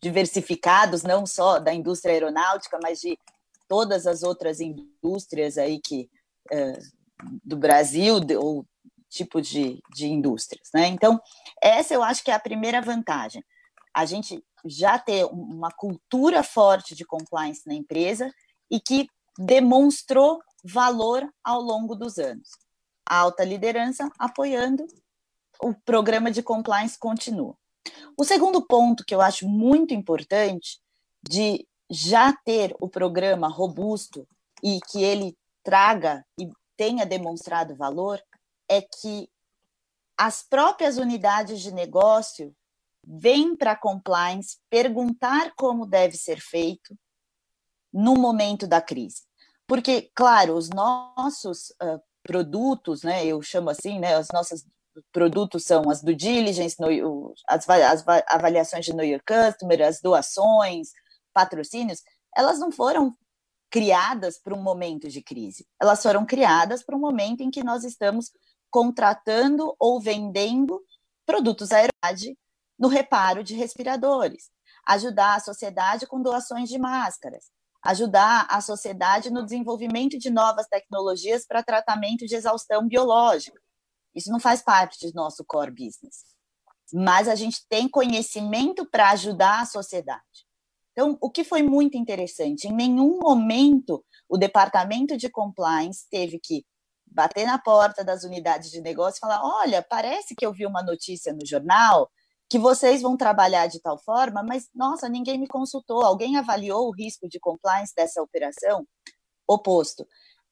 diversificados, 0.00 1.02
não 1.02 1.26
só 1.26 1.58
da 1.58 1.72
indústria 1.72 2.12
aeronáutica, 2.12 2.78
mas 2.82 3.00
de 3.00 3.18
todas 3.68 4.06
as 4.06 4.22
outras 4.22 4.60
indústrias 4.60 5.58
aí 5.58 5.80
que 5.80 6.10
é, 6.50 6.78
do 7.44 7.56
Brasil, 7.56 8.16
ou 8.40 8.66
tipo 9.08 9.40
de, 9.40 9.82
de 9.94 10.06
indústrias, 10.06 10.68
né? 10.74 10.86
Então, 10.86 11.20
essa 11.62 11.94
eu 11.94 12.02
acho 12.02 12.22
que 12.22 12.30
é 12.30 12.34
a 12.34 12.40
primeira 12.40 12.80
vantagem. 12.80 13.42
A 13.94 14.04
gente 14.04 14.42
já 14.64 14.98
ter 14.98 15.24
uma 15.24 15.70
cultura 15.70 16.42
forte 16.42 16.94
de 16.94 17.04
compliance 17.04 17.62
na 17.66 17.74
empresa 17.74 18.32
e 18.70 18.80
que 18.80 19.08
demonstrou 19.38 20.40
valor 20.64 21.28
ao 21.42 21.60
longo 21.60 21.94
dos 21.94 22.18
anos 22.18 22.50
a 23.08 23.16
alta 23.16 23.42
liderança 23.42 24.10
apoiando, 24.18 24.86
o 25.62 25.72
programa 25.74 26.30
de 26.30 26.42
compliance 26.42 26.98
continua. 26.98 27.56
O 28.16 28.22
segundo 28.22 28.60
ponto 28.60 29.04
que 29.04 29.14
eu 29.14 29.20
acho 29.20 29.48
muito 29.48 29.94
importante 29.94 30.78
de 31.22 31.66
já 31.90 32.32
ter 32.32 32.74
o 32.80 32.88
programa 32.88 33.48
robusto 33.48 34.26
e 34.62 34.80
que 34.90 35.02
ele 35.02 35.36
traga 35.62 36.24
e 36.38 36.50
tenha 36.76 37.06
demonstrado 37.06 37.74
valor 37.74 38.22
é 38.68 38.82
que 38.82 39.28
as 40.16 40.42
próprias 40.42 40.98
unidades 40.98 41.60
de 41.60 41.72
negócio 41.72 42.54
vêm 43.06 43.56
para 43.56 43.72
a 43.72 43.76
compliance 43.76 44.58
perguntar 44.68 45.52
como 45.56 45.86
deve 45.86 46.16
ser 46.16 46.40
feito 46.40 46.96
no 47.92 48.14
momento 48.14 48.66
da 48.66 48.80
crise. 48.80 49.22
Porque, 49.66 50.10
claro, 50.14 50.54
os 50.54 50.68
nossos 50.70 51.70
uh, 51.82 52.00
produtos, 52.22 53.02
né? 53.02 53.24
Eu 53.24 53.40
chamo 53.40 53.70
assim, 53.70 53.98
né? 53.98 54.18
Os 54.18 54.28
nossos 54.32 54.66
produtos 55.12 55.64
são 55.64 55.88
as 55.88 56.02
do 56.02 56.14
diligence, 56.14 56.76
no, 56.78 57.34
as, 57.46 57.68
as 57.68 58.04
avaliações 58.26 58.84
de 58.84 58.92
know 58.92 59.04
your 59.04 59.22
customer, 59.26 59.80
as 59.82 60.00
doações, 60.00 60.90
patrocínios, 61.38 62.02
elas 62.36 62.58
não 62.58 62.72
foram 62.72 63.16
criadas 63.70 64.40
para 64.42 64.54
um 64.54 64.60
momento 64.60 65.08
de 65.08 65.22
crise. 65.22 65.64
Elas 65.80 66.02
foram 66.02 66.26
criadas 66.26 66.82
para 66.82 66.96
um 66.96 67.00
momento 67.00 67.42
em 67.42 67.50
que 67.50 67.62
nós 67.62 67.84
estamos 67.84 68.32
contratando 68.68 69.72
ou 69.78 70.00
vendendo 70.00 70.82
produtos 71.24 71.70
aeronáuticos 71.70 72.36
no 72.76 72.88
reparo 72.88 73.44
de 73.44 73.54
respiradores, 73.54 74.50
ajudar 74.88 75.36
a 75.36 75.40
sociedade 75.40 76.08
com 76.08 76.20
doações 76.20 76.68
de 76.68 76.78
máscaras, 76.78 77.44
ajudar 77.84 78.46
a 78.50 78.60
sociedade 78.60 79.30
no 79.30 79.44
desenvolvimento 79.44 80.18
de 80.18 80.30
novas 80.30 80.66
tecnologias 80.66 81.46
para 81.46 81.62
tratamento 81.62 82.26
de 82.26 82.34
exaustão 82.34 82.88
biológica. 82.88 83.60
Isso 84.12 84.30
não 84.30 84.40
faz 84.40 84.60
parte 84.60 85.06
do 85.06 85.14
nosso 85.14 85.44
core 85.44 85.70
business. 85.70 86.24
Mas 86.92 87.28
a 87.28 87.36
gente 87.36 87.64
tem 87.68 87.88
conhecimento 87.88 88.88
para 88.90 89.10
ajudar 89.10 89.60
a 89.60 89.66
sociedade. 89.66 90.47
Então, 90.98 91.16
o 91.20 91.30
que 91.30 91.44
foi 91.44 91.62
muito 91.62 91.96
interessante, 91.96 92.66
em 92.66 92.72
nenhum 92.72 93.20
momento 93.20 94.04
o 94.28 94.36
departamento 94.36 95.16
de 95.16 95.30
compliance 95.30 96.04
teve 96.10 96.40
que 96.40 96.66
bater 97.06 97.46
na 97.46 97.56
porta 97.56 98.02
das 98.02 98.24
unidades 98.24 98.68
de 98.68 98.80
negócio 98.80 99.18
e 99.18 99.20
falar: 99.20 99.40
olha, 99.44 99.80
parece 99.80 100.34
que 100.34 100.44
eu 100.44 100.52
vi 100.52 100.66
uma 100.66 100.82
notícia 100.82 101.32
no 101.32 101.46
jornal 101.46 102.10
que 102.50 102.58
vocês 102.58 103.00
vão 103.00 103.16
trabalhar 103.16 103.68
de 103.68 103.80
tal 103.80 103.96
forma, 103.96 104.42
mas 104.42 104.68
nossa, 104.74 105.08
ninguém 105.08 105.38
me 105.38 105.46
consultou, 105.46 106.02
alguém 106.02 106.36
avaliou 106.36 106.88
o 106.88 106.92
risco 106.92 107.28
de 107.28 107.38
compliance 107.38 107.94
dessa 107.94 108.20
operação? 108.20 108.84
Oposto. 109.46 110.04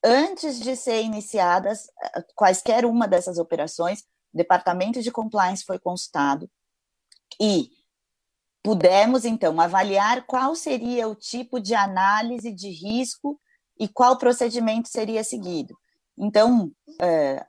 Antes 0.05 0.61
de 0.61 0.77
ser 0.77 1.03
iniciadas 1.03 1.89
eh, 2.01 2.25
quaisquer 2.37 2.85
uma 2.85 3.09
dessas 3.09 3.39
operações, 3.39 4.03
o 4.33 4.37
departamento 4.37 5.03
de 5.03 5.11
compliance 5.11 5.65
foi 5.65 5.81
consultado 5.81 6.49
e 7.41 7.76
pudemos 8.67 9.25
então 9.25 9.61
avaliar 9.61 10.27
qual 10.27 10.57
seria 10.57 11.07
o 11.07 11.15
tipo 11.15 11.61
de 11.61 11.73
análise 11.73 12.53
de 12.53 12.69
risco 12.69 13.41
e 13.79 13.87
qual 13.87 14.19
procedimento 14.19 14.89
seria 14.89 15.23
seguido. 15.23 15.79
Então, 16.19 16.73
é, 17.01 17.47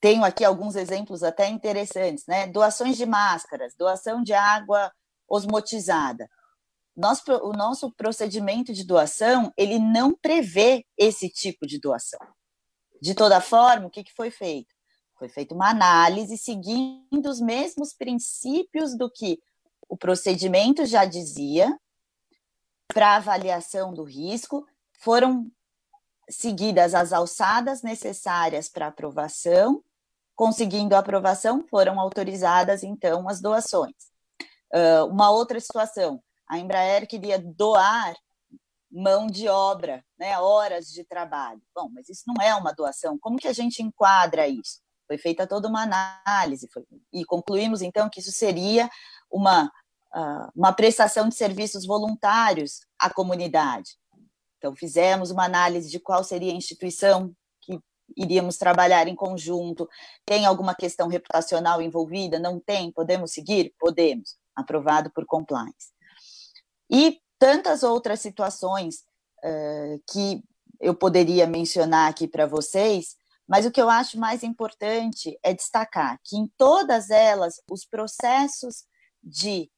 tenho 0.00 0.24
aqui 0.24 0.44
alguns 0.44 0.74
exemplos 0.74 1.22
até 1.22 1.48
interessantes, 1.48 2.24
né? 2.26 2.48
Doações 2.48 2.96
de 2.96 3.06
máscaras, 3.06 3.76
doação 3.78 4.24
de 4.24 4.32
água 4.32 4.92
osmotizada. 5.28 6.28
Nosso, 6.96 7.22
o 7.44 7.52
nosso 7.52 7.92
procedimento 7.92 8.72
de 8.72 8.84
doação, 8.84 9.52
ele 9.56 9.78
não 9.78 10.12
prevê 10.20 10.84
esse 10.98 11.28
tipo 11.28 11.64
de 11.64 11.78
doação. 11.78 12.26
De 13.00 13.14
toda 13.14 13.40
forma, 13.40 13.86
o 13.86 13.90
que, 13.90 14.02
que 14.02 14.12
foi 14.16 14.32
feito? 14.32 14.74
Foi 15.16 15.28
feita 15.28 15.54
uma 15.54 15.70
análise 15.70 16.36
seguindo 16.36 17.30
os 17.30 17.40
mesmos 17.40 17.94
princípios 17.94 18.98
do 18.98 19.08
que 19.08 19.38
o 19.90 19.96
procedimento 19.96 20.86
já 20.86 21.04
dizia 21.04 21.78
para 22.88 23.16
avaliação 23.16 23.92
do 23.92 24.04
risco, 24.04 24.66
foram 25.00 25.50
seguidas 26.28 26.94
as 26.94 27.12
alçadas 27.12 27.82
necessárias 27.82 28.68
para 28.68 28.86
aprovação 28.86 29.84
Conseguindo 30.40 30.96
a 30.96 31.00
aprovação, 31.00 31.62
foram 31.68 32.00
autorizadas, 32.00 32.82
então, 32.82 33.28
as 33.28 33.42
doações. 33.42 33.92
Uh, 34.72 35.04
uma 35.04 35.30
outra 35.30 35.60
situação, 35.60 36.18
a 36.48 36.58
Embraer 36.58 37.06
queria 37.06 37.38
doar 37.38 38.16
mão 38.90 39.26
de 39.26 39.50
obra, 39.50 40.02
né, 40.18 40.38
horas 40.38 40.86
de 40.86 41.04
trabalho. 41.04 41.60
Bom, 41.74 41.90
mas 41.92 42.08
isso 42.08 42.22
não 42.26 42.42
é 42.42 42.54
uma 42.54 42.72
doação. 42.72 43.18
Como 43.18 43.36
que 43.36 43.48
a 43.48 43.52
gente 43.52 43.82
enquadra 43.82 44.48
isso? 44.48 44.80
Foi 45.06 45.18
feita 45.18 45.46
toda 45.46 45.68
uma 45.68 45.82
análise 45.82 46.70
foi, 46.72 46.86
e 47.12 47.22
concluímos 47.22 47.82
então 47.82 48.08
que 48.08 48.20
isso 48.20 48.32
seria 48.32 48.88
uma, 49.30 49.70
uma 50.54 50.72
prestação 50.72 51.28
de 51.28 51.34
serviços 51.34 51.86
voluntários 51.86 52.80
à 52.98 53.08
comunidade. 53.08 53.96
Então 54.58 54.74
fizemos 54.74 55.30
uma 55.30 55.44
análise 55.44 55.90
de 55.90 56.00
qual 56.00 56.22
seria 56.24 56.52
a 56.52 56.56
instituição 56.56 57.34
iríamos 58.16 58.56
trabalhar 58.56 59.08
em 59.08 59.14
conjunto? 59.14 59.88
Tem 60.24 60.46
alguma 60.46 60.74
questão 60.74 61.08
reputacional 61.08 61.80
envolvida? 61.80 62.38
Não 62.38 62.58
tem? 62.58 62.92
Podemos 62.92 63.32
seguir? 63.32 63.74
Podemos. 63.78 64.36
Aprovado 64.54 65.10
por 65.10 65.24
compliance. 65.26 65.92
E 66.90 67.20
tantas 67.38 67.82
outras 67.82 68.20
situações 68.20 69.04
uh, 69.44 70.02
que 70.10 70.42
eu 70.80 70.94
poderia 70.94 71.46
mencionar 71.46 72.10
aqui 72.10 72.26
para 72.26 72.46
vocês, 72.46 73.16
mas 73.46 73.64
o 73.64 73.70
que 73.70 73.80
eu 73.80 73.88
acho 73.88 74.18
mais 74.18 74.42
importante 74.42 75.38
é 75.42 75.52
destacar 75.52 76.18
que 76.24 76.36
em 76.36 76.50
todas 76.56 77.10
elas, 77.10 77.60
os 77.70 77.84
processos 77.84 78.84
de 79.22 79.70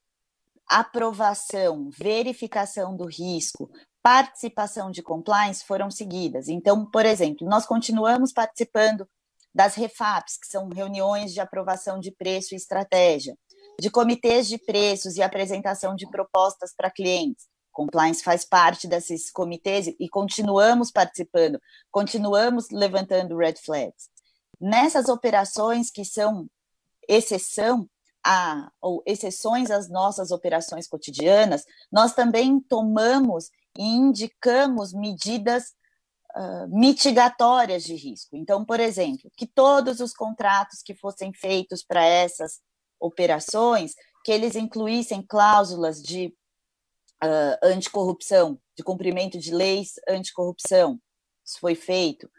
aprovação, 0.79 1.89
verificação 1.91 2.95
do 2.95 3.05
risco, 3.05 3.69
participação 4.01 4.89
de 4.89 5.03
compliance 5.03 5.63
foram 5.63 5.91
seguidas. 5.91 6.47
Então, 6.47 6.85
por 6.85 7.05
exemplo, 7.05 7.47
nós 7.47 7.65
continuamos 7.65 8.33
participando 8.33 9.07
das 9.53 9.75
REFAPs, 9.75 10.37
que 10.37 10.47
são 10.47 10.67
reuniões 10.69 11.31
de 11.31 11.39
aprovação 11.39 11.99
de 11.99 12.11
preço 12.11 12.53
e 12.53 12.57
estratégia, 12.57 13.37
de 13.79 13.91
comitês 13.91 14.47
de 14.47 14.57
preços 14.57 15.15
e 15.15 15.21
apresentação 15.21 15.95
de 15.95 16.09
propostas 16.09 16.73
para 16.75 16.89
clientes. 16.89 17.45
Compliance 17.71 18.23
faz 18.23 18.43
parte 18.43 18.87
desses 18.87 19.31
comitês 19.31 19.87
e 19.99 20.09
continuamos 20.09 20.91
participando, 20.91 21.59
continuamos 21.91 22.67
levantando 22.71 23.37
red 23.37 23.55
flags. 23.63 24.09
Nessas 24.59 25.07
operações 25.07 25.91
que 25.91 26.03
são 26.03 26.47
exceção, 27.07 27.87
a, 28.25 28.71
ou 28.81 29.03
exceções 29.05 29.69
às 29.69 29.89
nossas 29.89 30.31
operações 30.31 30.87
cotidianas, 30.87 31.63
nós 31.91 32.13
também 32.13 32.59
tomamos 32.59 33.49
e 33.77 33.83
indicamos 33.83 34.93
medidas 34.93 35.73
uh, 36.35 36.67
mitigatórias 36.69 37.83
de 37.83 37.95
risco. 37.95 38.35
Então, 38.35 38.63
por 38.63 38.79
exemplo, 38.79 39.29
que 39.35 39.45
todos 39.45 39.99
os 39.99 40.13
contratos 40.13 40.81
que 40.81 40.95
fossem 40.95 41.33
feitos 41.33 41.83
para 41.83 42.05
essas 42.05 42.59
operações, 42.99 43.93
que 44.23 44.31
eles 44.31 44.55
incluíssem 44.55 45.21
cláusulas 45.21 46.01
de 46.01 46.33
uh, 47.23 47.57
anticorrupção, 47.61 48.57
de 48.77 48.83
cumprimento 48.83 49.37
de 49.37 49.53
leis 49.53 49.93
anticorrupção. 50.07 50.99
Isso 51.45 51.59
foi 51.59 51.75
feito. 51.75 52.29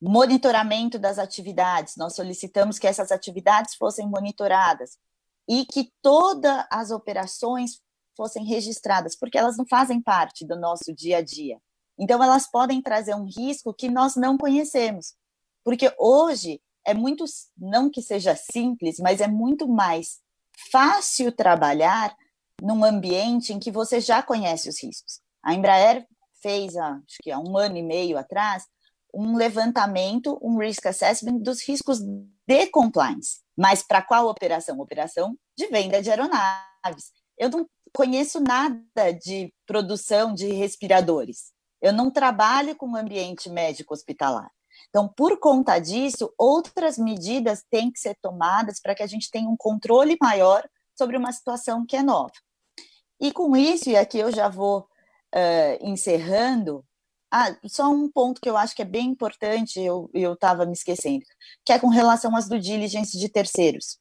Monitoramento 0.00 0.98
das 0.98 1.18
atividades, 1.18 1.96
nós 1.96 2.14
solicitamos 2.14 2.78
que 2.78 2.86
essas 2.86 3.10
atividades 3.10 3.74
fossem 3.74 4.08
monitoradas 4.08 4.96
e 5.48 5.64
que 5.64 5.90
todas 6.00 6.64
as 6.70 6.90
operações 6.90 7.80
fossem 8.16 8.44
registradas, 8.44 9.16
porque 9.16 9.38
elas 9.38 9.56
não 9.56 9.66
fazem 9.66 10.00
parte 10.00 10.46
do 10.46 10.56
nosso 10.56 10.94
dia 10.94 11.18
a 11.18 11.22
dia. 11.22 11.58
Então, 11.98 12.22
elas 12.22 12.48
podem 12.48 12.80
trazer 12.80 13.14
um 13.14 13.24
risco 13.24 13.74
que 13.74 13.88
nós 13.88 14.14
não 14.14 14.38
conhecemos. 14.38 15.14
Porque 15.64 15.92
hoje 15.98 16.60
é 16.84 16.94
muito, 16.94 17.24
não 17.56 17.90
que 17.90 18.00
seja 18.00 18.36
simples, 18.36 18.98
mas 18.98 19.20
é 19.20 19.26
muito 19.26 19.68
mais 19.68 20.20
fácil 20.70 21.32
trabalhar 21.32 22.16
num 22.62 22.84
ambiente 22.84 23.52
em 23.52 23.58
que 23.58 23.70
você 23.70 24.00
já 24.00 24.22
conhece 24.22 24.68
os 24.68 24.82
riscos. 24.82 25.20
A 25.42 25.54
Embraer 25.54 26.06
fez, 26.42 26.76
acho 26.76 27.18
que 27.22 27.30
há 27.30 27.38
um 27.38 27.56
ano 27.56 27.76
e 27.76 27.82
meio 27.82 28.16
atrás, 28.16 28.64
um 29.12 29.36
levantamento, 29.36 30.38
um 30.42 30.58
risk 30.58 30.86
assessment 30.86 31.38
dos 31.38 31.62
riscos 31.66 32.00
de 32.00 32.66
compliance. 32.66 33.40
Mas 33.56 33.82
para 33.82 34.02
qual 34.02 34.28
operação? 34.28 34.78
Operação 34.78 35.36
de 35.56 35.66
venda 35.66 36.00
de 36.00 36.10
aeronaves. 36.10 37.12
Eu 37.36 37.50
não 37.50 37.68
conheço 37.92 38.40
nada 38.40 39.12
de 39.12 39.52
produção 39.66 40.32
de 40.32 40.52
respiradores. 40.52 41.52
Eu 41.80 41.92
não 41.92 42.10
trabalho 42.10 42.76
com 42.76 42.96
ambiente 42.96 43.48
médico 43.48 43.94
hospitalar. 43.94 44.50
Então, 44.88 45.08
por 45.08 45.38
conta 45.38 45.78
disso, 45.78 46.32
outras 46.38 46.98
medidas 46.98 47.64
têm 47.70 47.90
que 47.90 47.98
ser 47.98 48.16
tomadas 48.22 48.80
para 48.80 48.94
que 48.94 49.02
a 49.02 49.06
gente 49.06 49.30
tenha 49.30 49.48
um 49.48 49.56
controle 49.56 50.16
maior 50.20 50.66
sobre 50.96 51.16
uma 51.16 51.32
situação 51.32 51.84
que 51.84 51.96
é 51.96 52.02
nova. 52.02 52.32
E 53.20 53.32
com 53.32 53.56
isso, 53.56 53.90
e 53.90 53.96
aqui 53.96 54.18
eu 54.18 54.32
já 54.32 54.48
vou 54.48 54.80
uh, 55.34 55.78
encerrando, 55.80 56.84
ah, 57.30 57.54
só 57.66 57.90
um 57.90 58.10
ponto 58.10 58.40
que 58.40 58.48
eu 58.48 58.56
acho 58.56 58.74
que 58.74 58.82
é 58.82 58.86
bem 58.86 59.08
importante, 59.08 59.80
eu 59.80 60.10
estava 60.14 60.64
me 60.64 60.72
esquecendo, 60.72 61.24
que 61.64 61.72
é 61.72 61.78
com 61.78 61.88
relação 61.88 62.34
às 62.34 62.48
due 62.48 62.58
diligence 62.58 63.18
de 63.18 63.28
terceiros. 63.28 63.98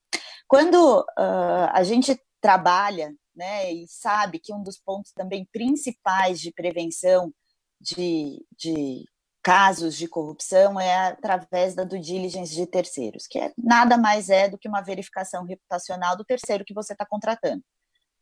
Quando 0.48 1.02
uh, 1.02 1.70
a 1.72 1.84
gente 1.84 2.20
trabalha 2.40 3.14
né, 3.36 3.72
e 3.72 3.86
sabe 3.88 4.40
que 4.40 4.54
um 4.54 4.64
dos 4.64 4.78
pontos 4.78 5.12
também 5.12 5.48
principais 5.52 6.40
de 6.40 6.52
prevenção 6.52 7.34
de, 7.80 8.46
de 8.58 9.06
casos 9.44 9.96
de 9.96 10.08
corrupção 10.08 10.80
é 10.80 11.10
através 11.10 11.76
da 11.76 11.84
due 11.84 12.00
diligence 12.00 12.54
de 12.56 12.66
terceiros, 12.66 13.28
que 13.28 13.40
é, 13.40 13.54
nada 13.58 13.98
mais 13.98 14.30
é 14.30 14.50
do 14.50 14.58
que 14.58 14.68
uma 14.68 14.82
verificação 14.82 15.46
reputacional 15.46 16.18
do 16.18 16.26
terceiro 16.26 16.66
que 16.66 16.74
você 16.74 16.94
está 16.94 17.06
contratando. 17.06 17.64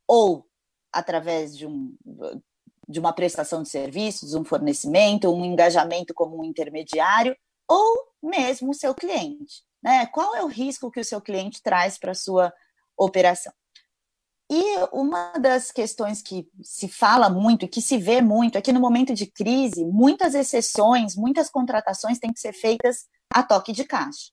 Ou 0.06 0.46
através 0.92 1.56
de, 1.56 1.66
um, 1.66 1.96
de 2.88 3.00
uma 3.00 3.12
prestação 3.12 3.62
de 3.62 3.68
serviços, 3.68 4.34
um 4.34 4.44
fornecimento, 4.44 5.32
um 5.32 5.44
engajamento 5.44 6.14
como 6.14 6.40
um 6.40 6.44
intermediário, 6.44 7.36
ou 7.68 8.12
mesmo 8.22 8.70
o 8.70 8.74
seu 8.74 8.94
cliente. 8.94 9.64
Né? 9.82 10.06
Qual 10.06 10.34
é 10.34 10.42
o 10.42 10.48
risco 10.48 10.90
que 10.90 11.00
o 11.00 11.04
seu 11.04 11.20
cliente 11.20 11.62
traz 11.62 11.98
para 11.98 12.12
a 12.12 12.14
sua 12.14 12.52
operação? 12.96 13.52
E 14.48 14.62
uma 14.92 15.32
das 15.32 15.72
questões 15.72 16.22
que 16.22 16.48
se 16.62 16.86
fala 16.86 17.28
muito 17.28 17.64
e 17.64 17.68
que 17.68 17.82
se 17.82 17.98
vê 17.98 18.20
muito 18.20 18.56
é 18.56 18.62
que 18.62 18.72
no 18.72 18.80
momento 18.80 19.12
de 19.12 19.26
crise, 19.26 19.84
muitas 19.84 20.34
exceções, 20.34 21.16
muitas 21.16 21.50
contratações 21.50 22.20
têm 22.20 22.32
que 22.32 22.38
ser 22.38 22.52
feitas 22.52 23.06
a 23.32 23.42
toque 23.42 23.72
de 23.72 23.84
caixa. 23.84 24.30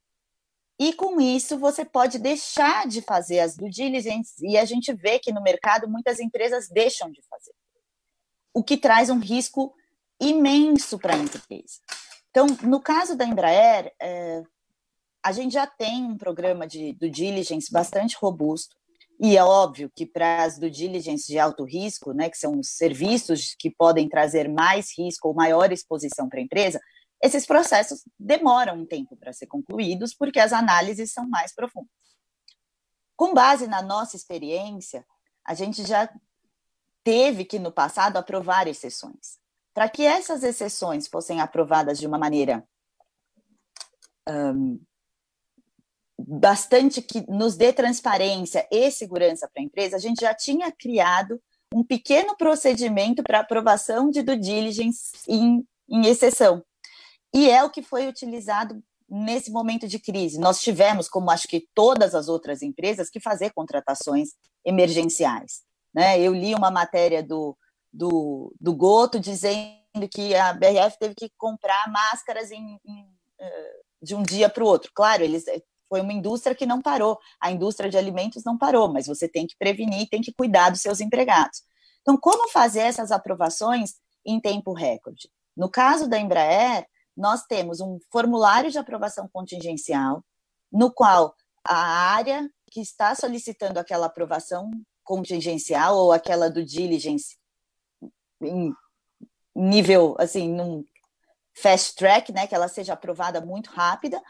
E 0.80 0.94
com 0.94 1.20
isso 1.20 1.58
você 1.58 1.84
pode 1.84 2.20
deixar 2.20 2.88
de 2.88 3.02
fazer 3.02 3.40
as 3.40 3.56
due 3.56 3.70
diligence 3.70 4.36
e 4.46 4.58
a 4.58 4.66
gente 4.66 4.94
vê 4.94 5.18
que 5.18 5.32
no 5.32 5.42
mercado 5.42 5.88
muitas 5.88 6.20
empresas 6.20 6.68
deixam 6.70 7.12
de 7.12 7.22
fazer. 7.28 7.54
O 8.54 8.64
que 8.64 8.78
traz 8.78 9.10
um 9.10 9.20
risco 9.20 9.74
imenso 10.20 10.98
para 11.00 11.16
a 11.16 11.18
empresa. 11.18 11.80
Então, 12.30 12.48
no 12.64 12.80
caso 12.80 13.16
da 13.16 13.26
Embraer, 13.26 13.94
é, 14.02 14.44
a 15.24 15.32
gente 15.32 15.54
já 15.54 15.68
tem 15.68 16.04
um 16.04 16.18
programa 16.18 16.68
de 16.68 16.94
due 16.94 17.10
diligence 17.10 17.72
bastante 17.72 18.18
robusto 18.20 18.76
e 19.20 19.38
é 19.38 19.44
óbvio 19.44 19.92
que 19.96 20.06
para 20.06 20.44
as 20.44 20.58
due 20.58 20.70
diligence 20.70 21.28
de 21.28 21.38
alto 21.38 21.64
risco, 21.64 22.12
né, 22.14 22.30
que 22.30 22.38
são 22.38 22.60
os 22.60 22.70
serviços 22.70 23.56
que 23.58 23.70
podem 23.70 24.10
trazer 24.10 24.50
mais 24.50 24.98
risco 24.98 25.30
ou 25.30 25.34
maior 25.34 25.72
exposição 25.72 26.28
para 26.28 26.40
a 26.40 26.44
empresa, 26.44 26.80
esses 27.22 27.46
processos 27.46 28.02
demoram 28.20 28.80
um 28.80 28.86
tempo 28.86 29.16
para 29.16 29.32
ser 29.32 29.48
concluídos, 29.48 30.14
porque 30.14 30.40
as 30.40 30.52
análises 30.52 31.14
são 31.14 31.26
mais 31.30 31.54
profundas. 31.56 31.90
Com 33.16 33.34
base 33.34 33.66
na 33.68 33.82
nossa 33.82 34.18
experiência, 34.18 35.06
a 35.46 35.54
gente 35.54 35.86
já 35.86 36.10
teve 37.04 37.46
que, 37.46 37.60
no 37.60 37.72
passado, 37.72 38.18
aprovar 38.18 38.68
exceções. 38.68 39.38
Para 39.74 39.90
que 39.90 40.04
essas 40.04 40.44
exceções 40.44 41.08
fossem 41.08 41.42
aprovadas 41.42 42.00
de 42.00 42.08
uma 42.08 42.18
maneira 42.18 42.64
um, 44.30 44.80
bastante 46.18 47.02
que 47.02 47.26
nos 47.30 47.56
dê 47.56 47.74
transparência 47.74 48.68
e 48.72 48.90
segurança 48.92 49.50
para 49.52 49.62
a 49.62 49.66
empresa, 49.66 49.98
a 49.98 50.00
gente 50.00 50.22
já 50.22 50.34
tinha 50.34 50.72
criado 50.72 51.42
um 51.74 51.84
pequeno 51.84 52.38
procedimento 52.38 53.24
para 53.24 53.40
aprovação 53.40 54.10
de 54.10 54.22
due 54.22 54.38
diligence 54.38 55.12
em, 55.28 55.68
em 55.90 56.06
exceção. 56.06 56.64
E 57.34 57.50
é 57.50 57.64
o 57.64 57.70
que 57.70 57.82
foi 57.82 58.08
utilizado 58.08 58.82
nesse 59.10 59.52
momento 59.52 59.88
de 59.88 60.00
crise. 60.00 60.40
Nós 60.40 60.62
tivemos, 60.62 61.10
como 61.10 61.32
acho 61.32 61.48
que 61.48 61.68
todas 61.74 62.14
as 62.14 62.28
outras 62.28 62.62
empresas, 62.62 63.10
que 63.10 63.20
fazer 63.20 63.52
contratações 63.52 64.30
emergenciais. 64.64 65.64
Né? 65.94 66.20
Eu 66.20 66.34
li 66.34 66.56
uma 66.56 66.72
matéria 66.72 67.22
do, 67.22 67.58
do, 67.92 68.54
do 68.60 68.76
Goto 68.76 69.20
dizendo 69.20 70.08
que 70.12 70.34
a 70.36 70.54
BRF 70.54 70.98
teve 71.00 71.16
que 71.16 71.32
comprar 71.38 71.92
máscaras 71.92 72.52
em, 72.52 72.80
em, 72.86 73.08
eh, 73.40 73.80
de 74.02 74.16
um 74.16 74.24
dia 74.24 74.50
para 74.50 74.64
o 74.64 74.68
outro. 74.68 74.92
Claro, 74.94 75.24
eles 75.24 75.46
foi 75.88 76.02
uma 76.02 76.14
indústria 76.14 76.56
que 76.56 76.66
não 76.66 76.82
parou. 76.82 77.20
A 77.40 77.52
indústria 77.52 77.90
de 77.90 77.98
alimentos 77.98 78.44
não 78.44 78.58
parou, 78.58 78.92
mas 78.92 79.06
você 79.06 79.28
tem 79.28 79.46
que 79.46 79.56
prevenir, 79.58 80.10
tem 80.10 80.22
que 80.22 80.34
cuidar 80.34 80.72
dos 80.72 80.82
seus 80.82 81.00
empregados. 81.00 81.62
Então, 82.02 82.18
como 82.18 82.50
fazer 82.50 82.80
essas 82.80 83.12
aprovações 83.12 83.94
em 84.26 84.40
tempo 84.40 84.74
recorde? 84.74 85.30
No 85.56 85.70
caso 85.70 86.10
da 86.10 86.20
Embraer, 86.20 86.88
nós 87.16 87.44
temos 87.44 87.80
um 87.80 88.00
formulário 88.12 88.72
de 88.72 88.80
aprovação 88.80 89.30
contingencial, 89.32 90.24
no 90.72 90.92
qual 90.92 91.36
a 91.64 91.76
área 91.76 92.50
que 92.72 92.82
está 92.82 93.14
solicitando 93.14 93.80
aquela 93.80 94.08
aprovação 94.08 94.72
contingencial 95.04 95.98
ou 95.98 96.12
aquela 96.12 96.50
do 96.50 96.64
diligence 96.64 97.38
em 98.42 98.74
nível, 99.56 100.16
assim, 100.20 100.50
num 100.50 100.86
fast 101.56 101.96
track, 101.96 102.32
né, 102.32 102.48
que 102.48 102.56
ela 102.56 102.68
seja 102.68 102.94
aprovada 102.94 103.40
muito 103.42 103.70
rápida, 103.70 104.22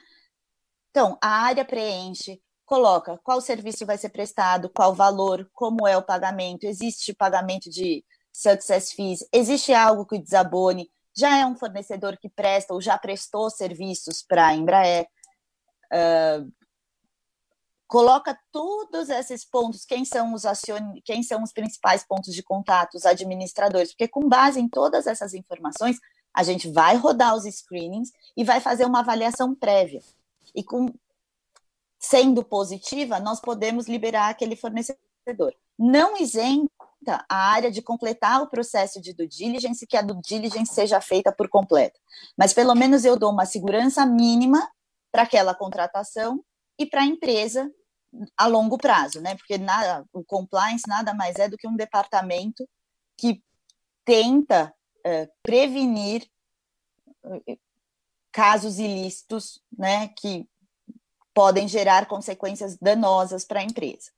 então, 0.93 1.17
a 1.19 1.27
área 1.27 1.65
preenche, 1.65 2.39
coloca 2.67 3.19
qual 3.23 3.41
serviço 3.41 3.83
vai 3.83 3.97
ser 3.97 4.09
prestado, 4.09 4.69
qual 4.69 4.93
valor, 4.93 5.49
como 5.51 5.87
é 5.87 5.97
o 5.97 6.03
pagamento, 6.03 6.65
existe 6.65 7.15
pagamento 7.15 7.67
de 7.67 8.05
success 8.31 8.91
fees, 8.91 9.27
existe 9.33 9.73
algo 9.73 10.05
que 10.05 10.19
desabone, 10.19 10.87
já 11.17 11.35
é 11.35 11.47
um 11.47 11.55
fornecedor 11.55 12.15
que 12.17 12.29
presta 12.29 12.75
ou 12.75 12.79
já 12.79 12.95
prestou 12.95 13.49
serviços 13.49 14.21
para 14.21 14.47
a 14.47 14.53
Embraer, 14.53 15.07
uh, 15.91 16.51
coloca 17.93 18.35
todos 18.51 19.07
esses 19.07 19.45
pontos, 19.45 19.85
quem 19.85 20.03
são 20.03 20.33
os 20.33 20.47
acion... 20.47 20.95
quem 21.05 21.21
são 21.21 21.43
os 21.43 21.53
principais 21.53 22.03
pontos 22.03 22.33
de 22.33 22.41
contato, 22.41 22.95
os 22.95 23.05
administradores, 23.05 23.91
porque 23.91 24.07
com 24.07 24.27
base 24.27 24.59
em 24.59 24.67
todas 24.67 25.05
essas 25.05 25.35
informações, 25.35 25.99
a 26.33 26.41
gente 26.41 26.71
vai 26.71 26.95
rodar 26.95 27.35
os 27.35 27.43
screenings 27.43 28.11
e 28.35 28.43
vai 28.43 28.59
fazer 28.59 28.85
uma 28.85 29.01
avaliação 29.01 29.53
prévia 29.53 30.01
e 30.55 30.63
com 30.63 30.91
sendo 31.99 32.43
positiva, 32.43 33.19
nós 33.19 33.39
podemos 33.39 33.87
liberar 33.87 34.29
aquele 34.29 34.55
fornecedor. 34.55 35.53
Não 35.77 36.17
isenta 36.17 36.67
a 37.29 37.51
área 37.51 37.69
de 37.69 37.83
completar 37.83 38.41
o 38.41 38.49
processo 38.49 38.99
de 38.99 39.13
due 39.13 39.27
diligence, 39.27 39.85
que 39.85 39.95
a 39.95 40.01
due 40.01 40.19
diligence 40.19 40.73
seja 40.73 40.99
feita 40.99 41.31
por 41.31 41.47
completo. 41.47 41.99
Mas 42.35 42.53
pelo 42.53 42.73
menos 42.73 43.05
eu 43.05 43.15
dou 43.15 43.31
uma 43.31 43.45
segurança 43.45 44.03
mínima 44.03 44.67
para 45.11 45.21
aquela 45.21 45.53
contratação 45.53 46.43
e 46.79 46.87
para 46.87 47.01
a 47.01 47.05
empresa 47.05 47.71
a 48.37 48.47
longo 48.47 48.77
prazo, 48.77 49.21
né? 49.21 49.35
Porque 49.35 49.57
nada, 49.57 50.05
o 50.13 50.23
compliance 50.23 50.83
nada 50.87 51.13
mais 51.13 51.35
é 51.37 51.49
do 51.49 51.57
que 51.57 51.67
um 51.67 51.75
departamento 51.75 52.67
que 53.17 53.41
tenta 54.05 54.73
uh, 55.05 55.31
prevenir 55.41 56.27
casos 58.31 58.79
ilícitos, 58.79 59.61
né, 59.77 60.09
que 60.19 60.47
podem 61.33 61.67
gerar 61.67 62.07
consequências 62.07 62.77
danosas 62.77 63.45
para 63.45 63.59
a 63.59 63.63
empresa. 63.63 64.11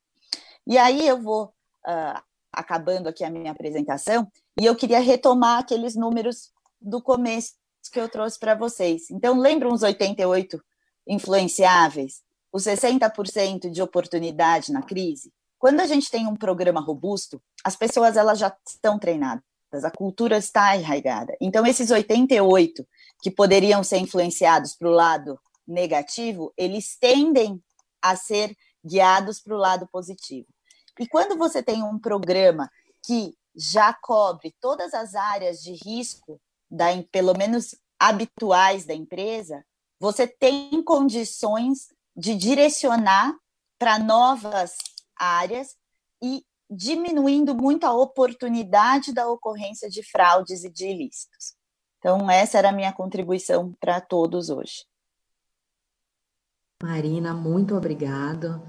E 0.65 0.77
aí 0.77 1.07
eu 1.07 1.21
vou 1.21 1.53
uh, 1.85 2.21
acabando 2.51 3.09
aqui 3.09 3.23
a 3.23 3.29
minha 3.29 3.51
apresentação, 3.51 4.31
e 4.59 4.65
eu 4.65 4.75
queria 4.75 4.99
retomar 4.99 5.59
aqueles 5.59 5.95
números 5.95 6.51
do 6.79 7.01
começo 7.01 7.53
que 7.91 7.99
eu 7.99 8.09
trouxe 8.09 8.39
para 8.39 8.55
vocês. 8.55 9.11
Então, 9.11 9.37
lembram 9.37 9.71
os 9.71 9.83
88 9.83 10.63
influenciáveis, 11.07 12.23
os 12.55 12.63
60% 12.63 13.69
de 13.69 13.81
oportunidade 13.81 14.71
na 14.71 14.81
crise? 14.81 15.29
Quando 15.59 15.81
a 15.81 15.85
gente 15.85 16.09
tem 16.09 16.25
um 16.25 16.37
programa 16.37 16.79
robusto, 16.79 17.41
as 17.65 17.75
pessoas 17.75 18.15
elas 18.15 18.39
já 18.39 18.55
estão 18.65 18.97
treinadas, 18.97 19.43
a 19.83 19.91
cultura 19.91 20.37
está 20.37 20.71
arraigada. 20.71 21.35
Então, 21.41 21.65
esses 21.65 21.91
88 21.91 22.87
que 23.21 23.29
poderiam 23.29 23.83
ser 23.83 23.97
influenciados 23.97 24.73
para 24.73 24.87
o 24.87 24.91
lado 24.91 25.37
negativo, 25.67 26.53
eles 26.55 26.95
tendem 26.97 27.61
a 28.01 28.15
ser 28.15 28.55
guiados 28.85 29.41
para 29.41 29.53
o 29.53 29.59
lado 29.59 29.85
positivo. 29.91 30.47
E 30.97 31.05
quando 31.05 31.37
você 31.37 31.61
tem 31.61 31.83
um 31.83 31.99
programa 31.99 32.71
que 33.05 33.35
já 33.53 33.93
cobre 33.93 34.55
todas 34.61 34.93
as 34.93 35.13
áreas 35.13 35.61
de 35.61 35.73
risco, 35.73 36.39
da, 36.71 36.85
pelo 37.11 37.33
menos 37.37 37.75
habituais 37.99 38.85
da 38.85 38.93
empresa, 38.93 39.65
você 39.99 40.25
tem 40.25 40.81
condições 40.83 41.94
de 42.15 42.35
direcionar 42.35 43.35
para 43.77 43.99
novas 43.99 44.75
áreas 45.15 45.75
e 46.21 46.43
diminuindo 46.69 47.53
muito 47.53 47.85
a 47.85 47.93
oportunidade 47.93 49.13
da 49.13 49.27
ocorrência 49.27 49.89
de 49.89 50.01
fraudes 50.03 50.63
e 50.63 50.69
de 50.69 50.87
ilícitos. 50.87 51.55
Então, 51.99 52.29
essa 52.29 52.57
era 52.57 52.69
a 52.69 52.71
minha 52.71 52.93
contribuição 52.93 53.73
para 53.79 53.99
todos 53.99 54.49
hoje. 54.49 54.85
Marina, 56.81 57.33
muito 57.33 57.75
obrigada. 57.75 58.61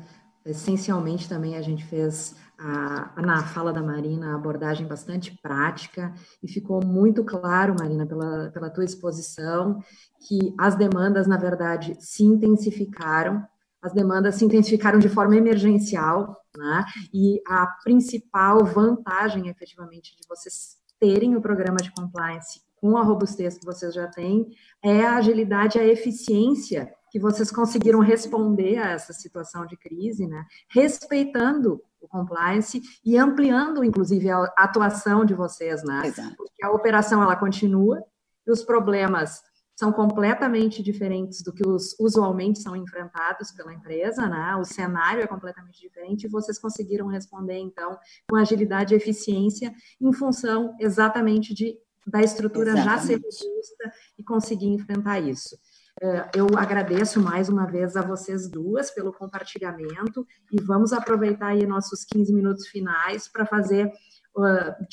Essencialmente, 0.45 1.29
também 1.29 1.57
a 1.57 1.63
gente 1.63 1.85
fez, 1.85 2.37
a, 2.59 3.21
na 3.21 3.45
fala 3.45 3.73
da 3.73 3.83
Marina, 3.83 4.33
a 4.33 4.35
abordagem 4.35 4.87
bastante 4.87 5.37
prática 5.43 6.15
e 6.43 6.49
ficou 6.49 6.85
muito 6.85 7.25
claro, 7.25 7.75
Marina, 7.79 8.07
pela, 8.07 8.51
pela 8.51 8.71
tua 8.71 8.85
exposição, 8.85 9.83
que 10.27 10.55
as 10.59 10.75
demandas, 10.75 11.27
na 11.27 11.37
verdade, 11.37 11.97
se 12.01 12.25
intensificaram, 12.25 13.45
as 13.83 13.93
demandas 13.93 14.37
se 14.37 14.45
intensificaram 14.45 14.99
de 14.99 15.09
forma 15.09 15.37
emergencial, 15.37 16.37
né? 16.57 16.85
e 17.13 17.41
a 17.47 17.67
principal 17.85 18.65
vantagem, 18.65 19.49
efetivamente, 19.49 20.17
de 20.17 20.27
vocês 20.29 20.77
terem 20.99 21.37
o 21.37 21.43
programa 21.43 21.77
de 21.77 21.93
compliance 21.93 22.61
com 22.77 22.97
a 22.97 23.03
robustez 23.03 23.59
que 23.59 23.65
vocês 23.65 23.95
já 23.95 24.07
têm, 24.07 24.47
é 24.83 25.03
a 25.03 25.17
agilidade, 25.17 25.79
a 25.79 25.87
eficiência 25.87 26.93
que 27.11 27.19
vocês 27.19 27.51
conseguiram 27.51 28.01
responder 28.01 28.79
a 28.79 28.91
essa 28.91 29.13
situação 29.13 29.67
de 29.67 29.77
crise, 29.77 30.27
né? 30.27 30.45
respeitando 30.69 31.83
o 32.07 32.09
compliance 32.09 32.81
e 33.05 33.19
ampliando, 33.19 33.85
inclusive, 33.85 34.31
a 34.31 34.45
atuação 34.57 35.25
de 35.25 35.35
vocês, 35.35 35.83
né? 35.83 36.07
Exato. 36.07 36.37
Porque 36.37 36.65
a 36.65 36.71
operação 36.71 37.23
ela 37.23 37.37
continua 37.37 38.03
e 38.47 38.51
os 38.51 38.63
problemas 38.63 39.43
são 39.79 39.93
completamente 39.93 40.83
diferentes 40.83 41.43
do 41.43 41.53
que 41.53 41.67
os 41.67 41.95
usualmente 42.01 42.61
são 42.61 42.75
enfrentados 42.75 43.53
pela 43.53 43.75
empresa, 43.75 44.27
né? 44.27 44.57
O 44.57 44.65
cenário 44.65 45.23
é 45.23 45.27
completamente 45.27 45.79
diferente 45.79 46.25
e 46.25 46.31
vocês 46.31 46.59
conseguiram 46.59 47.09
responder 47.09 47.59
então 47.59 47.99
com 48.29 48.37
agilidade 48.37 48.95
e 48.95 48.97
eficiência 48.97 49.75
em 50.01 50.13
função 50.15 50.75
exatamente 50.81 51.53
de 51.53 51.79
da 52.07 52.23
estrutura 52.23 52.71
exatamente. 52.71 53.01
já 53.01 53.05
ser 53.05 53.15
robusta 53.15 53.93
e 54.17 54.23
conseguir 54.23 54.69
enfrentar 54.69 55.19
isso. 55.19 55.59
É, 56.03 56.31
eu 56.35 56.47
agradeço 56.59 57.19
mais 57.21 57.49
uma 57.49 57.67
vez 57.67 57.97
a 57.97 58.03
vocês 58.03 58.49
duas 58.49 58.91
pelo 58.91 59.15
compartilhamento 59.15 60.27
e 60.53 60.61
vamos 60.61 60.93
aproveitar 60.93 61.49
aí 61.49 61.67
nossos 61.67 62.05
15 62.05 62.35
minutos 62.35 62.67
finais 62.67 63.29
para 63.29 63.47
fazer. 63.47 63.91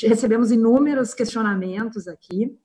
Recebemos 0.02 0.52
inúmeros 0.52 1.14
questionamentos 1.14 2.08
aqui. 2.08 2.58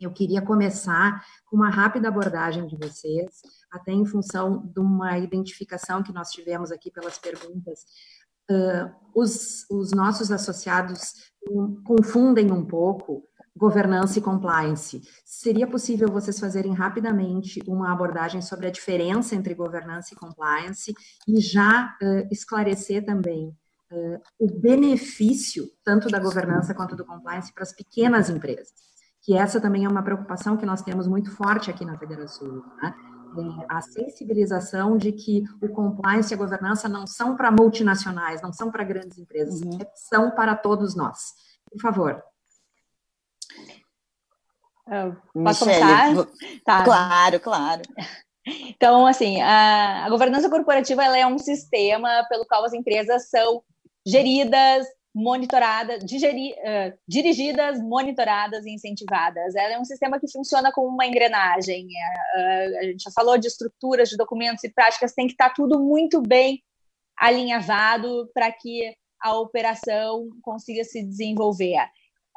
Eu 0.00 0.12
queria 0.12 0.40
começar 0.40 1.24
com 1.46 1.56
uma 1.56 1.68
rápida 1.68 2.08
abordagem 2.08 2.66
de 2.66 2.76
vocês, 2.76 3.42
até 3.70 3.92
em 3.92 4.06
função 4.06 4.64
de 4.72 4.78
uma 4.78 5.18
identificação 5.18 6.02
que 6.02 6.12
nós 6.12 6.30
tivemos 6.30 6.70
aqui 6.70 6.92
pelas 6.92 7.18
perguntas. 7.18 7.84
Uh, 8.48 8.90
os, 9.14 9.68
os 9.68 9.92
nossos 9.92 10.30
associados 10.30 11.32
confundem 11.84 12.50
um 12.50 12.64
pouco 12.64 13.28
governança 13.60 14.18
e 14.18 14.22
compliance. 14.22 15.02
Seria 15.22 15.66
possível 15.66 16.08
vocês 16.08 16.40
fazerem 16.40 16.72
rapidamente 16.72 17.60
uma 17.66 17.92
abordagem 17.92 18.40
sobre 18.40 18.66
a 18.66 18.70
diferença 18.70 19.34
entre 19.34 19.54
governança 19.54 20.14
e 20.14 20.16
compliance 20.16 20.94
e 21.28 21.38
já 21.40 21.94
uh, 22.02 22.26
esclarecer 22.32 23.04
também 23.04 23.54
uh, 23.92 24.20
o 24.38 24.50
benefício 24.50 25.68
tanto 25.84 26.08
da 26.08 26.18
governança 26.18 26.74
quanto 26.74 26.96
do 26.96 27.04
compliance 27.04 27.52
para 27.52 27.62
as 27.62 27.74
pequenas 27.74 28.30
empresas? 28.30 28.72
Que 29.22 29.36
essa 29.36 29.60
também 29.60 29.84
é 29.84 29.88
uma 29.88 30.02
preocupação 30.02 30.56
que 30.56 30.64
nós 30.64 30.80
temos 30.80 31.06
muito 31.06 31.30
forte 31.30 31.70
aqui 31.70 31.84
na 31.84 31.98
Federação. 31.98 32.64
Né? 32.82 32.94
A 33.68 33.82
sensibilização 33.82 34.96
de 34.96 35.12
que 35.12 35.44
o 35.60 35.68
compliance 35.68 36.32
e 36.32 36.34
a 36.34 36.38
governança 36.38 36.88
não 36.88 37.06
são 37.06 37.36
para 37.36 37.50
multinacionais, 37.50 38.40
não 38.40 38.54
são 38.54 38.72
para 38.72 38.82
grandes 38.82 39.18
empresas, 39.18 39.60
uhum. 39.60 39.78
são 39.94 40.30
para 40.30 40.56
todos 40.56 40.96
nós. 40.96 41.34
Por 41.70 41.80
favor. 41.80 42.29
Posso 45.32 45.66
Michele, 45.66 46.14
começar? 46.14 46.26
Tá. 46.64 46.84
Claro, 46.84 47.40
claro. 47.40 47.82
Então, 48.46 49.06
assim, 49.06 49.40
a, 49.40 50.04
a 50.06 50.10
governança 50.10 50.50
corporativa 50.50 51.04
ela 51.04 51.16
é 51.16 51.26
um 51.26 51.38
sistema 51.38 52.26
pelo 52.28 52.44
qual 52.46 52.64
as 52.64 52.72
empresas 52.72 53.28
são 53.28 53.62
geridas, 54.06 54.86
monitoradas, 55.14 56.04
digeri, 56.04 56.52
uh, 56.52 56.98
dirigidas, 57.06 57.80
monitoradas 57.80 58.64
e 58.64 58.70
incentivadas. 58.70 59.54
Ela 59.54 59.74
é 59.74 59.78
um 59.78 59.84
sistema 59.84 60.18
que 60.18 60.30
funciona 60.30 60.72
como 60.72 60.88
uma 60.88 61.06
engrenagem. 61.06 61.86
Uh, 61.86 62.78
a 62.78 62.82
gente 62.84 63.02
já 63.02 63.10
falou 63.10 63.36
de 63.36 63.46
estruturas, 63.46 64.08
de 64.08 64.16
documentos 64.16 64.64
e 64.64 64.72
práticas, 64.72 65.12
tem 65.12 65.26
que 65.26 65.32
estar 65.34 65.50
tudo 65.50 65.78
muito 65.78 66.20
bem 66.20 66.62
alinhavado 67.16 68.30
para 68.32 68.50
que 68.50 68.94
a 69.20 69.36
operação 69.38 70.30
consiga 70.42 70.82
se 70.84 71.02
desenvolver. 71.02 71.76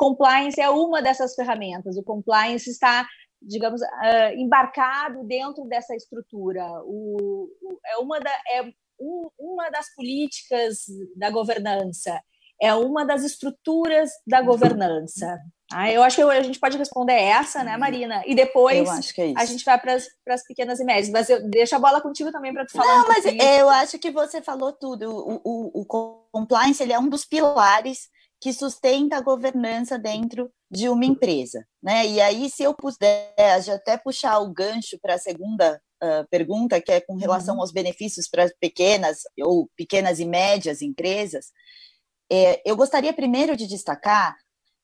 Compliance 0.04 0.60
é 0.60 0.70
uma 0.70 1.01
dessas 1.01 1.34
ferramentas. 1.34 1.95
O 1.95 2.04
compliance 2.04 2.70
está, 2.70 3.08
digamos, 3.41 3.82
uh, 3.82 4.36
embarcado 4.36 5.24
dentro 5.24 5.64
dessa 5.64 5.95
estrutura. 5.95 6.66
O, 6.84 7.49
o, 7.62 7.80
é 7.86 7.97
uma, 7.99 8.20
da, 8.20 8.32
é 8.51 8.64
um, 8.99 9.30
uma 9.39 9.70
das 9.70 9.95
políticas 9.95 10.80
da 11.16 11.30
governança. 11.30 12.22
É 12.62 12.74
uma 12.74 13.06
das 13.06 13.24
estruturas 13.24 14.12
da 14.28 14.41
governança. 14.41 15.39
Ah, 15.72 15.89
eu 15.89 16.04
acho 16.04 16.18
que 16.18 16.22
a 16.22 16.43
gente 16.43 16.60
pode 16.60 16.78
responder 16.78 17.14
essa, 17.14 17.64
né, 17.64 17.78
Marina? 17.78 18.22
E 18.26 18.36
depois 18.36 18.88
é 19.18 19.34
a 19.38 19.45
gente 19.45 19.64
vai 19.64 19.80
para 19.80 19.95
as 19.95 20.43
pequenas 20.45 20.82
e 20.82 20.84
médias. 20.84 21.10
Mas 21.10 21.30
eu 21.30 21.49
deixo 21.49 21.76
a 21.76 21.80
bola 21.80 22.01
contigo 22.01 22.30
também 22.30 22.54
para 22.54 22.66
tu 22.66 22.74
falar. 22.74 22.97
Não, 22.97 23.06
um 23.06 23.08
mas 23.08 23.26
eu 23.26 23.70
acho 23.70 23.97
que 23.97 24.12
você 24.12 24.41
falou 24.41 24.74
tudo. 24.74 25.10
O, 25.10 25.41
o, 25.43 25.82
o 25.82 25.86
compliance 26.32 26.84
ele 26.84 26.93
é 26.93 26.99
um 26.99 27.08
dos 27.08 27.26
pilares 27.26 28.10
que 28.44 28.52
sustenta 28.52 29.16
a 29.16 29.22
governança 29.22 29.98
dentro 29.98 30.52
de 30.70 30.89
uma 30.89 31.06
empresa. 31.06 31.66
Né? 31.82 32.06
E 32.08 32.20
aí, 32.20 32.50
se 32.50 32.62
eu 32.62 32.74
puder 32.74 33.34
até 33.74 33.96
puxar 33.96 34.38
o 34.39 34.52
gancho 34.52 35.00
para 35.02 35.14
a 35.14 35.18
segunda 35.18 35.82
uh, 36.04 36.28
pergunta, 36.30 36.82
que 36.82 36.91
é 36.91 37.00
com 37.00 37.16
relação 37.16 37.56
uhum. 37.56 37.62
aos 37.62 37.72
benefícios 37.72 38.28
para 38.28 38.52
pequenas 38.60 39.20
ou 39.39 39.70
pequenas 39.78 40.20
e 40.20 40.26
médias 40.26 40.82
empresas, 40.82 41.54
é, 42.30 42.62
eu 42.70 42.76
gostaria 42.76 43.14
primeiro 43.14 43.56
de 43.56 43.66
destacar 43.66 44.36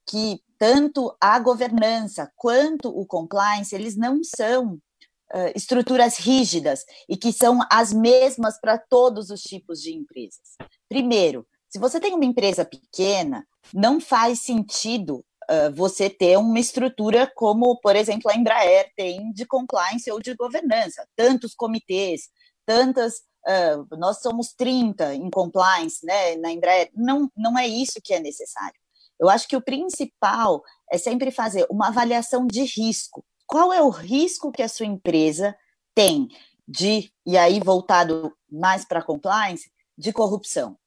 que 0.10 0.39
tanto 0.57 1.14
a 1.20 1.38
governança 1.38 2.32
quanto 2.38 2.88
o 2.88 3.05
compliance, 3.05 3.76
eles 3.76 3.97
não 3.97 4.22
são 4.24 4.76
uh, 4.76 5.51
estruturas 5.53 6.18
rígidas 6.18 6.86
e 7.10 7.18
que 7.18 7.34
são 7.34 7.60
as 7.70 7.91
mesmas 7.91 8.57
para 8.57 8.78
todos 8.78 9.30
os 9.30 9.41
tipos 9.41 9.82
de 9.82 9.93
empresas. 9.93 10.55
Primeiro, 10.88 11.45
se 11.70 11.78
você 11.78 11.99
tem 11.99 12.16
uma 12.16 12.26
empresa 12.26 12.66
pequena, 12.66 13.45
não 13.74 13.99
faz 13.99 14.41
sentido 14.41 15.24
uh, 15.49 15.74
você 15.74 16.09
ter 16.09 16.38
uma 16.38 16.59
estrutura 16.59 17.32
como, 17.36 17.80
por 17.80 17.95
exemplo, 17.95 18.30
a 18.30 18.36
Embraer 18.36 18.91
tem 18.95 19.32
de 19.32 19.45
compliance 19.45 20.09
ou 20.11 20.20
de 20.20 20.36
governança, 20.36 21.07
tantos 21.15 21.53
comitês, 21.55 22.30
tantas. 22.65 23.28
Uh, 23.47 23.97
nós 23.97 24.22
somos 24.22 24.53
30 24.53 25.15
em 25.15 25.30
compliance 25.30 26.05
né, 26.05 26.36
na 26.36 26.51
Embraer. 26.51 26.89
Não, 26.93 27.32
não 27.36 27.57
é 27.57 27.67
isso 27.67 27.99
que 28.03 28.13
é 28.13 28.20
necessário. 28.20 28.80
Eu 29.20 29.30
acho 29.30 29.47
que 29.47 29.55
o 29.55 29.61
principal 29.61 30.63
é 30.91 30.97
sempre 30.97 31.30
fazer 31.32 31.65
uma 31.70 31.88
avaliação 31.88 32.47
de 32.47 32.63
risco. 32.63 33.24
Qual 33.45 33.74
é 33.74 33.82
o 33.82 33.89
risco 33.89 34.51
que 34.51 34.61
a 34.61 34.70
sua 34.70 34.86
empresa 34.86 35.55
tem 35.93 36.30
de, 36.67 37.11
e 37.26 37.38
aí 37.38 37.59
voltado 37.59 38.32
mais 38.49 38.86
para 38.86 39.03
compliance, 39.03 39.70
de 39.97 40.13
corrupção? 40.13 40.78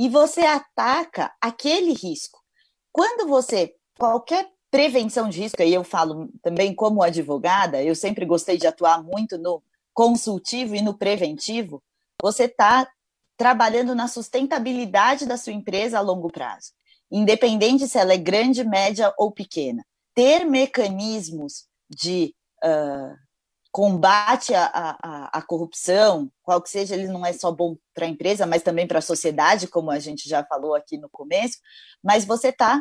E 0.00 0.08
você 0.08 0.40
ataca 0.40 1.30
aquele 1.38 1.92
risco. 1.92 2.40
Quando 2.90 3.28
você, 3.28 3.74
qualquer 3.98 4.48
prevenção 4.70 5.28
de 5.28 5.42
risco, 5.42 5.60
e 5.62 5.74
eu 5.74 5.84
falo 5.84 6.30
também 6.42 6.74
como 6.74 7.02
advogada, 7.02 7.82
eu 7.82 7.94
sempre 7.94 8.24
gostei 8.24 8.56
de 8.56 8.66
atuar 8.66 9.02
muito 9.02 9.36
no 9.36 9.62
consultivo 9.92 10.74
e 10.74 10.80
no 10.80 10.96
preventivo, 10.96 11.82
você 12.18 12.44
está 12.44 12.90
trabalhando 13.36 13.94
na 13.94 14.08
sustentabilidade 14.08 15.26
da 15.26 15.36
sua 15.36 15.52
empresa 15.52 15.98
a 15.98 16.00
longo 16.00 16.32
prazo. 16.32 16.72
independente 17.10 17.86
se 17.86 17.98
ela 17.98 18.14
é 18.14 18.16
grande, 18.16 18.64
média 18.64 19.12
ou 19.18 19.30
pequena. 19.30 19.84
Ter 20.14 20.46
mecanismos 20.46 21.66
de 21.90 22.34
uh, 22.64 23.14
combate 23.72 24.52
à, 24.54 24.66
à, 24.66 25.38
à, 25.38 25.42
corrupção, 25.42 26.30
qual 26.42 26.60
que 26.60 26.68
seja, 26.68 26.94
ele 26.94 27.06
não 27.06 27.24
é 27.24 27.32
só 27.32 27.52
bom 27.52 27.76
para 27.94 28.06
a 28.06 28.08
empresa, 28.08 28.46
mas 28.46 28.62
também 28.62 28.86
para 28.86 28.98
a 28.98 29.02
sociedade, 29.02 29.68
como 29.68 29.90
a 29.90 29.98
gente 29.98 30.28
já 30.28 30.44
falou 30.44 30.74
aqui 30.74 30.98
no 30.98 31.08
começo, 31.08 31.58
mas 32.02 32.24
você 32.24 32.48
está 32.48 32.80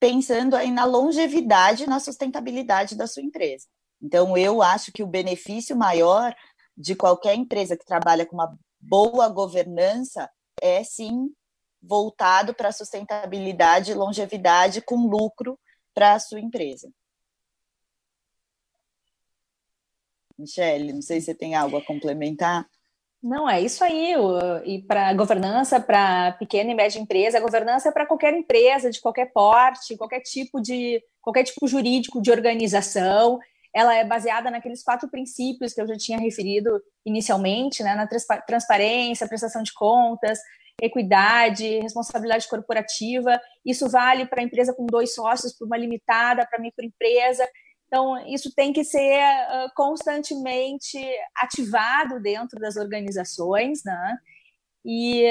pensando 0.00 0.56
aí 0.56 0.70
na 0.70 0.84
longevidade, 0.84 1.86
na 1.86 2.00
sustentabilidade 2.00 2.96
da 2.96 3.06
sua 3.06 3.22
empresa. 3.22 3.66
Então, 4.02 4.36
eu 4.36 4.60
acho 4.60 4.92
que 4.92 5.02
o 5.02 5.06
benefício 5.06 5.76
maior 5.76 6.34
de 6.76 6.96
qualquer 6.96 7.34
empresa 7.34 7.76
que 7.76 7.86
trabalha 7.86 8.26
com 8.26 8.34
uma 8.34 8.58
boa 8.80 9.28
governança 9.28 10.28
é 10.60 10.82
sim 10.82 11.30
voltado 11.80 12.54
para 12.54 12.68
a 12.68 12.72
sustentabilidade 12.72 13.92
e 13.92 13.94
longevidade 13.94 14.80
com 14.82 15.06
lucro 15.06 15.58
para 15.94 16.14
a 16.14 16.18
sua 16.18 16.40
empresa. 16.40 16.90
Michele, 20.38 20.92
não 20.92 21.02
sei 21.02 21.20
se 21.20 21.26
você 21.26 21.34
tem 21.34 21.54
algo 21.54 21.76
a 21.76 21.84
complementar. 21.84 22.66
Não, 23.22 23.48
é 23.48 23.58
isso 23.60 23.82
aí. 23.82 24.14
E 24.66 24.82
para 24.82 25.14
governança, 25.14 25.80
para 25.80 26.32
pequena 26.32 26.70
e 26.70 26.74
média 26.74 26.98
empresa, 27.00 27.38
a 27.38 27.40
governança 27.40 27.88
é 27.88 27.92
para 27.92 28.04
qualquer 28.04 28.34
empresa, 28.34 28.90
de 28.90 29.00
qualquer 29.00 29.32
porte, 29.32 29.96
qualquer 29.96 30.20
tipo 30.20 30.60
de 30.60 31.02
qualquer 31.22 31.44
tipo 31.44 31.66
jurídico 31.66 32.20
de 32.20 32.30
organização. 32.30 33.38
Ela 33.74 33.94
é 33.96 34.04
baseada 34.04 34.50
naqueles 34.50 34.82
quatro 34.84 35.08
princípios 35.08 35.72
que 35.72 35.80
eu 35.80 35.86
já 35.86 35.96
tinha 35.96 36.18
referido 36.18 36.70
inicialmente, 37.04 37.82
né? 37.82 37.94
na 37.94 38.06
transparência, 38.46 39.26
prestação 39.26 39.62
de 39.62 39.72
contas, 39.72 40.38
equidade, 40.80 41.80
responsabilidade 41.80 42.46
corporativa. 42.46 43.40
Isso 43.64 43.88
vale 43.88 44.26
para 44.26 44.42
empresa 44.42 44.74
com 44.74 44.84
dois 44.84 45.14
sócios, 45.14 45.56
para 45.56 45.66
uma 45.66 45.78
limitada, 45.78 46.46
para 46.46 46.60
microempresa. 46.60 47.48
Então, 47.86 48.18
isso 48.26 48.52
tem 48.54 48.72
que 48.72 48.82
ser 48.82 49.20
uh, 49.22 49.70
constantemente 49.76 50.98
ativado 51.36 52.20
dentro 52.20 52.58
das 52.58 52.76
organizações, 52.76 53.84
né? 53.84 54.18
E, 54.84 55.24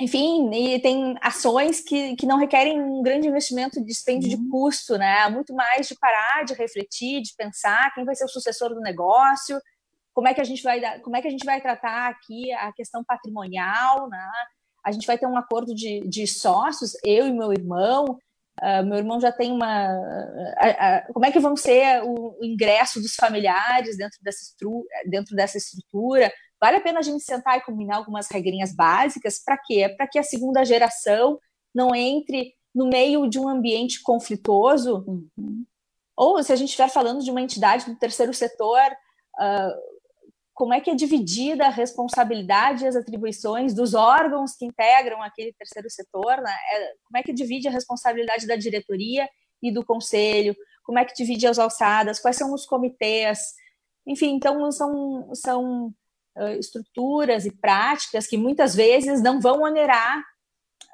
enfim, 0.00 0.50
e 0.52 0.80
tem 0.80 1.16
ações 1.20 1.80
que, 1.80 2.16
que 2.16 2.26
não 2.26 2.36
requerem 2.36 2.82
um 2.82 3.02
grande 3.02 3.28
investimento 3.28 3.80
de 3.80 3.86
dispêndio 3.86 4.30
uhum. 4.30 4.44
de 4.44 4.50
custo, 4.50 4.98
né? 4.98 5.28
Muito 5.28 5.54
mais 5.54 5.86
de 5.86 5.94
parar, 5.96 6.44
de 6.44 6.54
refletir, 6.54 7.22
de 7.22 7.34
pensar 7.36 7.94
quem 7.94 8.04
vai 8.04 8.14
ser 8.14 8.24
o 8.24 8.28
sucessor 8.28 8.70
do 8.70 8.80
negócio, 8.80 9.60
como 10.14 10.28
é 10.28 10.34
que 10.34 10.40
a 10.40 10.44
gente 10.44 10.62
vai 10.62 10.80
dar, 10.80 11.00
como 11.00 11.16
é 11.16 11.20
que 11.20 11.28
a 11.28 11.30
gente 11.30 11.44
vai 11.44 11.60
tratar 11.60 12.08
aqui 12.08 12.52
a 12.52 12.72
questão 12.72 13.04
patrimonial, 13.04 14.08
né? 14.08 14.30
A 14.84 14.92
gente 14.92 15.06
vai 15.06 15.18
ter 15.18 15.26
um 15.26 15.36
acordo 15.36 15.74
de, 15.74 16.00
de 16.00 16.26
sócios, 16.26 16.92
eu 17.04 17.26
e 17.26 17.32
meu 17.32 17.52
irmão, 17.52 18.18
Uh, 18.62 18.86
meu 18.86 18.98
irmão 18.98 19.20
já 19.20 19.32
tem 19.32 19.50
uma. 19.52 19.88
Uh, 19.88 21.08
uh, 21.08 21.12
como 21.12 21.26
é 21.26 21.32
que 21.32 21.40
vão 21.40 21.56
ser 21.56 22.02
o, 22.04 22.36
o, 22.38 22.44
ingresso 22.44 23.00
dos 23.00 23.14
familiares 23.14 23.96
dentro 23.96 24.18
dessa, 24.22 24.54
dentro 25.06 25.34
dessa 25.34 25.58
estrutura? 25.58 26.32
Vale 26.60 26.76
a 26.76 26.80
pena 26.80 27.00
a 27.00 27.02
gente 27.02 27.24
sentar 27.24 27.58
e 27.58 27.62
combinar 27.62 27.96
algumas 27.96 28.28
regrinhas 28.28 28.74
básicas? 28.74 29.42
Para 29.44 29.58
quê? 29.58 29.92
Para 29.96 30.06
que 30.06 30.18
a 30.18 30.22
segunda 30.22 30.64
geração 30.64 31.38
não 31.74 31.94
entre 31.94 32.54
no 32.74 32.86
meio 32.88 33.28
de 33.28 33.38
um 33.38 33.48
ambiente 33.48 34.00
conflituoso. 34.02 35.04
Uhum. 35.06 35.64
Ou 36.16 36.42
se 36.42 36.52
a 36.52 36.56
gente 36.56 36.68
estiver 36.68 36.88
falando 36.88 37.24
de 37.24 37.30
uma 37.30 37.40
entidade 37.40 37.86
do 37.86 37.96
terceiro 37.96 38.32
setor, 38.32 38.80
como 40.54 40.72
é 40.72 40.80
que 40.80 40.90
é 40.90 40.94
dividida 40.94 41.66
a 41.66 41.70
responsabilidade 41.70 42.84
e 42.84 42.86
as 42.86 42.94
atribuições 42.94 43.74
dos 43.74 43.92
órgãos 43.92 44.56
que 44.56 44.64
integram 44.64 45.20
aquele 45.20 45.52
terceiro 45.52 45.90
setor, 45.90 46.36
né? 46.40 46.56
É, 46.72 46.92
como 47.04 47.18
é 47.18 47.22
que 47.22 47.32
divide 47.32 47.66
a 47.66 47.72
responsabilidade 47.72 48.46
da 48.46 48.54
diretoria 48.54 49.28
e 49.60 49.72
do 49.72 49.84
conselho, 49.84 50.54
como 50.84 50.98
é 50.98 51.04
que 51.04 51.14
divide 51.14 51.46
as 51.46 51.58
alçadas, 51.58 52.20
quais 52.20 52.36
são 52.36 52.54
os 52.54 52.64
comitês, 52.66 53.38
enfim, 54.06 54.34
então 54.34 54.70
são, 54.70 55.34
são 55.34 55.94
estruturas 56.58 57.46
e 57.46 57.50
práticas 57.50 58.26
que 58.26 58.36
muitas 58.36 58.74
vezes 58.74 59.22
não 59.22 59.40
vão 59.40 59.62
onerar 59.62 60.22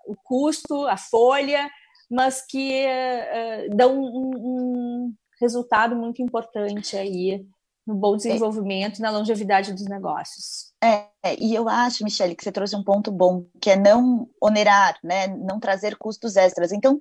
o 0.07 0.15
custo, 0.15 0.87
a 0.87 0.97
folha, 0.97 1.69
mas 2.11 2.45
que 2.47 2.85
uh, 2.87 3.77
dão 3.77 3.99
um, 3.99 4.33
um 4.37 5.15
resultado 5.41 5.97
muito 5.97 6.21
importante 6.21 6.97
aí 6.97 7.47
no 7.87 7.95
bom 7.95 8.17
desenvolvimento 8.17 8.99
e 8.99 9.03
na 9.03 9.11
longevidade 9.11 9.73
dos 9.73 9.87
negócios. 9.87 10.73
É, 10.83 11.09
e 11.39 11.55
eu 11.55 11.69
acho, 11.69 12.05
Michele, 12.05 12.35
que 12.35 12.45
você 12.45 12.53
trouxe 12.53 12.77
um 12.77 12.85
ponto 12.85 13.11
bom, 13.11 13.47
que 13.61 13.71
é 13.71 13.77
não 13.77 14.29
onerar, 14.41 14.99
né, 15.03 15.27
não 15.27 15.59
trazer 15.59 15.97
custos 15.97 16.37
extras. 16.37 16.73
Então, 16.73 16.99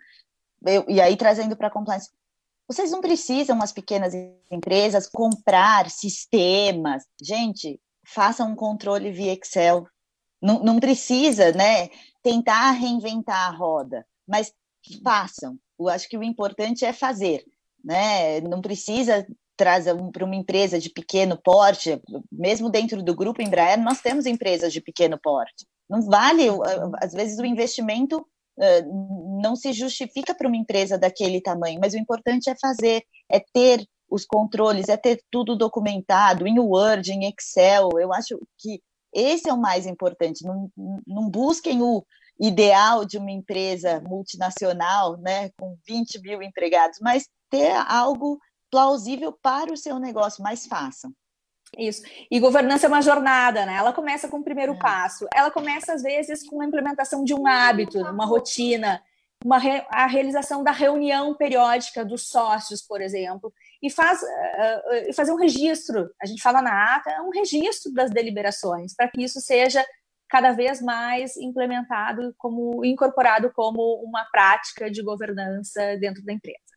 eu, 0.66 0.86
e 0.88 1.00
aí 1.00 1.16
trazendo 1.16 1.56
para 1.56 1.68
a 1.68 1.72
compliance, 1.72 2.10
vocês 2.68 2.92
não 2.92 3.02
precisam, 3.02 3.62
as 3.62 3.72
pequenas 3.72 4.14
empresas, 4.52 5.08
comprar 5.08 5.90
sistemas. 5.90 7.04
Gente, 7.22 7.80
façam 8.06 8.52
um 8.52 8.56
controle 8.56 9.12
via 9.12 9.34
Excel. 9.34 9.88
Não, 10.42 10.64
não 10.64 10.80
precisa, 10.80 11.52
né, 11.52 11.90
tentar 12.24 12.72
reinventar 12.72 13.48
a 13.48 13.56
roda, 13.56 14.06
mas 14.28 14.54
façam. 15.04 15.58
Eu 15.80 15.90
acho 15.90 16.08
que 16.08 16.18
o 16.18 16.24
importante 16.24 16.86
é 16.86 16.94
fazer, 16.94 17.44
né? 17.84 18.42
Não 18.42 18.62
precisa 18.62 19.26
traz 19.60 19.84
para 20.14 20.24
uma 20.24 20.36
empresa 20.38 20.80
de 20.80 20.90
pequeno 20.90 21.38
porte, 21.38 22.02
mesmo 22.32 22.70
dentro 22.70 23.04
do 23.04 23.14
grupo 23.14 23.42
Embraer, 23.42 23.78
nós 23.78 24.00
temos 24.00 24.26
empresas 24.26 24.72
de 24.72 24.80
pequeno 24.80 25.20
porte. 25.22 25.68
Não 25.90 26.02
vale, 26.02 26.46
às 27.02 27.12
vezes 27.12 27.38
o 27.38 27.46
investimento 27.46 28.26
não 29.42 29.58
se 29.58 29.74
justifica 29.74 30.34
para 30.34 30.48
uma 30.48 30.56
empresa 30.56 30.98
daquele 30.98 31.42
tamanho, 31.42 31.78
mas 31.82 31.94
o 31.94 31.98
importante 31.98 32.50
é 32.50 32.56
fazer, 32.56 33.04
é 33.30 33.42
ter 33.54 33.86
os 34.10 34.26
controles, 34.26 34.88
é 34.88 34.96
ter 34.96 35.22
tudo 35.30 35.58
documentado 35.58 36.48
em 36.48 36.58
Word, 36.58 37.12
em 37.12 37.26
Excel. 37.26 37.90
Eu 38.00 38.14
acho 38.14 38.40
que 38.58 38.82
esse 39.14 39.50
é 39.50 39.54
o 39.54 39.60
mais 39.60 39.86
importante. 39.86 40.46
Não, 40.46 40.72
não 41.06 41.30
busquem 41.30 41.82
o 41.82 42.06
ideal 42.40 43.04
de 43.04 43.18
uma 43.18 43.32
empresa 43.32 44.02
multinacional, 44.08 45.18
né, 45.18 45.50
com 45.58 45.76
20 45.86 46.22
mil 46.22 46.42
empregados, 46.42 46.98
mas 47.02 47.28
ter 47.50 47.74
algo 47.88 48.40
plausível 48.70 49.32
para 49.32 49.72
o 49.72 49.78
seu 49.78 50.00
negócio, 50.00 50.44
mas 50.44 50.66
façam. 50.66 51.14
Isso. 51.78 52.02
E 52.32 52.40
governança 52.40 52.88
é 52.88 52.90
uma 52.90 53.02
jornada, 53.02 53.66
né? 53.66 53.76
Ela 53.76 53.94
começa 53.94 54.28
com 54.28 54.38
o 54.38 54.44
primeiro 54.44 54.74
é. 54.74 54.80
passo. 54.80 55.28
Ela 55.34 55.52
começa, 55.52 55.94
às 55.94 56.02
vezes, 56.02 56.48
com 56.48 56.62
a 56.62 56.66
implementação 56.66 57.24
de 57.24 57.34
um 57.34 57.46
hábito, 57.46 58.00
uma 58.00 58.26
rotina, 58.26 59.02
uma 59.44 59.58
re... 59.58 59.86
a 59.90 60.08
realização 60.08 60.64
da 60.64 60.72
reunião 60.72 61.36
periódica 61.36 62.04
dos 62.04 62.28
sócios, 62.28 62.82
por 62.82 63.02
exemplo, 63.02 63.54
e 63.82 63.90
faz 63.90 64.22
uh, 64.22 65.14
fazer 65.14 65.32
um 65.32 65.38
registro. 65.38 66.10
A 66.22 66.26
gente 66.26 66.42
fala 66.42 66.62
na 66.62 66.96
ata, 66.96 67.12
é 67.12 67.22
um 67.22 67.30
registro 67.30 67.94
das 67.94 68.10
deliberações, 68.12 68.96
para 68.96 69.08
que 69.08 69.24
isso 69.24 69.40
seja 69.40 69.86
cada 70.28 70.52
vez 70.52 70.82
mais 70.82 71.36
implementado 71.38 72.34
como 72.38 72.86
incorporado 72.86 73.52
como 73.52 73.96
uma 74.04 74.26
prática 74.26 74.90
de 74.90 75.02
governança 75.02 75.98
dentro 75.98 76.24
da 76.24 76.34
empresa. 76.34 76.69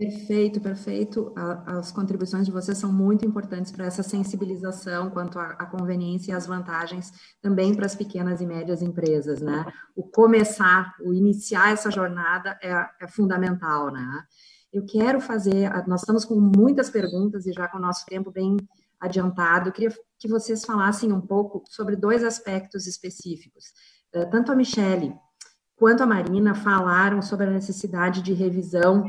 Perfeito, 0.00 0.62
perfeito. 0.62 1.30
As 1.66 1.92
contribuições 1.92 2.46
de 2.46 2.50
vocês 2.50 2.78
são 2.78 2.90
muito 2.90 3.26
importantes 3.26 3.70
para 3.70 3.84
essa 3.84 4.02
sensibilização 4.02 5.10
quanto 5.10 5.38
à, 5.38 5.66
conveniência 5.66 6.32
e 6.32 6.34
às 6.34 6.46
vantagens 6.46 7.12
também 7.42 7.74
para 7.74 7.84
as 7.84 7.94
pequenas 7.94 8.40
e 8.40 8.46
médias 8.46 8.80
empresas, 8.80 9.42
né? 9.42 9.70
O 9.94 10.02
começar, 10.02 10.94
o 11.02 11.12
iniciar 11.12 11.72
essa 11.72 11.90
jornada 11.90 12.58
é, 12.62 12.72
é 12.98 13.08
fundamental, 13.08 13.92
né? 13.92 14.24
Eu 14.72 14.86
quero 14.86 15.20
fazer, 15.20 15.70
nós 15.86 16.00
estamos 16.00 16.24
com 16.24 16.40
muitas 16.40 16.88
perguntas 16.88 17.44
e 17.44 17.52
já 17.52 17.68
com 17.68 17.76
o 17.76 17.82
nosso 17.82 18.06
tempo 18.06 18.30
bem 18.30 18.56
adiantado, 18.98 19.70
queria 19.70 19.94
que 20.18 20.28
vocês 20.28 20.64
falassem 20.64 21.12
um 21.12 21.20
pouco 21.20 21.62
sobre 21.68 21.94
dois 21.94 22.24
aspectos 22.24 22.86
específicos. 22.86 23.66
Eh, 24.14 24.24
tanto 24.24 24.50
a 24.50 24.56
Michele 24.56 25.14
quanto 25.76 26.02
a 26.02 26.06
Marina 26.06 26.54
falaram 26.54 27.20
sobre 27.20 27.48
a 27.48 27.50
necessidade 27.50 28.22
de 28.22 28.32
revisão 28.32 29.04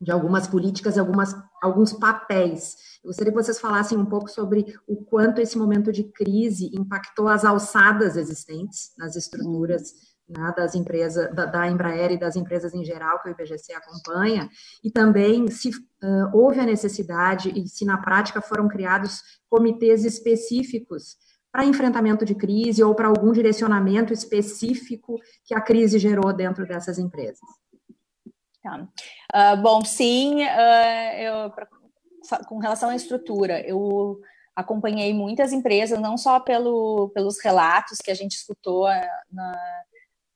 de 0.00 0.12
algumas 0.12 0.46
políticas 0.46 0.98
algumas, 0.98 1.34
alguns 1.62 1.92
papéis. 1.92 2.76
Eu 3.02 3.08
gostaria 3.08 3.32
que 3.32 3.42
vocês 3.42 3.58
falassem 3.58 3.96
um 3.96 4.04
pouco 4.04 4.28
sobre 4.28 4.76
o 4.86 4.96
quanto 5.04 5.40
esse 5.40 5.56
momento 5.56 5.90
de 5.90 6.04
crise 6.04 6.70
impactou 6.74 7.28
as 7.28 7.44
alçadas 7.44 8.16
existentes 8.16 8.92
nas 8.98 9.16
estruturas 9.16 9.92
né, 10.28 10.52
das 10.56 10.74
empresas, 10.74 11.32
da, 11.34 11.46
da, 11.46 11.70
Embraer 11.70 12.12
e 12.12 12.18
das 12.18 12.36
empresas 12.36 12.74
em 12.74 12.84
geral 12.84 13.22
que 13.22 13.28
o 13.28 13.30
IBGC 13.30 13.72
acompanha, 13.72 14.48
e 14.82 14.90
também 14.90 15.48
se 15.48 15.70
uh, 15.70 16.30
houve 16.32 16.60
a 16.60 16.66
necessidade 16.66 17.52
e 17.54 17.68
se 17.68 17.84
na 17.84 17.98
prática 17.98 18.40
foram 18.42 18.68
criados 18.68 19.22
comitês 19.48 20.04
específicos 20.04 21.16
para 21.52 21.64
enfrentamento 21.64 22.24
de 22.24 22.34
crise 22.34 22.82
ou 22.82 22.94
para 22.94 23.08
algum 23.08 23.32
direcionamento 23.32 24.12
específico 24.12 25.16
que 25.44 25.54
a 25.54 25.60
crise 25.60 25.98
gerou 25.98 26.32
dentro 26.32 26.66
dessas 26.66 26.98
empresas. 26.98 27.40
Tá. 28.66 29.54
Uh, 29.54 29.62
bom, 29.62 29.84
sim, 29.84 30.42
uh, 30.42 31.16
eu, 31.16 31.50
pra, 31.50 31.68
com 32.48 32.58
relação 32.58 32.90
à 32.90 32.96
estrutura, 32.96 33.60
eu 33.60 34.20
acompanhei 34.56 35.14
muitas 35.14 35.52
empresas, 35.52 36.00
não 36.00 36.16
só 36.16 36.40
pelo, 36.40 37.10
pelos 37.10 37.38
relatos 37.40 37.98
que 37.98 38.10
a 38.10 38.14
gente 38.14 38.32
escutou 38.32 38.86
ah, 38.86 39.08
na, 39.30 39.82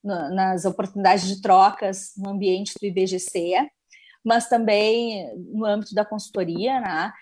no, 0.05 0.35
nas 0.35 0.64
oportunidades 0.64 1.26
de 1.26 1.43
trocas 1.43 2.12
no 2.16 2.31
ambiente 2.31 2.74
do 2.78 2.87
IBGC, 2.87 3.68
mas 4.24 4.49
também 4.49 5.35
no 5.53 5.64
âmbito 5.64 5.95
da 5.95 6.05
consultoria, 6.05 6.81
né? 6.81 7.12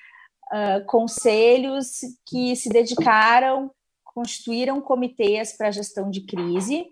Uh, 0.53 0.85
conselhos 0.87 2.01
que 2.27 2.57
se 2.57 2.69
dedicaram, 2.69 3.71
constituíram 4.05 4.81
comitês 4.81 5.57
para 5.57 5.71
gestão 5.71 6.11
de 6.11 6.27
crise 6.27 6.87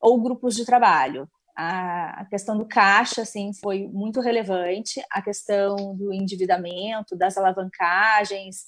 ou 0.00 0.20
grupos 0.20 0.56
de 0.56 0.64
trabalho. 0.64 1.28
A, 1.56 2.26
questão 2.30 2.56
do 2.56 2.66
caixa 2.66 3.22
assim, 3.22 3.52
foi 3.52 3.86
muito 3.88 4.20
relevante, 4.20 5.02
a 5.10 5.20
questão 5.20 5.94
do 5.96 6.12
endividamento, 6.12 7.16
das 7.16 7.36
alavancagens, 7.36 8.64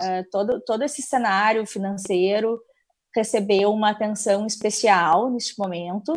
uh, 0.00 0.28
todo, 0.30 0.60
todo 0.60 0.82
esse 0.82 1.02
cenário 1.02 1.64
financeiro 1.66 2.60
recebeu 3.14 3.72
uma 3.72 3.90
atenção 3.90 4.46
especial 4.46 5.30
neste 5.30 5.58
momento. 5.58 6.12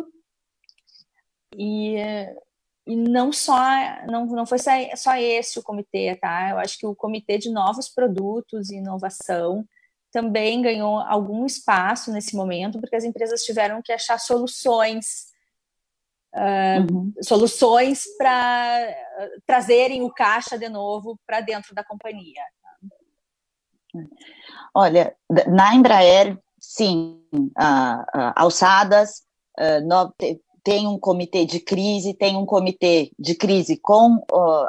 E, 1.56 1.96
e 2.86 2.96
não 2.96 3.32
só 3.32 3.56
não, 4.10 4.26
não 4.26 4.46
foi 4.46 4.58
só 4.58 5.16
esse 5.16 5.58
o 5.58 5.62
comitê, 5.62 6.16
tá? 6.16 6.50
Eu 6.50 6.58
acho 6.58 6.78
que 6.78 6.86
o 6.86 6.94
comitê 6.94 7.38
de 7.38 7.50
novos 7.50 7.88
produtos 7.88 8.70
e 8.70 8.76
inovação 8.76 9.64
também 10.10 10.62
ganhou 10.62 10.98
algum 11.00 11.44
espaço 11.44 12.10
nesse 12.12 12.34
momento, 12.34 12.80
porque 12.80 12.96
as 12.96 13.04
empresas 13.04 13.42
tiveram 13.44 13.82
que 13.82 13.92
achar 13.92 14.18
soluções 14.18 15.28
uh, 16.38 16.92
uhum. 16.94 17.12
soluções 17.20 18.04
para 18.16 18.94
uh, 19.18 19.42
trazerem 19.46 20.02
o 20.02 20.12
caixa 20.12 20.56
de 20.56 20.68
novo 20.68 21.18
para 21.26 21.40
dentro 21.40 21.74
da 21.74 21.82
companhia. 21.82 22.42
Olha, 24.74 25.16
na 25.48 25.74
Embraer 25.74 26.38
sim, 26.60 27.22
alçadas, 28.36 29.22
no, 29.84 30.14
tem 30.62 30.86
um 30.86 30.98
comitê 30.98 31.46
de 31.46 31.58
crise, 31.58 32.12
tem 32.12 32.36
um 32.36 32.44
comitê 32.44 33.10
de 33.18 33.34
crise 33.34 33.78
com 33.78 34.22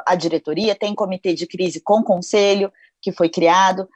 a 0.06 0.14
diretoria, 0.14 0.74
tem 0.74 0.92
um 0.92 0.94
comitê 0.94 1.34
de 1.34 1.46
crise 1.46 1.80
com 1.80 1.98
o 1.98 2.04
conselho, 2.04 2.72
que 3.02 3.12
foi 3.12 3.28
criado, 3.28 3.86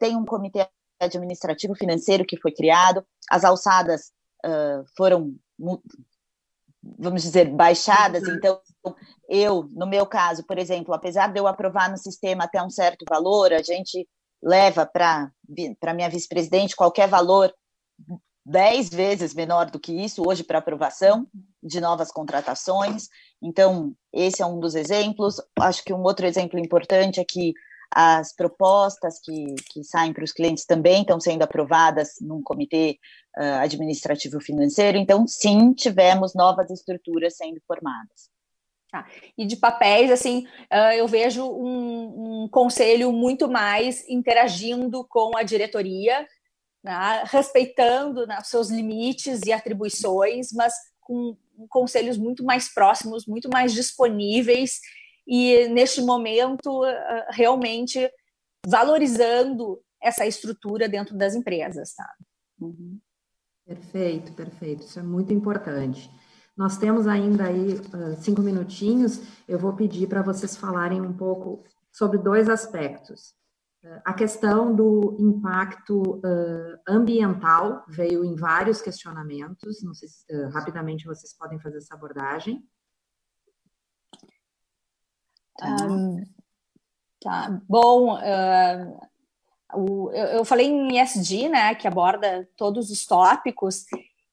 tem 0.00 0.16
um 0.16 0.24
comitê 0.24 0.66
administrativo 1.00 1.74
financeiro 1.76 2.24
que 2.24 2.36
foi 2.36 2.50
criado, 2.50 3.06
as 3.30 3.44
alçadas 3.44 4.12
foram, 4.96 5.34
vamos 6.98 7.22
dizer, 7.22 7.50
baixadas, 7.50 8.22
uhum. 8.22 8.34
então 8.34 8.60
eu, 9.28 9.68
no 9.72 9.86
meu 9.86 10.06
caso, 10.06 10.44
por 10.44 10.58
exemplo, 10.58 10.92
apesar 10.94 11.32
de 11.32 11.40
eu 11.40 11.46
aprovar 11.46 11.90
no 11.90 11.96
sistema 11.96 12.44
até 12.44 12.62
um 12.62 12.70
certo 12.70 13.04
valor, 13.08 13.52
a 13.52 13.62
gente 13.62 14.06
leva 14.42 14.84
para 14.84 15.30
a 15.82 15.94
minha 15.94 16.10
vice-presidente 16.10 16.76
qualquer 16.76 17.08
valor 17.08 17.52
dez 18.44 18.90
vezes 18.90 19.32
menor 19.32 19.70
do 19.70 19.80
que 19.80 19.92
isso 19.92 20.22
hoje 20.26 20.44
para 20.44 20.58
aprovação 20.58 21.26
de 21.62 21.80
novas 21.80 22.10
contratações. 22.10 23.08
Então, 23.42 23.94
esse 24.12 24.42
é 24.42 24.46
um 24.46 24.60
dos 24.60 24.74
exemplos. 24.74 25.40
Acho 25.58 25.82
que 25.82 25.94
um 25.94 26.02
outro 26.02 26.26
exemplo 26.26 26.58
importante 26.58 27.20
é 27.20 27.24
que 27.24 27.54
as 27.90 28.34
propostas 28.34 29.18
que, 29.20 29.54
que 29.72 29.84
saem 29.84 30.12
para 30.12 30.24
os 30.24 30.32
clientes 30.32 30.66
também 30.66 31.00
estão 31.00 31.18
sendo 31.18 31.42
aprovadas 31.42 32.14
num 32.20 32.42
comitê 32.42 32.98
uh, 33.38 33.60
administrativo 33.60 34.40
financeiro. 34.40 34.98
Então, 34.98 35.26
sim, 35.26 35.72
tivemos 35.72 36.34
novas 36.34 36.70
estruturas 36.70 37.36
sendo 37.36 37.60
formadas. 37.66 38.30
Tá. 38.90 39.06
E 39.36 39.44
de 39.44 39.56
papéis, 39.56 40.08
assim, 40.08 40.46
eu 40.96 41.08
vejo 41.08 41.44
um, 41.44 42.44
um, 42.44 42.48
conselho 42.48 43.10
muito 43.10 43.48
mais 43.48 44.08
interagindo 44.08 45.04
com 45.08 45.36
a 45.36 45.42
diretoria, 45.42 46.24
né, 46.80 47.24
respeitando 47.26 48.24
né, 48.24 48.38
seus 48.44 48.70
limites 48.70 49.40
e 49.44 49.52
atribuições, 49.52 50.52
mas 50.52 50.72
com 51.00 51.36
conselhos 51.68 52.16
muito 52.16 52.44
mais 52.44 52.72
próximos, 52.72 53.26
muito 53.26 53.48
mais 53.52 53.72
disponíveis 53.72 54.78
e, 55.26 55.66
neste 55.68 56.00
momento, 56.00 56.82
realmente 57.30 58.08
valorizando 58.64 59.82
essa 60.00 60.26
estrutura 60.26 60.88
dentro 60.88 61.16
das 61.16 61.34
empresas. 61.34 61.94
Tá? 61.94 62.08
Uhum. 62.60 62.98
Perfeito, 63.66 64.32
perfeito. 64.34 64.82
Isso 64.82 64.98
é 64.98 65.02
muito 65.02 65.32
importante. 65.32 66.10
Nós 66.56 66.76
temos 66.76 67.06
ainda 67.06 67.46
aí 67.46 67.74
uh, 67.74 68.16
cinco 68.20 68.42
minutinhos. 68.42 69.20
Eu 69.48 69.58
vou 69.58 69.74
pedir 69.74 70.06
para 70.06 70.22
vocês 70.22 70.56
falarem 70.56 71.00
um 71.00 71.12
pouco 71.12 71.64
sobre 71.90 72.18
dois 72.18 72.48
aspectos. 72.48 73.34
Uh, 73.82 74.00
a 74.04 74.12
questão 74.12 74.74
do 74.74 75.16
impacto 75.18 76.18
uh, 76.18 76.78
ambiental 76.86 77.84
veio 77.88 78.24
em 78.24 78.36
vários 78.36 78.82
questionamentos. 78.82 79.82
Não 79.82 79.94
sei 79.94 80.08
se 80.08 80.24
rapidamente 80.52 81.06
vocês 81.06 81.36
podem 81.36 81.58
fazer 81.58 81.78
essa 81.78 81.94
abordagem. 81.94 82.62
Um, 85.62 86.22
tá. 87.20 87.60
Bom, 87.66 88.18
o, 89.76 90.10
eu, 90.12 90.26
eu 90.26 90.44
falei 90.44 90.66
em 90.66 91.00
ESG, 91.00 91.48
né, 91.48 91.74
que 91.74 91.86
aborda 91.86 92.48
todos 92.56 92.90
os 92.90 93.04
tópicos, 93.06 93.84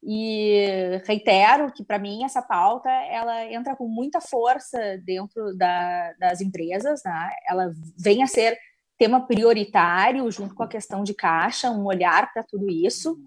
e 0.03 0.99
reitero 1.05 1.71
que, 1.71 1.83
para 1.83 1.99
mim, 1.99 2.23
essa 2.23 2.41
pauta 2.41 2.89
ela 2.89 3.45
entra 3.45 3.75
com 3.75 3.87
muita 3.87 4.19
força 4.19 4.97
dentro 5.03 5.55
da, 5.55 6.13
das 6.13 6.41
empresas, 6.41 7.03
né? 7.05 7.29
ela 7.47 7.71
vem 7.97 8.23
a 8.23 8.27
ser 8.27 8.57
tema 8.97 9.25
prioritário, 9.27 10.29
junto 10.31 10.55
com 10.55 10.63
a 10.63 10.67
questão 10.67 11.03
de 11.03 11.13
caixa, 11.13 11.69
um 11.69 11.85
olhar 11.85 12.33
para 12.33 12.43
tudo 12.43 12.69
isso. 12.69 13.17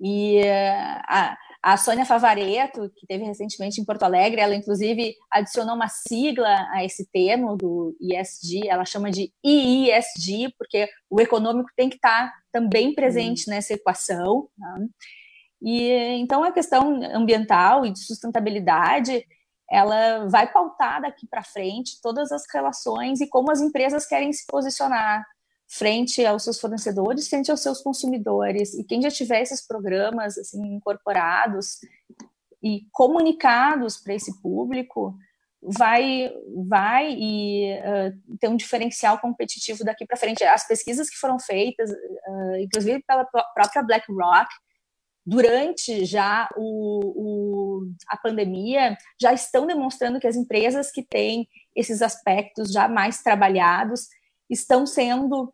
E 0.00 0.40
a 1.64 1.78
Sônia 1.78 2.04
Favareto, 2.04 2.92
que 2.94 3.06
teve 3.06 3.24
recentemente 3.24 3.80
em 3.80 3.86
Porto 3.86 4.02
Alegre, 4.02 4.38
ela 4.38 4.54
inclusive 4.54 5.14
adicionou 5.30 5.74
uma 5.74 5.88
sigla 5.88 6.68
a 6.70 6.84
esse 6.84 7.10
termo 7.10 7.56
do 7.56 7.96
ISG, 7.98 8.68
ela 8.68 8.84
chama 8.84 9.10
de 9.10 9.32
IISG, 9.42 10.52
porque 10.58 10.86
o 11.08 11.22
econômico 11.22 11.70
tem 11.74 11.88
que 11.88 11.96
estar 11.96 12.30
também 12.52 12.94
presente 12.94 13.48
nessa 13.48 13.72
equação. 13.72 14.46
Né? 14.58 14.86
E 15.62 15.90
então 16.20 16.44
a 16.44 16.52
questão 16.52 17.02
ambiental 17.02 17.86
e 17.86 17.92
de 17.92 18.00
sustentabilidade, 18.00 19.24
ela 19.70 20.28
vai 20.28 20.52
pautar 20.52 21.00
daqui 21.00 21.26
para 21.26 21.42
frente 21.42 21.98
todas 22.02 22.30
as 22.30 22.42
relações 22.52 23.22
e 23.22 23.26
como 23.26 23.50
as 23.50 23.62
empresas 23.62 24.04
querem 24.04 24.30
se 24.34 24.44
posicionar 24.46 25.24
frente 25.76 26.24
aos 26.24 26.44
seus 26.44 26.60
fornecedores, 26.60 27.28
frente 27.28 27.50
aos 27.50 27.60
seus 27.60 27.80
consumidores. 27.80 28.74
E 28.74 28.84
quem 28.84 29.02
já 29.02 29.10
tiver 29.10 29.42
esses 29.42 29.66
programas 29.66 30.38
assim 30.38 30.62
incorporados 30.74 31.78
e 32.62 32.86
comunicados 32.92 33.96
para 33.96 34.14
esse 34.14 34.40
público, 34.40 35.16
vai 35.60 36.32
vai 36.68 37.12
e 37.12 37.72
uh, 37.78 38.38
ter 38.38 38.48
um 38.48 38.56
diferencial 38.56 39.18
competitivo 39.18 39.82
daqui 39.82 40.06
para 40.06 40.16
frente. 40.16 40.44
As 40.44 40.66
pesquisas 40.66 41.10
que 41.10 41.16
foram 41.16 41.40
feitas, 41.40 41.90
uh, 41.90 42.56
inclusive 42.60 43.02
pela 43.02 43.24
própria 43.24 43.82
BlackRock, 43.82 44.48
durante 45.26 46.04
já 46.04 46.48
o, 46.56 47.00
o, 47.16 47.92
a 48.08 48.16
pandemia, 48.16 48.96
já 49.20 49.32
estão 49.32 49.66
demonstrando 49.66 50.20
que 50.20 50.26
as 50.26 50.36
empresas 50.36 50.92
que 50.92 51.02
têm 51.02 51.48
esses 51.74 52.00
aspectos 52.00 52.70
já 52.70 52.86
mais 52.86 53.22
trabalhados 53.22 54.06
estão 54.48 54.86
sendo 54.86 55.52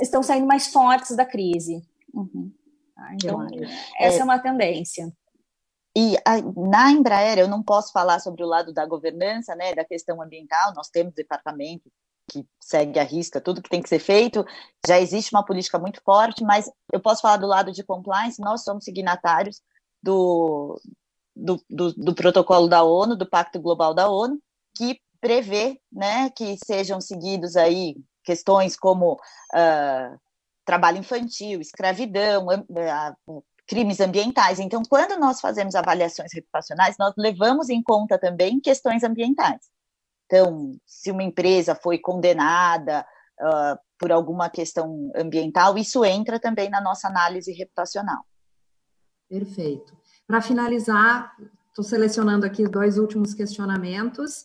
estão 0.00 0.22
saindo 0.22 0.46
mais 0.46 0.68
fortes 0.68 1.16
da 1.16 1.24
crise. 1.24 1.82
Uhum. 2.12 2.52
Tá? 2.94 3.14
Então, 3.14 3.46
essa 3.98 4.18
é, 4.18 4.20
é 4.20 4.24
uma 4.24 4.38
tendência. 4.38 5.12
E 5.96 6.16
a, 6.24 6.40
na 6.68 6.92
Embraer, 6.92 7.38
eu 7.38 7.48
não 7.48 7.62
posso 7.62 7.92
falar 7.92 8.20
sobre 8.20 8.44
o 8.44 8.46
lado 8.46 8.72
da 8.72 8.86
governança, 8.86 9.54
né, 9.56 9.74
da 9.74 9.84
questão 9.84 10.22
ambiental, 10.22 10.72
nós 10.74 10.88
temos 10.88 11.14
departamento 11.14 11.90
que 12.30 12.46
segue 12.60 13.00
a 13.00 13.02
risca 13.02 13.40
tudo 13.40 13.60
que 13.60 13.68
tem 13.68 13.82
que 13.82 13.88
ser 13.88 13.98
feito, 13.98 14.44
já 14.86 15.00
existe 15.00 15.34
uma 15.34 15.44
política 15.44 15.80
muito 15.80 16.00
forte, 16.04 16.44
mas 16.44 16.70
eu 16.92 17.00
posso 17.00 17.22
falar 17.22 17.38
do 17.38 17.46
lado 17.46 17.72
de 17.72 17.82
compliance, 17.82 18.40
nós 18.40 18.62
somos 18.62 18.84
signatários 18.84 19.60
do, 20.00 20.80
do, 21.34 21.60
do, 21.68 21.92
do 21.92 22.14
protocolo 22.14 22.68
da 22.68 22.84
ONU, 22.84 23.16
do 23.16 23.28
Pacto 23.28 23.60
Global 23.60 23.92
da 23.92 24.08
ONU, 24.08 24.40
que 24.76 25.00
prevê 25.20 25.80
né, 25.92 26.30
que 26.30 26.56
sejam 26.64 27.00
seguidos 27.00 27.56
aí 27.56 27.96
questões 28.24 28.76
como 28.76 29.14
uh, 29.14 30.20
trabalho 30.64 30.98
infantil, 30.98 31.60
escravidão, 31.60 32.46
uh, 32.46 33.44
crimes 33.66 34.00
ambientais. 34.00 34.58
Então, 34.58 34.82
quando 34.88 35.18
nós 35.18 35.40
fazemos 35.40 35.74
avaliações 35.74 36.32
reputacionais, 36.34 36.96
nós 36.98 37.14
levamos 37.16 37.68
em 37.68 37.82
conta 37.82 38.18
também 38.18 38.60
questões 38.60 39.04
ambientais. 39.04 39.60
Então, 40.26 40.76
se 40.86 41.10
uma 41.10 41.22
empresa 41.22 41.74
foi 41.74 41.98
condenada 41.98 43.06
uh, 43.40 43.78
por 43.98 44.12
alguma 44.12 44.48
questão 44.48 45.10
ambiental, 45.14 45.76
isso 45.76 46.04
entra 46.04 46.38
também 46.38 46.70
na 46.70 46.80
nossa 46.80 47.08
análise 47.08 47.52
reputacional. 47.52 48.24
Perfeito. 49.28 49.96
Para 50.26 50.40
finalizar, 50.40 51.32
estou 51.68 51.84
selecionando 51.84 52.44
aqui 52.44 52.66
dois 52.68 52.98
últimos 52.98 53.34
questionamentos. 53.34 54.44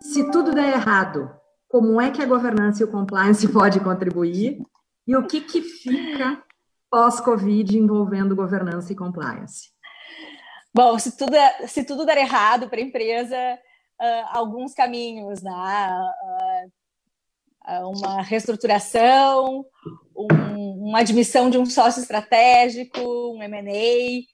Se 0.00 0.30
tudo 0.30 0.52
der 0.52 0.74
errado, 0.74 1.30
como 1.72 1.98
é 1.98 2.10
que 2.10 2.20
a 2.20 2.26
governança 2.26 2.82
e 2.82 2.84
o 2.84 2.90
compliance 2.90 3.48
pode 3.50 3.80
contribuir? 3.80 4.60
E 5.06 5.16
o 5.16 5.26
que, 5.26 5.40
que 5.40 5.62
fica 5.62 6.44
pós-Covid 6.90 7.78
envolvendo 7.78 8.36
governança 8.36 8.92
e 8.92 8.96
compliance? 8.96 9.72
Bom, 10.74 10.98
se 10.98 11.16
tudo, 11.16 11.34
se 11.66 11.82
tudo 11.82 12.04
der 12.04 12.18
errado 12.18 12.68
para 12.68 12.78
a 12.78 12.82
empresa, 12.82 13.36
uh, 14.00 14.38
alguns 14.38 14.74
caminhos, 14.74 15.42
né? 15.42 15.52
Uh, 17.66 17.88
uma 17.88 18.20
reestruturação, 18.20 19.64
um, 20.14 20.88
uma 20.88 20.98
admissão 21.00 21.48
de 21.48 21.56
um 21.56 21.64
sócio 21.64 22.02
estratégico, 22.02 23.00
um 23.00 23.42
M&A, 23.42 24.26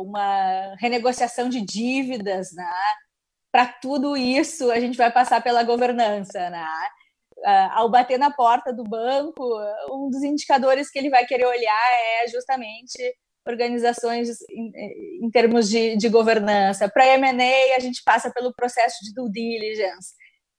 uma 0.00 0.74
renegociação 0.78 1.48
de 1.48 1.60
dívidas, 1.60 2.52
né? 2.52 2.68
Para 3.56 3.68
tudo 3.68 4.18
isso, 4.18 4.70
a 4.70 4.78
gente 4.78 4.98
vai 4.98 5.10
passar 5.10 5.42
pela 5.42 5.62
governança, 5.62 6.50
né? 6.50 6.62
ao 7.72 7.90
bater 7.90 8.18
na 8.18 8.30
porta 8.30 8.70
do 8.70 8.84
banco, 8.84 9.42
um 9.90 10.10
dos 10.10 10.22
indicadores 10.22 10.90
que 10.90 10.98
ele 10.98 11.08
vai 11.08 11.24
querer 11.24 11.46
olhar 11.46 11.90
é 12.22 12.28
justamente 12.28 12.98
organizações 13.48 14.28
em, 14.50 15.24
em 15.24 15.30
termos 15.30 15.70
de, 15.70 15.96
de 15.96 16.06
governança. 16.10 16.86
Para 16.86 17.06
M&A, 17.14 17.76
a 17.76 17.78
gente 17.78 18.02
passa 18.04 18.30
pelo 18.30 18.54
processo 18.54 19.02
de 19.02 19.14
due 19.14 19.32
diligence. 19.32 20.12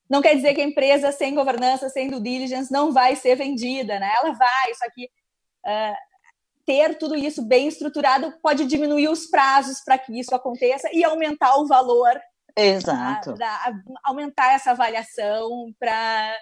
Não 0.09 0.19
quer 0.19 0.35
dizer 0.35 0.55
que 0.55 0.61
a 0.61 0.65
empresa 0.65 1.11
sem 1.11 1.35
governança, 1.35 1.89
sem 1.89 2.09
due 2.09 2.19
diligence, 2.19 2.73
não 2.73 2.91
vai 2.91 3.15
ser 3.15 3.35
vendida, 3.35 3.99
né? 3.99 4.11
Ela 4.23 4.31
vai, 4.31 4.73
só 4.73 4.89
que 4.91 5.05
uh, 5.05 5.95
ter 6.65 6.97
tudo 6.97 7.15
isso 7.15 7.47
bem 7.47 7.67
estruturado 7.67 8.33
pode 8.41 8.65
diminuir 8.65 9.07
os 9.07 9.27
prazos 9.27 9.83
para 9.85 9.99
que 9.99 10.19
isso 10.19 10.33
aconteça 10.33 10.89
e 10.91 11.03
aumentar 11.03 11.57
o 11.57 11.67
valor. 11.67 12.19
Exato. 12.57 13.33
Da, 13.33 13.69
da, 13.69 13.81
aumentar 14.03 14.53
essa 14.53 14.71
avaliação 14.71 15.73
para 15.79 16.37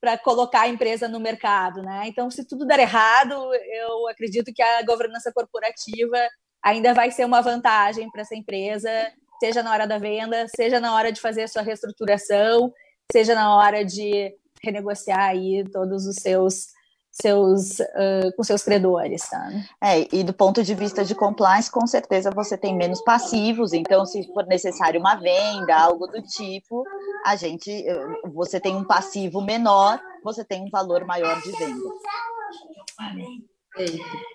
para 0.00 0.18
colocar 0.18 0.62
a 0.62 0.68
empresa 0.68 1.06
no 1.06 1.20
mercado, 1.20 1.80
né? 1.80 2.02
Então, 2.08 2.28
se 2.28 2.44
tudo 2.44 2.66
der 2.66 2.80
errado, 2.80 3.34
eu 3.54 4.08
acredito 4.08 4.52
que 4.52 4.60
a 4.60 4.82
governança 4.82 5.30
corporativa 5.32 6.18
ainda 6.60 6.92
vai 6.92 7.12
ser 7.12 7.24
uma 7.24 7.40
vantagem 7.40 8.10
para 8.10 8.22
essa 8.22 8.34
empresa, 8.34 8.90
seja 9.38 9.62
na 9.62 9.70
hora 9.70 9.86
da 9.86 9.98
venda, 9.98 10.48
seja 10.56 10.80
na 10.80 10.92
hora 10.96 11.12
de 11.12 11.20
fazer 11.20 11.44
a 11.44 11.48
sua 11.48 11.62
reestruturação, 11.62 12.74
seja 13.12 13.36
na 13.36 13.56
hora 13.56 13.84
de 13.84 14.34
renegociar 14.60 15.20
aí 15.20 15.62
todos 15.70 16.04
os 16.04 16.16
seus 16.16 16.71
seus, 17.12 17.78
uh, 17.78 18.34
com 18.34 18.42
seus 18.42 18.62
credores. 18.62 19.28
Tá? 19.28 19.50
É, 19.80 20.08
e 20.14 20.24
do 20.24 20.32
ponto 20.32 20.62
de 20.62 20.74
vista 20.74 21.04
de 21.04 21.14
compliance, 21.14 21.70
com 21.70 21.86
certeza 21.86 22.30
você 22.30 22.56
tem 22.56 22.74
menos 22.74 23.02
passivos, 23.02 23.74
então 23.74 24.06
se 24.06 24.26
for 24.32 24.46
necessário 24.46 24.98
uma 24.98 25.16
venda, 25.16 25.76
algo 25.76 26.06
do 26.06 26.22
tipo, 26.22 26.84
a 27.24 27.36
gente, 27.36 27.84
você 28.32 28.58
tem 28.58 28.74
um 28.74 28.84
passivo 28.84 29.42
menor, 29.42 30.00
você 30.24 30.42
tem 30.42 30.62
um 30.62 30.70
valor 30.70 31.04
maior 31.04 31.40
de 31.42 31.52
venda. 31.52 31.80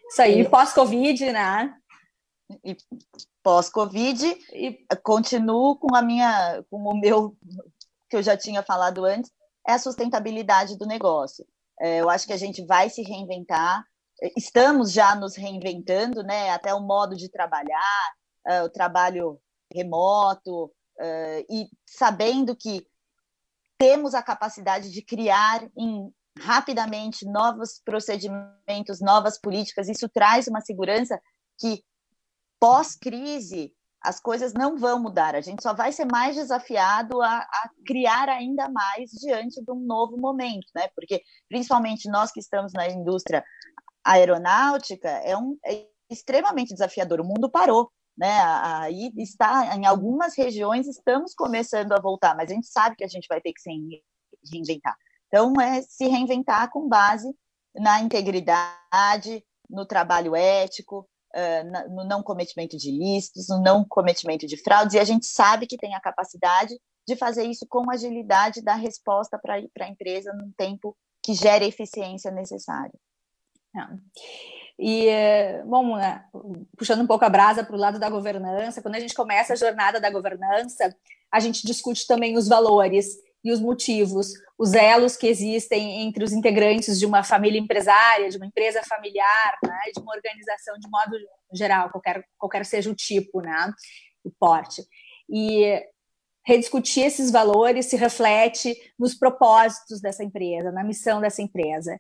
Isso 0.10 0.22
aí, 0.22 0.48
pós-Covid, 0.48 1.32
né? 1.32 1.74
E 2.64 2.78
pós-Covid, 3.44 4.26
e 4.54 4.80
continuo 5.04 5.78
com 5.78 5.96
a 5.96 6.02
minha, 6.02 6.64
com 6.70 6.78
o 6.78 7.00
meu, 7.00 7.36
que 8.10 8.18
eu 8.18 8.24
já 8.24 8.38
tinha 8.38 8.64
falado 8.64 9.04
antes, 9.04 9.32
é 9.68 9.74
a 9.74 9.80
sustentabilidade 9.80 10.78
do 10.78 10.86
negócio. 10.86 11.46
É, 11.80 12.02
eu 12.02 12.10
acho 12.10 12.26
que 12.26 12.34
a 12.34 12.38
gente 12.38 12.66
vai 12.66 12.90
se 12.90 13.02
reinventar. 13.02 13.84
Estamos 14.36 14.92
já 14.92 15.16
nos 15.16 15.36
reinventando, 15.36 16.24
né? 16.24 16.50
Até 16.50 16.74
o 16.74 16.82
modo 16.82 17.16
de 17.16 17.30
trabalhar, 17.30 18.14
uh, 18.48 18.64
o 18.66 18.70
trabalho 18.70 19.40
remoto, 19.74 20.72
e 21.50 21.70
sabendo 21.86 22.56
que 22.56 22.88
temos 23.78 24.16
a 24.16 24.24
capacidade 24.24 24.92
de 24.92 25.04
criar 25.04 25.64
em, 25.78 26.12
rapidamente 26.40 27.26
novos 27.26 27.82
procedimentos, 27.84 29.02
novas 29.02 29.40
políticas. 29.40 29.90
Isso 29.90 30.10
traz 30.10 30.48
uma 30.48 30.62
segurança 30.62 31.20
que 31.60 31.84
pós-crise 32.60 33.74
as 34.08 34.22
coisas 34.22 34.54
não 34.54 34.78
vão 34.78 35.02
mudar, 35.02 35.36
a 35.36 35.42
gente 35.42 35.62
só 35.62 35.74
vai 35.74 35.92
ser 35.92 36.06
mais 36.06 36.34
desafiado 36.34 37.22
a, 37.22 37.40
a, 37.40 37.70
criar 37.86 38.30
ainda 38.30 38.70
mais 38.70 39.12
diante 39.12 39.62
de 39.62 39.70
um 39.70 39.82
novo 39.82 40.16
momento, 40.18 40.68
né? 40.74 40.88
Porque, 40.96 41.22
principalmente 41.50 42.10
nós 42.10 42.32
que 42.32 42.40
estamos 42.40 42.72
na 42.72 42.88
indústria 42.88 43.44
aeronáutica, 44.06 45.10
é, 45.10 45.36
um, 45.36 45.58
é 45.66 45.86
extremamente 46.10 46.74
desafiador. 46.74 47.20
O 47.20 47.26
mundo 47.26 47.50
parou, 47.50 47.92
né? 48.18 48.40
Aí 48.64 49.12
está, 49.18 49.76
em 49.76 49.86
algumas 49.86 50.38
regiões, 50.38 50.88
estamos 50.88 51.34
começando 51.36 51.92
a 51.92 52.00
voltar, 52.00 52.34
mas 52.34 52.50
a 52.50 52.54
gente 52.54 52.68
sabe 52.68 52.96
que 52.96 53.04
a 53.04 53.10
gente 53.10 53.28
vai 53.28 53.42
ter 53.42 53.52
que 53.52 53.60
se 53.60 53.70
reinventar. 54.50 54.96
Então, 55.28 55.54
é 55.60 55.82
se 55.82 56.08
reinventar 56.08 56.72
com 56.72 56.88
base 56.88 57.30
na 57.76 58.00
integridade, 58.00 59.44
no 59.70 59.86
trabalho 59.86 60.34
ético, 60.34 61.06
no 61.92 62.04
não 62.04 62.24
cometimento 62.24 62.78
de 62.78 62.90
ilícitos, 62.90 63.48
no 63.50 63.62
não 63.62 63.86
cometimento 63.86 64.48
de 64.48 64.58
fraudes, 64.58 64.96
e 64.96 65.00
a 65.00 65.04
gente 65.04 65.26
sabe 65.26 65.68
que 65.68 65.78
tem 65.78 65.94
a 65.96 66.02
capacidade 66.02 66.76
de 67.08 67.16
fazer 67.16 67.44
isso 67.44 67.66
com 67.70 67.90
agilidade, 67.90 68.62
dar 68.62 68.76
resposta 68.76 69.40
para 69.40 69.56
a 69.56 69.90
empresa 69.90 70.34
num 70.34 70.52
tempo 70.58 70.96
que 71.24 71.34
gere 71.34 71.66
a 71.66 71.68
eficiência 71.68 72.32
necessária. 72.32 72.94
E, 74.80 75.08
bom, 75.66 75.96
né, 75.96 76.26
puxando 76.78 77.02
um 77.02 77.08
pouco 77.08 77.26
a 77.26 77.30
brasa 77.30 77.64
para 77.64 77.76
o 77.76 77.80
lado 77.80 78.00
da 78.00 78.10
governança, 78.10 78.82
quando 78.82 78.96
a 78.96 79.00
gente 79.00 79.14
começa 79.14 79.54
a 79.54 79.56
jornada 79.56 80.00
da 80.00 80.10
governança, 80.10 80.96
a 81.32 81.40
gente 81.40 81.66
discute 81.66 82.08
também 82.08 82.38
os 82.38 82.48
valores 82.48 83.16
e 83.44 83.52
os 83.52 83.60
motivos, 83.60 84.34
os 84.58 84.74
elos 84.74 85.16
que 85.16 85.28
existem 85.28 86.02
entre 86.02 86.24
os 86.24 86.34
integrantes 86.34 87.00
de 87.00 87.06
uma 87.06 87.24
família 87.24 87.60
empresária, 87.60 88.30
de 88.30 88.38
uma 88.38 88.46
empresa 88.46 88.82
familiar, 88.84 89.58
né, 89.64 89.80
de 89.96 90.02
uma 90.02 90.14
organização 90.14 90.78
de 90.80 90.90
modo 90.90 91.18
geral, 91.54 91.90
qualquer, 91.90 92.26
qualquer 92.38 92.66
seja 92.66 92.90
o 92.90 92.96
tipo, 92.96 93.42
né, 93.42 93.74
o 94.24 94.32
porte. 94.32 94.84
E 95.30 95.82
rediscutir 96.46 97.04
esses 97.04 97.30
valores 97.30 97.88
se 97.88 97.98
reflete 97.98 98.76
nos 98.98 99.14
propósitos 99.14 100.00
dessa 100.02 100.24
empresa, 100.24 100.72
na 100.72 100.84
missão 100.84 101.22
dessa 101.22 101.42
empresa. 101.42 102.00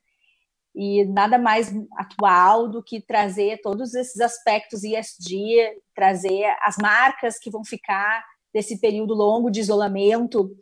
E 0.73 1.05
nada 1.05 1.38
mais 1.38 1.73
atual 1.97 2.69
do 2.69 2.83
que 2.83 3.01
trazer 3.01 3.61
todos 3.61 3.93
esses 3.93 4.21
aspectos 4.21 4.83
ISD, 4.83 5.81
trazer 5.93 6.45
as 6.61 6.77
marcas 6.77 7.39
que 7.39 7.49
vão 7.49 7.63
ficar 7.63 8.23
desse 8.53 8.79
período 8.79 9.13
longo 9.13 9.49
de 9.49 9.59
isolamento 9.59 10.55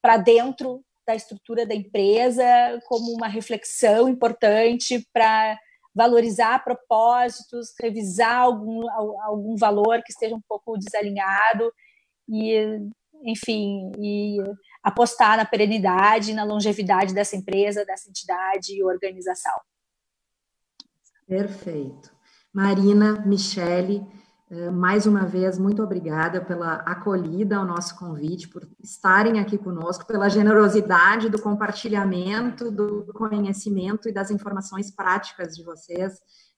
para 0.00 0.16
dentro 0.16 0.82
da 1.06 1.14
estrutura 1.14 1.64
da 1.66 1.74
empresa 1.74 2.44
como 2.86 3.12
uma 3.14 3.28
reflexão 3.28 4.08
importante 4.08 5.08
para 5.12 5.58
valorizar 5.94 6.62
propósitos, 6.62 7.74
revisar 7.80 8.42
algum, 8.42 8.88
algum 9.22 9.56
valor 9.56 10.02
que 10.04 10.12
esteja 10.12 10.34
um 10.34 10.42
pouco 10.46 10.78
desalinhado 10.78 11.72
e, 12.28 12.78
enfim, 13.24 13.90
e 13.98 14.36
apostar 14.82 15.36
na 15.36 15.44
perenidade, 15.44 16.34
na 16.34 16.44
longevidade 16.44 17.14
dessa 17.14 17.34
empresa, 17.34 17.84
dessa 17.84 18.08
entidade 18.08 18.76
e 18.76 18.84
organização. 18.84 19.54
Perfeito. 21.26 22.16
Marina, 22.52 23.24
Michele, 23.26 24.06
mais 24.72 25.06
uma 25.06 25.26
vez, 25.26 25.58
muito 25.58 25.82
obrigada 25.82 26.40
pela 26.40 26.76
acolhida 26.76 27.56
ao 27.56 27.66
nosso 27.66 27.98
convite, 27.98 28.48
por 28.48 28.66
estarem 28.82 29.38
aqui 29.40 29.58
conosco, 29.58 30.06
pela 30.06 30.28
generosidade 30.28 31.28
do 31.28 31.40
compartilhamento 31.40 32.70
do 32.70 33.04
conhecimento 33.12 34.08
e 34.08 34.12
das 34.12 34.30
informações 34.30 34.90
práticas 34.90 35.54
de 35.54 35.62
vocês. 35.62 36.14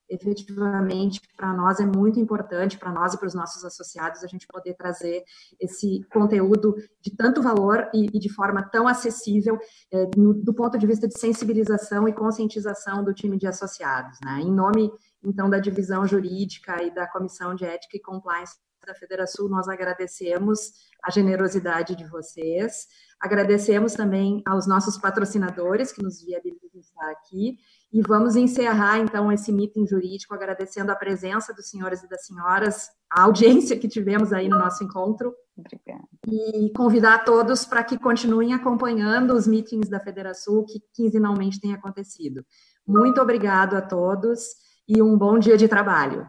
Efetivamente, 0.09 1.21
para 1.37 1.53
nós 1.53 1.79
é 1.79 1.87
muito 1.87 2.19
importante, 2.19 2.77
para 2.77 2.93
nós 2.93 3.15
e 3.15 3.19
para 3.19 3.29
os 3.29 3.35
nossos 3.35 3.65
associados, 3.65 4.25
a 4.25 4.27
gente 4.27 4.47
poder 4.47 4.75
trazer 4.75 5.23
esse 5.61 6.05
conteúdo 6.13 6.75
de 7.01 7.15
tanto 7.17 7.41
valor 7.41 7.89
e, 7.95 8.07
e 8.07 8.19
de 8.19 8.29
forma 8.29 8.61
tão 8.61 8.89
acessível 8.89 9.57
eh, 9.93 10.11
no, 10.17 10.35
do 10.35 10.53
ponto 10.53 10.77
de 10.77 10.85
vista 10.85 11.07
de 11.07 11.17
sensibilização 11.17 12.09
e 12.09 12.13
conscientização 12.13 13.05
do 13.05 13.15
time 13.15 13.39
de 13.39 13.47
associados. 13.47 14.19
Né? 14.25 14.41
Em 14.41 14.53
nome 14.53 14.91
então, 15.23 15.51
da 15.51 15.59
divisão 15.59 16.07
jurídica 16.07 16.83
e 16.83 16.91
da 16.91 17.07
Comissão 17.07 17.55
de 17.55 17.65
Ética 17.65 17.97
e 17.97 18.01
Compliance 18.01 18.57
da 18.87 18.95
Federação, 18.95 19.49
nós 19.49 19.69
agradecemos 19.69 20.73
a 21.05 21.11
generosidade 21.11 21.95
de 21.95 22.09
vocês, 22.09 22.87
agradecemos 23.21 23.93
também 23.93 24.43
aos 24.47 24.67
nossos 24.67 24.97
patrocinadores 24.97 25.93
que 25.93 26.03
nos 26.03 26.23
viabilizam 26.23 26.81
estar 26.81 27.11
aqui, 27.11 27.59
e 27.93 28.01
vamos 28.01 28.37
encerrar, 28.37 28.99
então, 28.99 29.31
esse 29.31 29.53
meeting 29.53 29.87
jurídico 29.87 30.33
agradecendo 30.35 30.91
a 30.91 30.97
presença 30.97 31.53
dos 31.53 31.69
senhores 31.69 32.03
e 32.03 32.09
das 32.09 32.25
senhoras, 32.25 32.89
a 33.11 33.23
audiência 33.23 33.79
que 33.79 33.89
tivemos 33.89 34.33
aí 34.33 34.49
no 34.49 34.59
nosso 34.59 34.83
encontro. 34.83 35.35
Obrigada. 35.57 36.09
E 36.27 36.73
convidar 36.75 37.25
todos 37.25 37.67
para 37.67 37.85
que 37.85 37.99
continuem 37.99 38.55
acompanhando 38.55 39.35
os 39.35 39.47
meetings 39.47 39.91
da 39.91 40.01
Federação 40.01 40.65
que 40.65 40.81
quinzenalmente 40.95 41.61
têm 41.61 41.75
acontecido. 41.75 42.45
Muito 42.87 43.21
obrigado 43.21 43.75
a 43.75 43.83
todos 43.83 44.70
e 44.91 45.01
um 45.01 45.17
bom 45.17 45.39
dia 45.39 45.57
de 45.57 45.69
trabalho. 45.69 46.29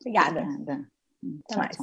Obrigada. 0.00 0.40
Obrigada. 0.40 0.88
Até 1.44 1.56
mais. 1.56 1.76